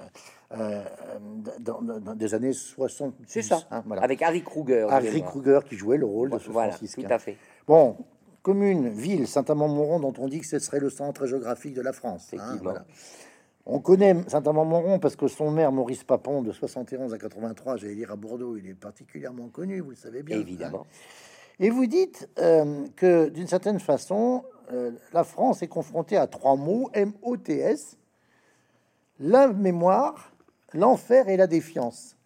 euh, 0.56 0.82
dans, 1.60 1.80
des 2.14 2.34
années 2.34 2.52
60. 2.52 3.14
C'est 3.26 3.42
ça, 3.42 3.60
voilà. 3.86 4.02
avec 4.02 4.22
Harry 4.22 4.42
Kruger. 4.44 4.86
Harry. 4.88 5.22
Kruger 5.22 5.60
qui 5.68 5.76
jouait 5.76 5.96
le 5.98 6.06
rôle 6.06 6.30
de 6.30 6.38
ce 6.38 6.48
Voilà, 6.50 6.70
franciscain. 6.70 7.02
tout 7.08 7.12
à 7.12 7.18
fait. 7.18 7.36
Bon, 7.66 7.96
commune, 8.42 8.88
ville, 8.90 9.26
Saint-Amand-Montrond, 9.26 10.00
dont 10.00 10.14
on 10.18 10.28
dit 10.28 10.40
que 10.40 10.46
ce 10.46 10.58
serait 10.58 10.80
le 10.80 10.90
centre 10.90 11.26
géographique 11.26 11.72
de 11.74 11.80
la 11.82 11.92
France. 11.92 12.28
hein, 12.32 12.36
Effectivement. 12.36 12.62
voilà. 12.72 12.84
On 13.66 13.80
connaît 13.80 14.14
Saint-Amand-Montrond 14.28 14.98
parce 14.98 15.16
que 15.16 15.26
son 15.26 15.50
maire, 15.50 15.72
Maurice 15.72 16.04
Papon, 16.04 16.42
de 16.42 16.52
71 16.52 17.14
à 17.14 17.18
83, 17.18 17.78
j'allais 17.78 17.94
dire 17.94 18.12
à 18.12 18.16
Bordeaux, 18.16 18.56
il 18.58 18.68
est 18.68 18.74
particulièrement 18.74 19.48
connu, 19.48 19.80
vous 19.80 19.90
le 19.90 19.96
savez 19.96 20.22
bien. 20.22 20.36
hein. 20.36 20.40
Évidemment. 20.40 20.86
Et 21.60 21.70
vous 21.70 21.86
dites 21.86 22.28
euh, 22.38 22.86
que 22.96 23.28
d'une 23.30 23.46
certaine 23.46 23.80
façon, 23.80 24.44
euh, 24.72 24.90
la 25.14 25.24
France 25.24 25.62
est 25.62 25.68
confrontée 25.68 26.16
à 26.18 26.26
trois 26.26 26.56
mots, 26.56 26.90
M-O-T-S, 26.92 27.96
la 29.20 29.48
mémoire, 29.48 30.32
l'enfer 30.74 31.28
et 31.28 31.36
la 31.38 31.46
défiance. 31.46 32.16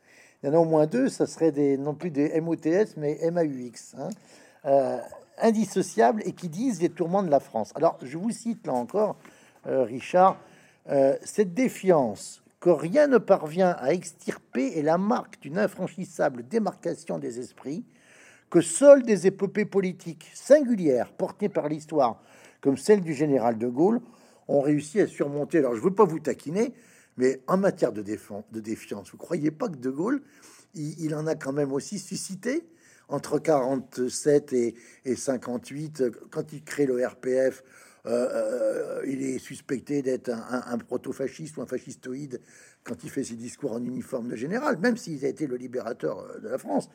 Il 0.42 0.46
y 0.46 0.50
en 0.50 0.54
a 0.54 0.58
au 0.58 0.64
moins 0.64 0.86
deux, 0.86 1.08
ça 1.08 1.26
serait 1.26 1.52
des, 1.52 1.76
non 1.76 1.94
plus 1.94 2.10
des 2.10 2.30
M-O-T-S, 2.34 2.96
mais 2.96 3.16
M-A-U-X, 3.20 3.94
hein, 3.98 4.08
euh, 4.64 4.98
indissociables 5.40 6.22
et 6.24 6.32
qui 6.32 6.48
disent 6.48 6.80
les 6.82 6.88
tourments 6.88 7.22
de 7.22 7.30
la 7.30 7.38
France. 7.40 7.72
Alors, 7.76 7.96
je 8.02 8.18
vous 8.18 8.30
cite 8.30 8.66
là 8.66 8.72
encore, 8.72 9.16
Richard, 9.66 10.38
euh, 10.90 11.16
cette 11.22 11.54
défiance 11.54 12.42
que 12.60 12.70
rien 12.70 13.06
ne 13.06 13.18
parvient 13.18 13.76
à 13.78 13.92
extirper 13.92 14.78
est 14.78 14.82
la 14.82 14.98
marque 14.98 15.40
d'une 15.40 15.58
infranchissable 15.58 16.46
démarcation 16.48 17.18
des 17.18 17.38
esprits, 17.38 17.84
que 18.50 18.60
seules 18.60 19.02
des 19.02 19.26
épopées 19.26 19.66
politiques 19.66 20.30
singulières 20.34 21.12
portées 21.12 21.48
par 21.48 21.68
l'histoire, 21.68 22.22
comme 22.60 22.76
celle 22.76 23.02
du 23.02 23.14
général 23.14 23.58
de 23.58 23.68
Gaulle, 23.68 24.00
ont 24.48 24.60
réussi 24.60 25.00
à 25.00 25.06
surmonter. 25.06 25.58
Alors, 25.58 25.74
je 25.74 25.80
ne 25.80 25.84
veux 25.84 25.94
pas 25.94 26.04
vous 26.04 26.18
taquiner, 26.18 26.74
mais 27.16 27.42
en 27.46 27.58
matière 27.58 27.92
de, 27.92 28.02
de 28.02 28.60
défiance, 28.60 29.10
vous 29.10 29.18
croyez 29.18 29.50
pas 29.50 29.68
que 29.68 29.76
de 29.76 29.90
Gaulle, 29.90 30.22
il, 30.74 31.14
en 31.14 31.26
a 31.26 31.34
quand 31.34 31.52
même 31.52 31.72
aussi 31.72 31.98
suscité? 31.98 32.64
Entre 33.10 33.38
47 33.38 34.52
et, 34.52 34.74
et 35.06 35.16
58, 35.16 36.04
quand 36.30 36.52
il 36.52 36.62
crée 36.62 36.84
le 36.84 37.04
RPF, 37.06 37.62
euh, 38.06 39.00
euh, 39.00 39.02
il 39.06 39.22
est 39.22 39.38
suspecté 39.38 40.02
d'être 40.02 40.30
un, 40.30 40.78
proto-fasciste 40.78 41.56
ou 41.56 41.62
un 41.62 41.66
fascistoïde 41.66 42.40
quand 42.84 43.02
il 43.04 43.10
fait 43.10 43.24
ses 43.24 43.34
discours 43.34 43.72
en 43.72 43.84
uniforme 43.84 44.28
de 44.28 44.36
général, 44.36 44.78
même 44.78 44.96
s'il 44.96 45.24
a 45.24 45.28
été 45.28 45.46
le 45.46 45.56
libérateur 45.56 46.20
euh, 46.20 46.38
de 46.38 46.48
la 46.48 46.58
France. 46.58 46.88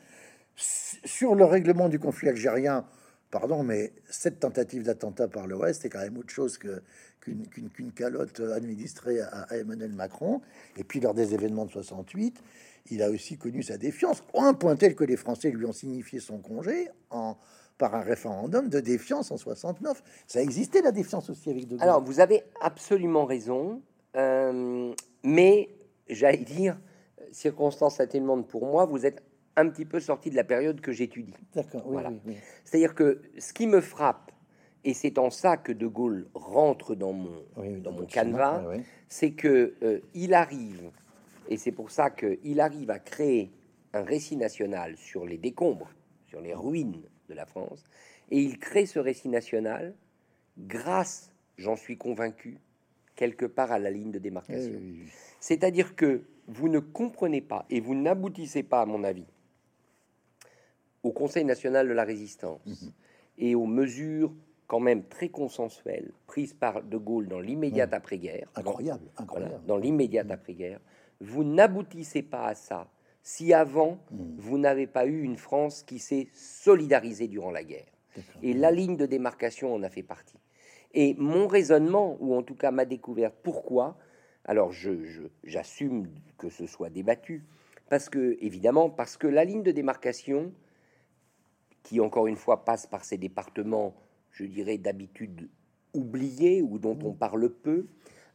Sur 0.56 1.34
le 1.34 1.44
règlement 1.44 1.88
du 1.88 1.98
conflit 1.98 2.28
algérien, 2.28 2.86
pardon, 3.30 3.62
mais 3.62 3.92
cette 4.08 4.40
tentative 4.40 4.84
d'attentat 4.84 5.28
par 5.28 5.46
l'Ouest 5.46 5.84
est 5.84 5.88
quand 5.88 6.00
même 6.00 6.16
autre 6.16 6.30
chose 6.32 6.58
que 6.58 6.82
qu'une 7.20 7.92
calotte 7.92 8.40
administrée 8.40 9.20
à, 9.20 9.46
Emmanuel 9.56 9.92
Macron. 9.92 10.42
Et 10.76 10.84
puis 10.84 11.00
lors 11.00 11.14
des 11.14 11.32
événements 11.32 11.64
de 11.64 11.70
68, 11.70 12.38
il 12.90 13.02
a 13.02 13.10
aussi 13.10 13.38
connu 13.38 13.62
sa 13.62 13.78
défiance, 13.78 14.22
un 14.34 14.52
point 14.52 14.76
tel 14.76 14.94
que 14.94 15.04
les 15.04 15.16
Français 15.16 15.50
lui 15.50 15.64
ont 15.64 15.72
signifié 15.72 16.20
son 16.20 16.38
congé 16.38 16.88
en 17.08 17.38
par 17.78 17.94
un 17.94 18.00
référendum 18.00 18.68
de 18.68 18.80
défiance 18.80 19.30
en 19.30 19.36
69. 19.36 20.02
Ça 20.26 20.40
existait 20.40 20.82
la 20.82 20.92
défiance 20.92 21.30
aussi 21.30 21.50
avec 21.50 21.66
De 21.66 21.76
Gaulle. 21.76 21.82
Alors 21.82 22.02
vous 22.02 22.20
avez 22.20 22.44
absolument 22.60 23.24
raison, 23.24 23.82
euh, 24.16 24.92
mais 25.22 25.70
j'allais 26.08 26.38
dire, 26.38 26.78
circonstance 27.32 28.00
atténuante 28.00 28.46
pour 28.46 28.66
moi, 28.66 28.84
vous 28.84 29.06
êtes 29.06 29.22
un 29.56 29.68
petit 29.68 29.84
peu 29.84 30.00
sorti 30.00 30.30
de 30.30 30.36
la 30.36 30.44
période 30.44 30.80
que 30.80 30.92
j'étudie. 30.92 31.34
D'accord. 31.54 31.82
voilà. 31.86 32.12
C'est-à-dire 32.64 32.94
que 32.94 33.22
ce 33.38 33.52
qui 33.52 33.66
me 33.66 33.80
frappe, 33.80 34.32
et 34.84 34.94
c'est 34.94 35.18
en 35.18 35.30
ça 35.30 35.56
que 35.56 35.72
De 35.72 35.86
Gaulle 35.86 36.28
rentre 36.34 36.94
dans 36.94 37.12
mon 37.12 37.42
dans 37.82 37.92
mon 37.92 38.04
canevas, 38.04 38.62
c'est 39.08 39.32
que 39.32 39.74
euh, 39.82 40.00
il 40.12 40.34
arrive, 40.34 40.90
et 41.48 41.56
c'est 41.56 41.72
pour 41.72 41.90
ça 41.90 42.10
qu'il 42.10 42.60
arrive 42.60 42.90
à 42.90 42.98
créer 42.98 43.50
un 43.92 44.02
récit 44.02 44.36
national 44.36 44.96
sur 44.96 45.24
les 45.24 45.38
décombres, 45.38 45.90
sur 46.26 46.40
les 46.40 46.54
ruines 46.54 47.02
de 47.28 47.34
la 47.34 47.46
France, 47.46 47.84
et 48.30 48.38
il 48.38 48.58
crée 48.58 48.86
ce 48.86 48.98
récit 48.98 49.28
national 49.28 49.94
grâce, 50.58 51.32
j'en 51.56 51.76
suis 51.76 51.96
convaincu, 51.96 52.58
quelque 53.16 53.46
part 53.46 53.72
à 53.72 53.78
la 53.78 53.90
ligne 53.90 54.10
de 54.10 54.18
démarcation. 54.18 54.72
Eh 54.74 55.06
C'est-à-dire 55.40 55.94
que 55.94 56.22
vous 56.46 56.68
ne 56.68 56.80
comprenez 56.80 57.40
pas 57.40 57.64
et 57.70 57.80
vous 57.80 57.94
n'aboutissez 57.94 58.62
pas, 58.62 58.82
à 58.82 58.86
mon 58.86 59.04
avis, 59.04 59.26
au 61.02 61.12
Conseil 61.12 61.44
national 61.44 61.88
de 61.88 61.92
la 61.92 62.04
résistance 62.04 62.82
mhm. 62.82 62.92
et 63.38 63.54
aux 63.54 63.66
mesures 63.66 64.34
quand 64.66 64.80
même 64.80 65.04
très 65.04 65.28
consensuelles 65.28 66.10
prises 66.26 66.54
par 66.54 66.82
De 66.82 66.96
Gaulle 66.96 67.28
dans 67.28 67.40
l'immédiate 67.40 67.92
après-guerre. 67.92 68.48
Incroyable, 68.54 69.04
incroyable. 69.18 69.60
dans 69.66 69.76
l'immédiate 69.76 70.30
après-guerre, 70.30 70.80
vous 71.20 71.44
n'aboutissez 71.44 72.22
pas 72.22 72.46
à 72.46 72.54
ça 72.54 72.90
si 73.24 73.54
avant, 73.54 73.98
hmm. 74.10 74.36
vous 74.36 74.58
n'avez 74.58 74.86
pas 74.86 75.06
eu 75.06 75.22
une 75.22 75.38
France 75.38 75.82
qui 75.82 75.98
s'est 75.98 76.28
solidarisée 76.32 77.26
durant 77.26 77.50
la 77.50 77.64
guerre. 77.64 77.86
Et 78.44 78.52
la 78.52 78.70
ligne 78.70 78.96
de 78.96 79.06
démarcation 79.06 79.74
en 79.74 79.82
a 79.82 79.88
fait 79.88 80.04
partie. 80.04 80.38
Et 80.92 81.14
mon 81.18 81.48
raisonnement, 81.48 82.16
ou 82.20 82.36
en 82.36 82.44
tout 82.44 82.54
cas 82.54 82.70
ma 82.70 82.84
découverte, 82.84 83.34
pourquoi 83.42 83.98
Alors 84.44 84.70
j'assume 85.42 86.08
que 86.38 86.48
ce 86.48 86.66
soit 86.66 86.90
débattu, 86.90 87.42
parce 87.88 88.08
que, 88.08 88.36
évidemment, 88.40 88.88
parce 88.88 89.16
que 89.16 89.26
la 89.26 89.44
ligne 89.44 89.64
de 89.64 89.72
démarcation, 89.72 90.52
qui 91.82 92.00
encore 92.00 92.28
une 92.28 92.36
fois 92.36 92.64
passe 92.64 92.86
par 92.86 93.04
ces 93.04 93.18
départements, 93.18 93.94
je 94.30 94.44
dirais 94.44 94.78
d'habitude 94.78 95.48
oubliés 95.92 96.62
ou 96.62 96.78
dont 96.78 96.98
on 97.02 97.12
parle 97.12 97.50
peu, 97.50 97.86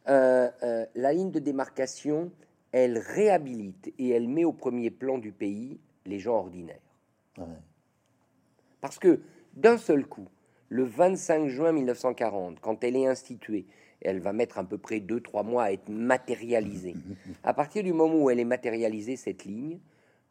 euh, 0.08 0.50
euh, 0.62 0.86
la 0.94 1.12
ligne 1.12 1.30
de 1.30 1.38
démarcation, 1.38 2.30
elle 2.72 2.98
réhabilite 2.98 3.92
et 3.98 4.10
elle 4.10 4.28
met 4.28 4.44
au 4.44 4.52
premier 4.52 4.90
plan 4.90 5.18
du 5.18 5.32
pays 5.32 5.78
les 6.06 6.18
gens 6.18 6.36
ordinaires. 6.36 6.80
Parce 8.80 8.98
que 8.98 9.20
d'un 9.54 9.78
seul 9.78 10.06
coup, 10.06 10.28
le 10.68 10.84
25 10.84 11.48
juin 11.48 11.72
1940, 11.72 12.60
quand 12.60 12.84
elle 12.84 12.96
est 12.96 13.06
instituée, 13.06 13.66
elle 14.00 14.20
va 14.20 14.32
mettre 14.32 14.58
à 14.58 14.64
peu 14.64 14.78
près 14.78 15.00
2-3 15.00 15.44
mois 15.44 15.64
à 15.64 15.72
être 15.72 15.88
matérialisée. 15.88 16.94
À 17.42 17.52
partir 17.52 17.82
du 17.82 17.92
moment 17.92 18.22
où 18.22 18.30
elle 18.30 18.40
est 18.40 18.44
matérialisée, 18.44 19.16
cette 19.16 19.44
ligne, 19.44 19.78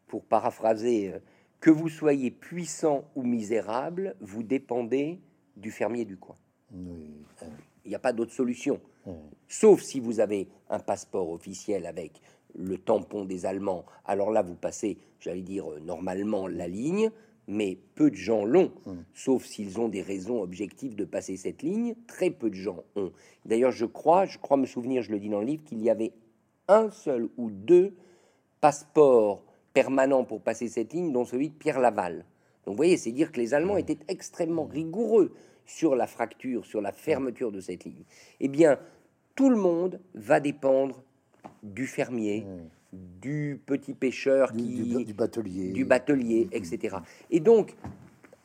pour 0.06 0.24
paraphraser, 0.24 1.12
euh, 1.12 1.18
que 1.60 1.70
vous 1.70 1.88
soyez 1.88 2.30
puissant 2.30 3.04
ou 3.14 3.22
misérable, 3.22 4.16
vous 4.20 4.42
dépendez 4.42 5.20
du 5.56 5.70
fermier 5.70 6.04
du 6.04 6.16
coin. 6.16 6.36
Il 7.84 7.88
n'y 7.88 7.94
a 7.94 8.00
pas 8.00 8.12
d'autre 8.12 8.32
solution. 8.32 8.80
Sauf 9.48 9.80
si 9.80 10.00
vous 10.00 10.20
avez 10.20 10.48
un 10.68 10.78
passeport 10.78 11.30
officiel 11.30 11.86
avec 11.86 12.20
le 12.54 12.78
tampon 12.78 13.24
des 13.24 13.46
Allemands. 13.46 13.84
Alors 14.04 14.30
là, 14.30 14.42
vous 14.42 14.54
passez, 14.54 14.98
j'allais 15.20 15.42
dire, 15.42 15.70
euh, 15.70 15.80
normalement 15.80 16.46
la 16.46 16.68
ligne, 16.68 17.10
mais 17.46 17.78
peu 17.94 18.10
de 18.10 18.16
gens 18.16 18.44
l'ont, 18.44 18.70
sauf 19.12 19.44
s'ils 19.44 19.80
ont 19.80 19.88
des 19.88 20.02
raisons 20.02 20.40
objectives 20.40 20.94
de 20.94 21.04
passer 21.04 21.36
cette 21.36 21.62
ligne. 21.62 21.94
Très 22.06 22.30
peu 22.30 22.48
de 22.48 22.54
gens 22.54 22.84
ont. 22.94 23.10
D'ailleurs, 23.44 23.72
je 23.72 23.86
crois, 23.86 24.24
je 24.24 24.38
crois 24.38 24.56
me 24.56 24.66
souvenir, 24.66 25.02
je 25.02 25.10
le 25.10 25.18
dis 25.18 25.28
dans 25.28 25.40
le 25.40 25.46
livre, 25.46 25.64
qu'il 25.64 25.82
y 25.82 25.90
avait 25.90 26.12
un 26.68 26.90
seul 26.90 27.28
ou 27.36 27.50
deux 27.50 27.94
passeports 28.60 29.42
permanents 29.72 30.24
pour 30.24 30.42
passer 30.42 30.68
cette 30.68 30.92
ligne, 30.92 31.12
dont 31.12 31.24
celui 31.24 31.48
de 31.48 31.54
Pierre 31.54 31.80
Laval. 31.80 32.24
Donc, 32.64 32.74
vous 32.74 32.76
voyez, 32.76 32.96
c'est 32.96 33.10
dire 33.10 33.32
que 33.32 33.40
les 33.40 33.52
Allemands 33.52 33.76
étaient 33.76 33.98
extrêmement 34.06 34.66
rigoureux 34.66 35.32
sur 35.66 35.94
la 35.94 36.06
fracture, 36.06 36.66
sur 36.66 36.80
la 36.80 36.92
fermeture 36.92 37.52
de 37.52 37.60
cette 37.60 37.84
ligne. 37.84 38.04
Eh 38.40 38.48
bien, 38.48 38.78
tout 39.34 39.50
le 39.50 39.56
monde 39.56 40.00
va 40.14 40.40
dépendre 40.40 41.02
du 41.62 41.86
fermier, 41.86 42.44
du 42.92 43.60
petit 43.66 43.94
pêcheur, 43.94 44.52
qui, 44.52 45.04
du, 45.04 45.14
batelier, 45.14 45.72
du 45.72 45.84
batelier, 45.84 46.48
etc. 46.52 46.96
Et 47.30 47.40
donc, 47.40 47.74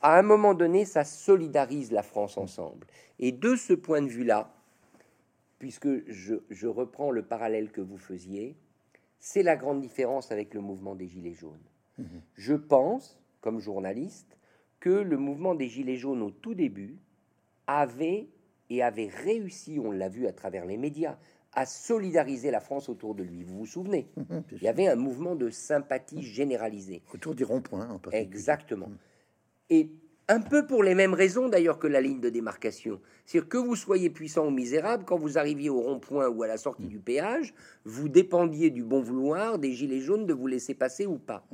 à 0.02 0.20
un 0.20 0.22
moment 0.22 0.54
donné, 0.54 0.86
ça 0.86 1.04
solidarise 1.04 1.92
la 1.92 2.04
France 2.04 2.38
ensemble. 2.38 2.86
Et 3.20 3.32
de 3.32 3.56
ce 3.56 3.74
point 3.74 4.02
de 4.02 4.08
vue-là, 4.08 4.54
puisque 5.58 5.88
je, 6.10 6.68
reprends 6.68 7.12
le 7.12 7.24
parallèle 7.24 7.72
que 7.72 7.82
vous 7.82 7.98
faisiez, 7.98 8.56
c'est 9.20 9.44
la 9.44 9.56
grande 9.56 9.82
différence 9.82 10.32
avec 10.32 10.54
le 10.54 10.62
mouvement 10.62 10.96
des 10.96 11.08
Gilets 11.08 11.34
jaunes. 11.34 11.58
Mhm. 11.98 12.22
Je 12.36 12.54
pense, 12.54 13.20
comme 13.42 13.60
journaliste, 13.60 14.38
que 14.80 14.90
le 14.90 15.18
mouvement 15.18 15.56
des 15.56 15.68
Gilets 15.68 15.98
jaunes 15.98 16.22
au 16.22 16.30
tout 16.30 16.54
début 16.54 16.98
avait 17.68 18.28
et 18.70 18.82
avait 18.84 19.08
réussi, 19.08 19.80
on 19.80 19.92
l'a 19.92 20.10
vu 20.10 20.28
à 20.28 20.34
travers 20.34 20.66
les 20.66 20.78
médias, 20.78 21.18
à 21.54 21.66
solidariser 21.66 22.52
la 22.52 22.60
France 22.60 22.90
autour 22.90 23.16
de 23.16 23.24
lui. 23.24 23.44
Vous 23.44 23.60
vous 23.60 23.66
souvenez? 23.66 24.10
Mhm, 24.18 24.44
Il 24.52 24.64
y 24.64 24.68
avait 24.68 24.88
un 24.88 24.96
mouvement 24.96 25.36
de 25.36 25.50
sympathie 25.50 26.22
généralisé. 26.22 27.02
Autour 27.14 27.34
du 27.34 27.44
rond-point. 27.44 28.00
Exactement. 28.12 28.88
Mhm. 28.88 28.98
Et 29.70 29.90
un 30.28 30.42
peu 30.42 30.66
pour 30.66 30.84
les 30.84 30.96
mêmes 30.96 31.14
raisons 31.14 31.50
d'ailleurs 31.50 31.80
que 31.80 31.88
la 31.88 32.02
ligne 32.02 32.20
de 32.20 32.30
démarcation. 32.30 33.00
C'est-à-dire 33.26 33.48
que 33.48 33.58
vous 33.58 33.76
soyez 33.76 34.10
puissant 34.10 34.48
ou 34.48 34.52
misérable, 34.52 35.06
quand 35.06 35.18
vous 35.18 35.38
arriviez 35.38 35.70
au 35.70 35.80
rond-point 35.80 36.28
ou 36.28 36.44
à 36.44 36.48
la 36.48 36.58
sortie 36.58 36.84
mhm. 36.84 36.90
du 36.90 37.00
péage, 37.00 37.54
vous 37.86 38.10
dépendiez 38.10 38.70
du 38.70 38.84
bon 38.84 39.02
vouloir 39.02 39.60
des 39.60 39.74
gilets 39.74 40.02
jaunes 40.02 40.26
de 40.26 40.34
vous 40.34 40.48
laisser 40.48 40.74
passer 40.74 41.06
ou 41.06 41.18
pas. 41.18 41.48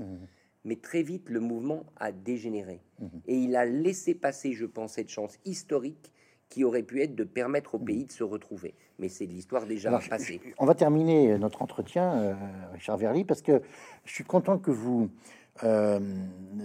Mais 0.64 0.76
très 0.76 1.02
vite, 1.02 1.30
le 1.30 1.40
mouvement 1.40 1.86
a 1.98 2.12
dégénéré. 2.12 2.82
Et 3.28 3.36
il 3.36 3.56
a 3.56 3.66
laissé 3.66 4.14
passer, 4.14 4.54
je 4.54 4.66
pense, 4.66 4.94
cette 4.94 5.10
chance 5.10 5.40
historique 5.44 6.12
qui 6.52 6.64
aurait 6.66 6.84
pu 6.84 7.02
être 7.02 7.16
de 7.16 7.24
permettre 7.24 7.76
au 7.76 7.80
mm. 7.80 7.86
pays 7.86 8.06
de 8.06 8.12
se 8.12 8.24
retrouver. 8.24 8.76
Mais 9.00 9.10
c'est 9.10 9.26
de 9.26 9.32
l'histoire 9.32 9.66
déjà 9.66 9.98
passée. 10.10 10.40
on 10.60 10.66
va 10.66 10.76
terminer 10.76 11.38
notre 11.40 11.64
entretien, 11.64 12.14
euh, 12.14 12.34
Richard 12.74 12.98
Verly, 12.98 13.24
parce 13.24 13.42
que 13.42 13.62
je 14.06 14.14
suis 14.14 14.26
content 14.26 14.60
que 14.60 14.70
vous 14.70 15.10
euh, 15.64 16.00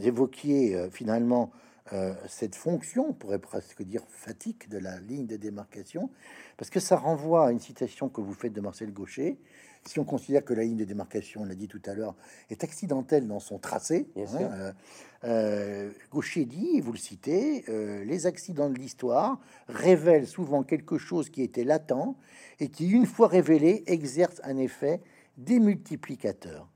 évoquiez 0.02 0.76
euh, 0.76 0.90
finalement 0.90 1.50
cette 2.26 2.56
fonction, 2.56 3.10
on 3.10 3.12
pourrait 3.12 3.38
presque 3.38 3.80
dire 3.84 4.02
fatigue 4.08 4.68
de 4.68 4.76
la 4.76 4.98
ligne 4.98 5.24
de 5.24 5.36
démarcation, 5.36 6.10
parce 6.56 6.68
que 6.68 6.80
ça 6.80 6.96
renvoie 6.96 7.46
à 7.46 7.52
une 7.52 7.60
citation 7.60 8.08
que 8.08 8.20
vous 8.20 8.34
faites 8.34 8.52
de 8.52 8.60
Marcel 8.60 8.92
Gaucher, 8.92 9.38
si 9.88 9.98
on 9.98 10.04
considère 10.04 10.44
que 10.44 10.54
la 10.54 10.62
ligne 10.62 10.76
de 10.76 10.84
démarcation, 10.84 11.42
on 11.42 11.44
l'a 11.44 11.54
dit 11.54 11.68
tout 11.68 11.82
à 11.86 11.94
l'heure, 11.94 12.14
est 12.50 12.64
accidentelle 12.64 13.26
dans 13.26 13.40
son 13.40 13.58
tracé, 13.58 14.08
hein, 14.16 14.26
euh, 14.40 14.72
euh, 15.24 15.90
Gaucher 16.10 16.44
dit, 16.44 16.80
vous 16.80 16.92
le 16.92 16.98
citez, 16.98 17.64
euh, 17.68 18.04
les 18.04 18.26
accidents 18.26 18.70
de 18.70 18.78
l'histoire 18.78 19.40
révèlent 19.68 20.26
souvent 20.26 20.62
quelque 20.62 20.98
chose 20.98 21.30
qui 21.30 21.42
était 21.42 21.64
latent 21.64 22.16
et 22.60 22.68
qui, 22.68 22.88
une 22.88 23.06
fois 23.06 23.28
révélé, 23.28 23.84
exerce 23.86 24.40
un 24.44 24.56
effet 24.56 25.00
démultiplicateur. 25.36 26.68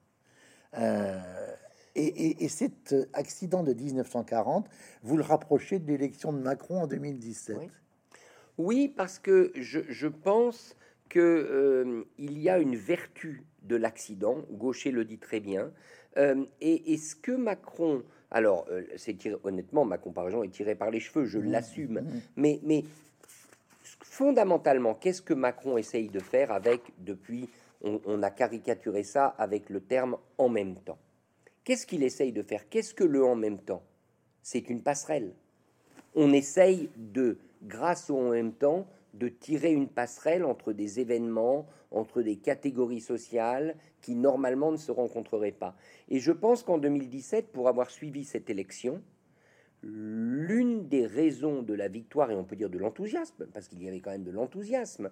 Et, 1.96 2.44
et, 2.44 2.48
cet 2.48 2.94
accident 3.12 3.64
de 3.64 3.74
1940, 3.74 4.68
vous 5.02 5.16
le 5.16 5.24
rapprochez 5.24 5.80
de 5.80 5.88
l'élection 5.88 6.32
de 6.32 6.38
Macron 6.38 6.82
en 6.82 6.86
2017. 6.86 7.58
Oui, 8.58 8.88
parce 8.88 9.18
que 9.18 9.52
je, 9.56 9.80
je 9.88 10.06
pense 10.06 10.76
qu'il 11.10 11.20
euh, 11.20 12.04
y 12.18 12.48
a 12.48 12.58
une 12.58 12.76
vertu 12.76 13.44
de 13.62 13.76
l'accident. 13.76 14.38
Gaucher 14.50 14.90
le 14.90 15.04
dit 15.04 15.18
très 15.18 15.40
bien. 15.40 15.70
Euh, 16.16 16.44
et 16.60 16.94
est-ce 16.94 17.14
que 17.14 17.32
Macron, 17.32 18.02
alors 18.30 18.66
c'est 18.96 19.16
honnêtement 19.44 19.84
ma 19.84 19.98
comparaison 19.98 20.42
est 20.42 20.48
tirée 20.48 20.74
par 20.74 20.90
les 20.90 21.00
cheveux, 21.00 21.26
je 21.26 21.38
l'assume, 21.38 22.00
mmh. 22.00 22.20
mais, 22.36 22.60
mais 22.62 22.84
fondamentalement, 24.02 24.94
qu'est-ce 24.94 25.22
que 25.22 25.34
Macron 25.34 25.76
essaye 25.76 26.08
de 26.08 26.20
faire 26.20 26.50
avec 26.52 26.80
depuis 26.98 27.48
on, 27.82 28.22
a 28.22 28.30
caricaturé 28.30 29.02
ça 29.02 29.26
avec 29.38 29.70
le 29.70 29.80
terme 29.80 30.16
en 30.38 30.48
même 30.48 30.76
temps. 30.76 30.98
Qu'est-ce 31.64 31.86
qu'il 31.86 32.02
essaye 32.02 32.32
de 32.32 32.42
faire? 32.42 32.68
Qu'est-ce 32.68 32.94
que 32.94 33.04
le 33.04 33.24
en 33.24 33.36
même 33.36 33.58
temps? 33.58 33.82
C'est 34.42 34.68
une 34.70 34.82
passerelle. 34.82 35.32
On 36.14 36.32
essaye 36.32 36.90
de, 36.96 37.38
grâce 37.62 38.10
au 38.10 38.18
en 38.18 38.30
même 38.30 38.52
temps, 38.52 38.86
de 39.14 39.28
tirer 39.28 39.72
une 39.72 39.88
passerelle 39.88 40.44
entre 40.44 40.72
des 40.72 41.00
événements, 41.00 41.66
entre 41.90 42.22
des 42.22 42.36
catégories 42.36 43.00
sociales 43.00 43.76
qui 44.00 44.14
normalement 44.14 44.72
ne 44.72 44.76
se 44.76 44.92
rencontreraient 44.92 45.52
pas. 45.52 45.76
Et 46.08 46.20
je 46.20 46.32
pense 46.32 46.62
qu'en 46.62 46.78
2017, 46.78 47.52
pour 47.52 47.68
avoir 47.68 47.90
suivi 47.90 48.24
cette 48.24 48.50
élection, 48.50 49.02
l'une 49.82 50.88
des 50.88 51.06
raisons 51.06 51.62
de 51.62 51.74
la 51.74 51.88
victoire, 51.88 52.30
et 52.30 52.34
on 52.34 52.44
peut 52.44 52.56
dire 52.56 52.70
de 52.70 52.78
l'enthousiasme, 52.78 53.46
parce 53.52 53.68
qu'il 53.68 53.82
y 53.82 53.88
avait 53.88 54.00
quand 54.00 54.10
même 54.10 54.24
de 54.24 54.30
l'enthousiasme, 54.30 55.10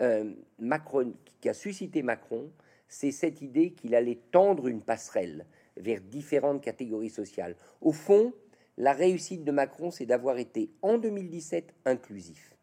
euh, 0.00 0.32
Macron, 0.58 1.14
qui 1.40 1.48
a 1.48 1.54
suscité 1.54 2.02
Macron, 2.02 2.50
c'est 2.88 3.12
cette 3.12 3.42
idée 3.42 3.72
qu'il 3.72 3.94
allait 3.94 4.20
tendre 4.30 4.68
une 4.68 4.82
passerelle 4.82 5.46
vers 5.76 6.00
différentes 6.00 6.62
catégories 6.62 7.10
sociales. 7.10 7.56
Au 7.80 7.92
fond, 7.92 8.32
la 8.78 8.92
réussite 8.92 9.44
de 9.44 9.52
Macron, 9.52 9.90
c'est 9.90 10.06
d'avoir 10.06 10.38
été 10.38 10.70
en 10.82 10.98
2017 10.98 11.74
inclusif. 11.84 12.55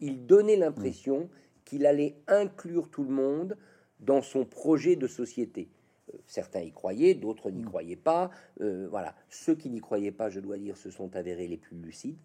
Il 0.00 0.26
donnait 0.26 0.56
l'impression 0.56 1.28
qu'il 1.64 1.86
allait 1.86 2.16
inclure 2.26 2.88
tout 2.88 3.04
le 3.04 3.10
monde 3.10 3.56
dans 4.00 4.22
son 4.22 4.44
projet 4.44 4.96
de 4.96 5.06
société. 5.06 5.68
Euh, 6.14 6.18
certains 6.26 6.60
y 6.60 6.72
croyaient, 6.72 7.14
d'autres 7.14 7.50
n'y 7.50 7.62
croyaient 7.62 7.96
pas. 7.96 8.30
Euh, 8.60 8.88
voilà, 8.90 9.14
ceux 9.28 9.54
qui 9.54 9.70
n'y 9.70 9.80
croyaient 9.80 10.12
pas, 10.12 10.30
je 10.30 10.40
dois 10.40 10.58
dire, 10.58 10.76
se 10.76 10.90
sont 10.90 11.14
avérés 11.16 11.48
les 11.48 11.56
plus 11.56 11.76
lucides, 11.76 12.18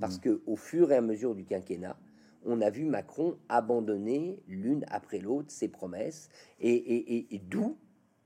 parce 0.00 0.18
que 0.18 0.42
au 0.46 0.56
fur 0.56 0.90
et 0.90 0.96
à 0.96 1.00
mesure 1.00 1.34
du 1.34 1.44
quinquennat, 1.44 1.96
on 2.44 2.60
a 2.60 2.70
vu 2.70 2.84
Macron 2.84 3.36
abandonner 3.48 4.40
l'une 4.48 4.84
après 4.88 5.18
l'autre 5.18 5.50
ses 5.50 5.68
promesses, 5.68 6.28
et, 6.60 7.40
d'où, 7.48 7.76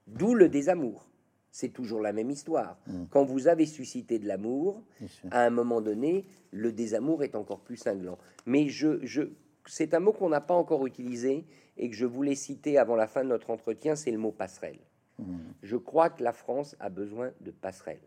d'où 0.06 0.34
le 0.34 0.48
désamour. 0.48 1.09
C'est 1.50 1.70
toujours 1.70 2.00
la 2.00 2.12
même 2.12 2.30
histoire. 2.30 2.78
Mm. 2.86 3.04
Quand 3.10 3.24
vous 3.24 3.48
avez 3.48 3.66
suscité 3.66 4.18
de 4.18 4.26
l'amour, 4.28 4.82
à 5.30 5.44
un 5.44 5.50
moment 5.50 5.80
donné, 5.80 6.24
le 6.52 6.72
désamour 6.72 7.24
est 7.24 7.34
encore 7.34 7.60
plus 7.60 7.76
cinglant. 7.76 8.18
Mais 8.46 8.68
je, 8.68 9.04
je 9.04 9.22
c'est 9.66 9.94
un 9.94 10.00
mot 10.00 10.12
qu'on 10.12 10.28
n'a 10.28 10.40
pas 10.40 10.54
encore 10.54 10.86
utilisé 10.86 11.44
et 11.76 11.90
que 11.90 11.96
je 11.96 12.06
voulais 12.06 12.34
citer 12.34 12.78
avant 12.78 12.96
la 12.96 13.06
fin 13.06 13.24
de 13.24 13.28
notre 13.28 13.50
entretien, 13.50 13.96
c'est 13.96 14.10
le 14.10 14.18
mot 14.18 14.32
passerelle. 14.32 14.78
Mm. 15.18 15.38
Je 15.62 15.76
crois 15.76 16.10
que 16.10 16.22
la 16.22 16.32
France 16.32 16.76
a 16.80 16.88
besoin 16.88 17.32
de 17.40 17.50
passerelle. 17.50 18.00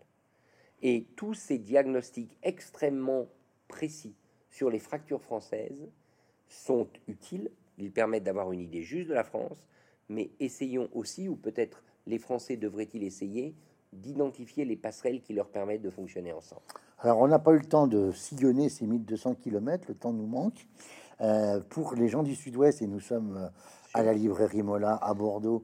Et 0.81 1.05
tous 1.15 1.33
ces 1.33 1.57
diagnostics 1.57 2.37
extrêmement 2.43 3.27
précis 3.67 4.15
sur 4.49 4.69
les 4.69 4.79
fractures 4.79 5.21
françaises 5.21 5.89
sont 6.47 6.87
utiles, 7.07 7.49
ils 7.77 7.91
permettent 7.91 8.25
d'avoir 8.25 8.51
une 8.51 8.59
idée 8.59 8.83
juste 8.83 9.09
de 9.09 9.13
la 9.13 9.23
France, 9.23 9.65
mais 10.09 10.31
essayons 10.39 10.89
aussi, 10.93 11.27
ou 11.27 11.35
peut-être 11.35 11.83
les 12.07 12.17
Français 12.17 12.57
devraient-ils 12.57 13.03
essayer, 13.03 13.55
d'identifier 13.91 14.65
les 14.65 14.75
passerelles 14.75 15.21
qui 15.21 15.33
leur 15.33 15.47
permettent 15.47 15.81
de 15.81 15.89
fonctionner 15.89 16.33
ensemble? 16.33 16.61
Alors, 16.99 17.19
on 17.19 17.27
n'a 17.27 17.39
pas 17.39 17.51
eu 17.51 17.59
le 17.59 17.65
temps 17.65 17.87
de 17.87 18.11
sillonner 18.11 18.69
ces 18.69 18.87
1200 18.87 19.35
km, 19.35 19.85
le 19.89 19.95
temps 19.95 20.13
nous 20.13 20.25
manque. 20.25 20.67
Euh, 21.21 21.59
pour 21.69 21.95
les 21.95 22.07
gens 22.07 22.23
du 22.23 22.35
Sud-Ouest, 22.35 22.81
et 22.81 22.87
nous 22.87 22.99
sommes 22.99 23.37
euh, 23.37 23.47
à 23.93 24.03
la 24.03 24.13
librairie 24.13 24.63
Mola 24.63 24.97
à 25.01 25.13
Bordeaux, 25.13 25.63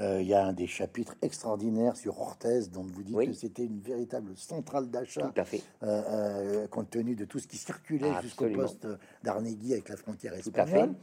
euh, 0.00 0.22
il 0.22 0.28
y 0.28 0.34
a 0.34 0.46
un 0.46 0.52
des 0.52 0.66
chapitres 0.66 1.14
extraordinaires 1.20 1.96
sur 1.96 2.20
Orthez, 2.20 2.68
dont 2.72 2.82
vous 2.82 3.02
dites 3.02 3.16
que 3.16 3.32
c'était 3.32 3.64
une 3.64 3.80
véritable 3.80 4.36
centrale 4.36 4.88
d'achat, 4.88 5.32
euh, 5.82 6.66
compte 6.68 6.90
tenu 6.90 7.14
de 7.14 7.24
tout 7.24 7.38
ce 7.38 7.46
qui 7.46 7.58
circulait 7.58 8.12
jusqu'au 8.22 8.48
poste 8.50 8.86
d'Arnegui 9.22 9.72
avec 9.72 9.88
la 9.88 9.96
frontière 9.96 10.34
espagnole. 10.34 10.94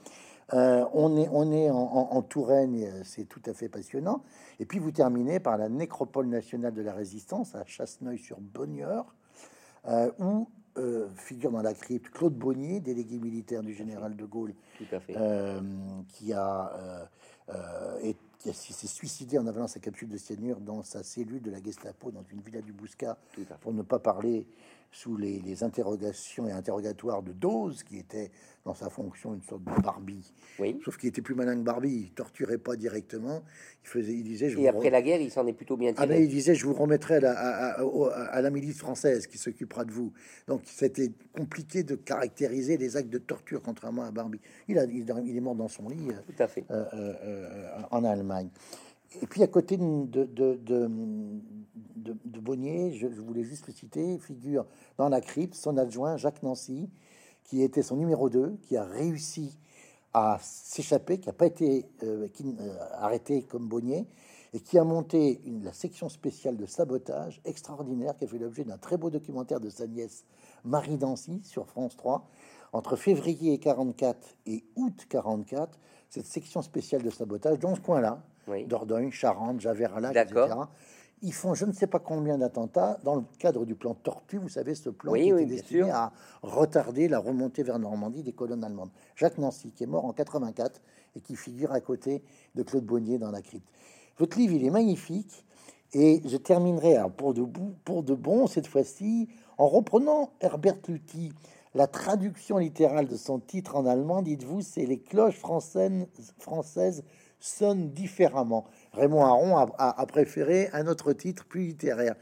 On 0.51 1.17
est, 1.17 1.29
on 1.31 1.51
est 1.51 1.69
en, 1.69 2.21
Touraine, 2.21 3.03
c'est 3.03 3.25
tout 3.25 3.41
à 3.45 3.53
fait 3.53 3.69
passionnant. 3.69 4.23
Et 4.59 4.65
puis 4.65 4.79
vous 4.79 4.91
terminez 4.91 5.39
par 5.39 5.57
la 5.57 5.69
nécropole 5.69 6.27
nationale 6.27 6.73
de 6.73 6.81
la 6.81 6.93
résistance 6.93 7.55
à 7.55 7.65
Chasseneuil-sur-Bonnieure, 7.65 9.13
où 10.19 10.47
figure 11.15 11.51
dans 11.51 11.61
la 11.61 11.73
crypte 11.73 12.09
Claude 12.11 12.35
Bonnier, 12.35 12.79
délégué 12.79 13.19
militaire 13.19 13.61
du 13.61 13.73
général 13.73 14.15
de 14.15 14.25
Gaulle, 14.25 14.53
qui 16.07 16.33
a 16.33 17.07
été 18.01 18.19
s'est 18.53 18.87
suicidé 18.87 19.37
en 19.37 19.47
avalant 19.47 19.67
sa 19.67 19.79
capsule 19.79 20.09
de 20.09 20.17
cyanure 20.17 20.59
dans 20.59 20.83
sa 20.83 21.03
cellule 21.03 21.41
de 21.41 21.51
la 21.51 21.61
Gestapo 21.61 22.11
dans 22.11 22.23
une 22.31 22.41
villa 22.41 22.61
du 22.61 22.71
Bouscat, 22.71 23.17
pour 23.61 23.73
ne 23.73 23.81
pas 23.81 23.99
parler 23.99 24.45
sous 24.91 25.17
les, 25.17 25.63
interrogations 25.63 26.47
et 26.47 26.51
interrogatoires 26.51 27.23
de 27.23 27.31
Dose, 27.31 27.83
qui 27.83 27.97
était 27.97 28.31
dans 28.65 28.73
sa 28.73 28.89
fonction 28.89 29.33
une 29.33 29.41
sorte 29.41 29.63
de 29.63 29.81
Barbie. 29.81 30.33
Oui. 30.59 30.79
Sauf 30.83 30.97
qu'il 30.97 31.09
était 31.09 31.21
plus 31.21 31.35
malin 31.35 31.55
que 31.55 31.61
Barbie, 31.61 32.07
il 32.07 32.11
torturait 32.11 32.57
pas 32.57 32.75
directement. 32.75 33.43
Il 33.83 33.87
faisait, 33.87 34.13
il 34.13 34.23
disait. 34.23 34.49
Je 34.49 34.59
et 34.59 34.67
après 34.67 34.89
la 34.89 35.01
guerre, 35.01 35.21
il 35.21 35.31
s'en 35.31 35.47
est 35.47 35.53
plutôt 35.53 35.77
bien 35.77 35.93
tiré. 35.93 36.07
Ah, 36.09 36.17
il 36.17 36.27
disait, 36.27 36.53
je 36.53 36.65
vous 36.65 36.73
remettrai 36.73 37.15
à 37.15 37.19
la, 37.19 37.31
à, 37.31 38.41
la 38.41 38.49
milice 38.49 38.77
française 38.77 39.27
qui 39.27 39.37
s'occupera 39.37 39.85
de 39.85 39.91
vous. 39.91 40.11
Donc 40.47 40.61
c'était 40.65 41.11
compliqué 41.33 41.83
de 41.83 41.95
caractériser 41.95 42.77
les 42.77 42.97
actes 42.97 43.09
de 43.09 43.19
torture, 43.19 43.61
contrairement 43.61 44.03
à 44.03 44.11
Barbie. 44.11 44.41
Il, 44.67 44.77
a, 44.79 44.85
il, 44.85 45.09
est 45.09 45.41
mort 45.41 45.55
dans 45.55 45.69
son 45.69 45.87
lit. 45.89 46.07
Tout 46.25 46.43
à 46.43 46.47
fait. 46.47 46.65
Euh, 46.69 46.85
euh, 46.93 47.13
euh, 47.23 47.81
en 47.91 48.03
Allemagne. 48.03 48.49
Et 49.21 49.27
puis 49.27 49.41
à 49.43 49.47
côté 49.47 49.77
de, 49.77 50.05
de, 50.05 50.55
de, 50.55 50.89
de 52.25 52.39
Bonnier, 52.39 52.93
je, 52.93 53.07
voulais 53.07 53.43
juste 53.43 53.67
le 53.67 53.73
citer, 53.73 54.17
figure 54.19 54.65
dans 54.97 55.09
la 55.09 55.21
crypte 55.21 55.55
son 55.55 55.77
adjoint 55.77 56.17
Jacques 56.17 56.43
Nancy, 56.43 56.89
qui 57.43 57.61
était 57.61 57.83
son 57.83 57.97
numéro 57.97 58.29
2, 58.29 58.57
qui 58.61 58.77
a 58.77 58.83
réussi 58.83 59.57
à 60.13 60.39
s'échapper, 60.41 61.19
qui 61.19 61.27
n'a 61.27 61.33
pas 61.33 61.45
été 61.45 61.85
euh, 62.03 62.27
euh, 62.41 62.77
arrêté 62.93 63.43
comme 63.43 63.67
Bonnier, 63.67 64.07
et 64.53 64.59
qui 64.59 64.77
a 64.77 64.83
monté 64.83 65.41
la 65.63 65.73
section 65.73 66.09
spéciale 66.09 66.55
de 66.57 66.65
sabotage 66.65 67.41
extraordinaire, 67.45 68.17
qui 68.17 68.25
a 68.25 68.27
fait 68.27 68.39
l'objet 68.39 68.63
d'un 68.63 68.77
très 68.77 68.97
beau 68.97 69.09
documentaire 69.09 69.59
de 69.59 69.69
sa 69.69 69.87
nièce 69.87 70.23
Marie 70.63 70.97
Nancy 70.97 71.41
sur 71.43 71.67
France 71.67 71.95
3. 71.97 72.27
Entre 72.73 72.95
février 72.95 73.57
44 73.59 74.35
et 74.45 74.63
août 74.75 75.05
44, 75.09 75.77
cette 76.09 76.25
section 76.25 76.61
spéciale 76.61 77.03
de 77.03 77.09
sabotage, 77.09 77.59
dans 77.59 77.75
ce 77.75 77.81
coin-là, 77.81 78.23
Dordogne, 78.65 79.11
Charente, 79.11 79.61
Javert-Lac, 79.61 80.15
etc. 80.15 80.55
Ils 81.23 81.33
font 81.33 81.55
je 81.55 81.65
ne 81.65 81.71
sais 81.71 81.87
pas 81.87 81.99
combien 81.99 82.37
d'attentats 82.37 82.99
dans 83.03 83.15
le 83.15 83.23
cadre 83.39 83.65
du 83.65 83.73
plan 83.73 83.95
Tortue. 83.95 84.37
Vous 84.37 84.49
savez, 84.49 84.75
ce 84.75 84.89
plan 84.89 85.13
qui 85.13 85.29
était 85.29 85.45
destiné 85.45 85.89
à 85.89 86.11
retarder 86.43 87.07
la 87.07 87.19
remontée 87.19 87.63
vers 87.63 87.79
Normandie 87.79 88.21
des 88.21 88.33
colonnes 88.33 88.63
allemandes. 88.63 88.91
Jacques 89.15 89.39
Nancy, 89.39 89.71
qui 89.71 89.83
est 89.83 89.87
mort 89.87 90.05
en 90.05 90.13
84 90.13 90.79
et 91.15 91.21
qui 91.21 91.35
figure 91.35 91.71
à 91.71 91.81
côté 91.81 92.23
de 92.53 92.61
Claude 92.61 92.85
Bonnier 92.85 93.17
dans 93.17 93.31
la 93.31 93.41
crypte. 93.41 93.67
Votre 94.19 94.37
livre, 94.37 94.53
il 94.53 94.65
est 94.65 94.69
magnifique. 94.69 95.43
Et 95.93 96.21
je 96.25 96.37
terminerai 96.37 96.97
pour 97.15 97.33
de, 97.33 97.43
pour 97.85 98.03
de 98.03 98.13
bon 98.13 98.45
cette 98.45 98.67
fois-ci 98.67 99.29
en 99.57 99.67
reprenant 99.67 100.31
Herbert 100.41 100.77
Lutti, 100.87 101.31
la 101.73 101.87
traduction 101.87 102.57
littérale 102.57 103.07
de 103.07 103.15
son 103.15 103.39
titre 103.39 103.75
en 103.75 103.85
allemand, 103.85 104.21
dites-vous, 104.21 104.61
c'est 104.61 104.85
les 104.85 104.99
cloches 104.99 105.37
françaises, 105.37 106.07
françaises 106.39 107.03
sonnent 107.39 107.91
différemment. 107.91 108.67
Raymond 108.93 109.25
Aron 109.25 109.57
a, 109.57 110.05
préféré 110.07 110.69
un 110.73 110.87
autre 110.87 111.13
titre 111.13 111.45
plus 111.45 111.67
littéraire. 111.67 112.15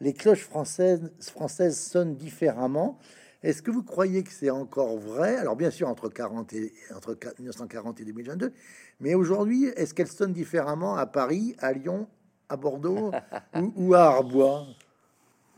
Les 0.00 0.12
cloches 0.12 0.44
françaises, 0.44 1.12
françaises 1.20 1.78
sonnent 1.78 2.16
différemment. 2.16 2.98
Est-ce 3.42 3.62
que 3.62 3.70
vous 3.70 3.82
croyez 3.82 4.22
que 4.22 4.32
c'est 4.32 4.50
encore 4.50 4.96
vrai? 4.98 5.36
Alors 5.36 5.56
bien 5.56 5.70
sûr 5.70 5.88
entre 5.88 6.08
40 6.08 6.52
et 6.52 6.72
entre 6.94 7.16
1940 7.38 8.00
et 8.00 8.04
2022, 8.04 8.52
mais 9.00 9.14
aujourd'hui, 9.14 9.66
est-ce 9.76 9.94
qu'elles 9.94 10.06
sonnent 10.06 10.32
différemment 10.32 10.96
à 10.96 11.06
Paris, 11.06 11.56
à 11.58 11.72
Lyon, 11.72 12.06
à 12.48 12.56
Bordeaux 12.56 13.10
ou, 13.56 13.72
ou, 13.76 13.94
à 13.94 14.02
Arbois? 14.02 14.66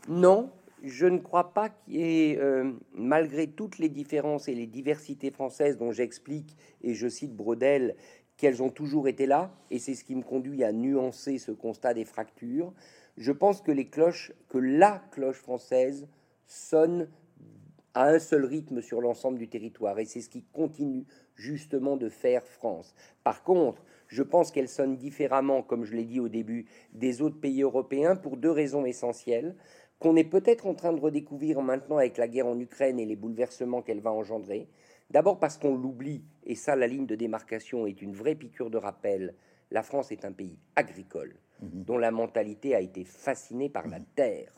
Non, 0.07 0.51
je 0.83 1.05
ne 1.05 1.17
crois 1.17 1.53
pas 1.53 1.69
qu'il 1.69 1.95
y 1.95 2.01
ait, 2.31 2.37
euh, 2.39 2.71
malgré 2.93 3.47
toutes 3.47 3.79
les 3.79 3.89
différences 3.89 4.47
et 4.47 4.55
les 4.55 4.67
diversités 4.67 5.31
françaises 5.31 5.77
dont 5.77 5.91
j'explique, 5.91 6.55
et 6.81 6.93
je 6.93 7.07
cite 7.07 7.35
Brodel, 7.35 7.95
qu'elles 8.37 8.61
ont 8.61 8.69
toujours 8.69 9.07
été 9.07 9.25
là, 9.25 9.51
et 9.71 9.79
c'est 9.79 9.93
ce 9.93 10.03
qui 10.03 10.15
me 10.15 10.23
conduit 10.23 10.63
à 10.63 10.71
nuancer 10.71 11.37
ce 11.37 11.51
constat 11.51 11.93
des 11.93 12.05
fractures, 12.05 12.73
je 13.17 13.31
pense 13.31 13.61
que 13.61 13.71
les 13.71 13.87
cloches, 13.87 14.33
que 14.49 14.57
la 14.57 15.01
cloche 15.11 15.37
française 15.37 16.07
sonne 16.47 17.09
à 17.93 18.09
un 18.09 18.19
seul 18.19 18.43
rythme 18.43 18.81
sur 18.81 18.99
l'ensemble 18.99 19.37
du 19.37 19.47
territoire, 19.47 19.99
et 19.99 20.05
c'est 20.05 20.21
ce 20.21 20.29
qui 20.29 20.43
continue 20.43 21.05
justement 21.35 21.95
de 21.95 22.09
faire 22.09 22.45
France. 22.45 22.93
Par 23.23 23.43
contre, 23.43 23.85
je 24.07 24.21
pense 24.21 24.51
qu'elle 24.51 24.67
sonne 24.67 24.97
différemment, 24.97 25.63
comme 25.63 25.85
je 25.85 25.95
l'ai 25.95 26.03
dit 26.03 26.19
au 26.19 26.27
début, 26.27 26.65
des 26.93 27.21
autres 27.21 27.39
pays 27.39 27.61
européens 27.61 28.15
pour 28.15 28.37
deux 28.37 28.51
raisons 28.51 28.85
essentielles 28.85 29.55
qu'on 29.99 30.17
est 30.17 30.25
peut-être 30.25 30.67
en 30.67 30.75
train 30.75 30.91
de 30.91 30.99
redécouvrir 30.99 31.61
maintenant 31.61 31.97
avec 31.97 32.17
la 32.17 32.27
guerre 32.27 32.47
en 32.47 32.59
Ukraine 32.59 32.99
et 32.99 33.05
les 33.05 33.15
bouleversements 33.15 33.81
qu'elle 33.81 34.01
va 34.01 34.11
engendrer, 34.11 34.67
D'abord 35.11 35.39
parce 35.39 35.57
qu'on 35.57 35.75
l'oublie, 35.77 36.23
et 36.45 36.55
ça, 36.55 36.75
la 36.75 36.87
ligne 36.87 37.05
de 37.05 37.15
démarcation 37.15 37.85
est 37.85 38.01
une 38.01 38.13
vraie 38.13 38.35
piqûre 38.35 38.69
de 38.69 38.77
rappel. 38.77 39.33
La 39.71 39.83
France 39.83 40.11
est 40.11 40.25
un 40.25 40.31
pays 40.31 40.57
agricole 40.75 41.35
Mhm. 41.61 41.83
dont 41.85 41.97
la 41.97 42.11
mentalité 42.11 42.75
a 42.75 42.81
été 42.81 43.05
fascinée 43.05 43.69
par 43.69 43.87
la 43.87 43.99
terre. 44.15 44.51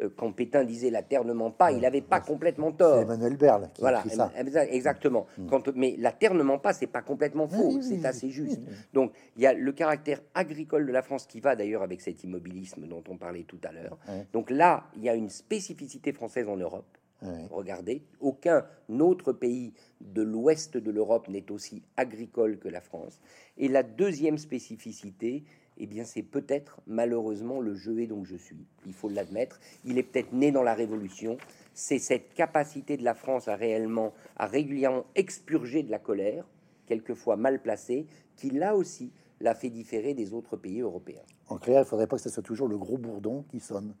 Euh, 0.00 0.08
quand 0.16 0.32
Pétain 0.32 0.64
disait 0.64 0.88
la 0.88 1.02
terre 1.02 1.24
ne 1.26 1.34
ment 1.34 1.50
pas, 1.50 1.72
il 1.72 1.80
n'avait 1.80 2.00
pas 2.00 2.20
complètement 2.20 2.72
tort. 2.72 3.02
Emmanuel 3.02 3.36
Berle 3.36 3.68
qui 3.74 3.82
Voilà, 3.82 4.02
ça. 4.08 4.32
Exactement. 4.70 5.26
Quand, 5.50 5.68
mais 5.76 5.94
la 5.98 6.10
terre 6.10 6.32
ne 6.32 6.42
ment 6.42 6.58
pas, 6.58 6.72
c'est 6.72 6.86
pas 6.86 7.02
complètement 7.02 7.46
faux, 7.48 7.74
Oui, 7.74 7.82
c'est 7.82 7.96
oui, 7.98 8.06
assez 8.06 8.30
juste. 8.30 8.60
oui. 8.66 8.74
Donc 8.94 9.12
il 9.36 9.42
y 9.42 9.46
a 9.46 9.52
le 9.52 9.72
caractère 9.72 10.22
agricole 10.34 10.86
de 10.86 10.92
la 10.92 11.02
France 11.02 11.26
qui 11.26 11.40
va 11.40 11.54
d'ailleurs 11.54 11.82
avec 11.82 12.00
cet 12.00 12.24
immobilisme 12.24 12.86
dont 12.86 13.04
on 13.10 13.18
parlait 13.18 13.44
tout 13.44 13.60
à 13.62 13.72
l'heure. 13.72 13.98
Donc 14.32 14.48
là, 14.50 14.84
il 14.96 15.02
y 15.02 15.10
a 15.10 15.14
une 15.14 15.28
spécificité 15.28 16.12
française 16.14 16.48
en 16.48 16.56
Europe. 16.56 16.96
Ouais. 17.22 17.46
Regardez, 17.50 18.02
aucun 18.20 18.64
autre 19.00 19.32
pays 19.32 19.72
de 20.00 20.22
l'ouest 20.22 20.76
de 20.76 20.90
l'Europe 20.90 21.28
n'est 21.28 21.50
aussi 21.50 21.82
agricole 21.96 22.58
que 22.58 22.68
la 22.68 22.80
France. 22.80 23.20
Et 23.56 23.66
la 23.68 23.82
deuxième 23.82 24.38
spécificité, 24.38 25.44
eh 25.78 25.86
bien, 25.86 26.04
c'est 26.04 26.22
peut-être 26.22 26.80
malheureusement 26.86 27.60
le 27.60 27.74
jeu 27.74 28.00
et 28.00 28.06
donc 28.06 28.24
je 28.24 28.36
suis. 28.36 28.66
Il 28.86 28.92
faut 28.92 29.08
l'admettre. 29.08 29.58
Il 29.84 29.98
est 29.98 30.04
peut-être 30.04 30.32
né 30.32 30.52
dans 30.52 30.62
la 30.62 30.74
Révolution. 30.74 31.38
C'est 31.74 31.98
cette 31.98 32.34
capacité 32.34 32.96
de 32.96 33.04
la 33.04 33.14
France 33.14 33.48
à 33.48 33.56
réellement, 33.56 34.12
à 34.36 34.46
régulièrement 34.46 35.04
expurger 35.16 35.82
de 35.82 35.90
la 35.90 35.98
colère, 35.98 36.46
quelquefois 36.86 37.36
mal 37.36 37.60
placée, 37.60 38.06
qui 38.36 38.50
là 38.50 38.76
aussi 38.76 39.12
l'a 39.40 39.54
fait 39.54 39.70
différer 39.70 40.14
des 40.14 40.34
autres 40.34 40.56
pays 40.56 40.80
européens. 40.80 41.22
En 41.48 41.58
clair, 41.58 41.82
il 41.82 41.88
faudrait 41.88 42.06
pas 42.06 42.16
que 42.16 42.22
ce 42.22 42.30
soit 42.30 42.42
toujours 42.42 42.68
le 42.68 42.78
gros 42.78 42.98
bourdon 42.98 43.44
qui 43.50 43.60
sonne. 43.60 43.94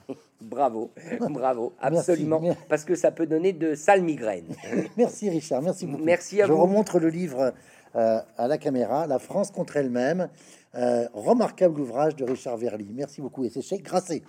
Bravo, 0.40 0.90
bravo, 1.30 1.72
absolument, 1.80 2.42
parce 2.68 2.84
que 2.84 2.94
ça 2.96 3.12
peut 3.12 3.26
donner 3.26 3.52
de 3.52 3.74
sales 3.76 4.02
migraines. 4.02 4.54
Merci 4.96 5.30
Richard, 5.30 5.62
merci 5.62 5.86
beaucoup. 5.86 6.02
Merci 6.02 6.42
à 6.42 6.46
Je 6.46 6.52
vous. 6.52 6.60
remontre 6.62 6.98
le 6.98 7.08
livre 7.08 7.52
euh, 7.94 8.18
à 8.36 8.48
la 8.48 8.58
caméra, 8.58 9.06
La 9.06 9.18
France 9.20 9.50
contre 9.50 9.76
elle-même, 9.76 10.28
Euh, 10.74 11.06
remarquable 11.12 11.78
ouvrage 11.82 12.16
de 12.16 12.24
Richard 12.24 12.56
Verly. 12.56 12.88
Merci 12.94 13.20
beaucoup 13.20 13.44
et 13.44 13.50
c'est 13.50 13.60
chez 13.60 13.76
Grasset. 13.78 14.22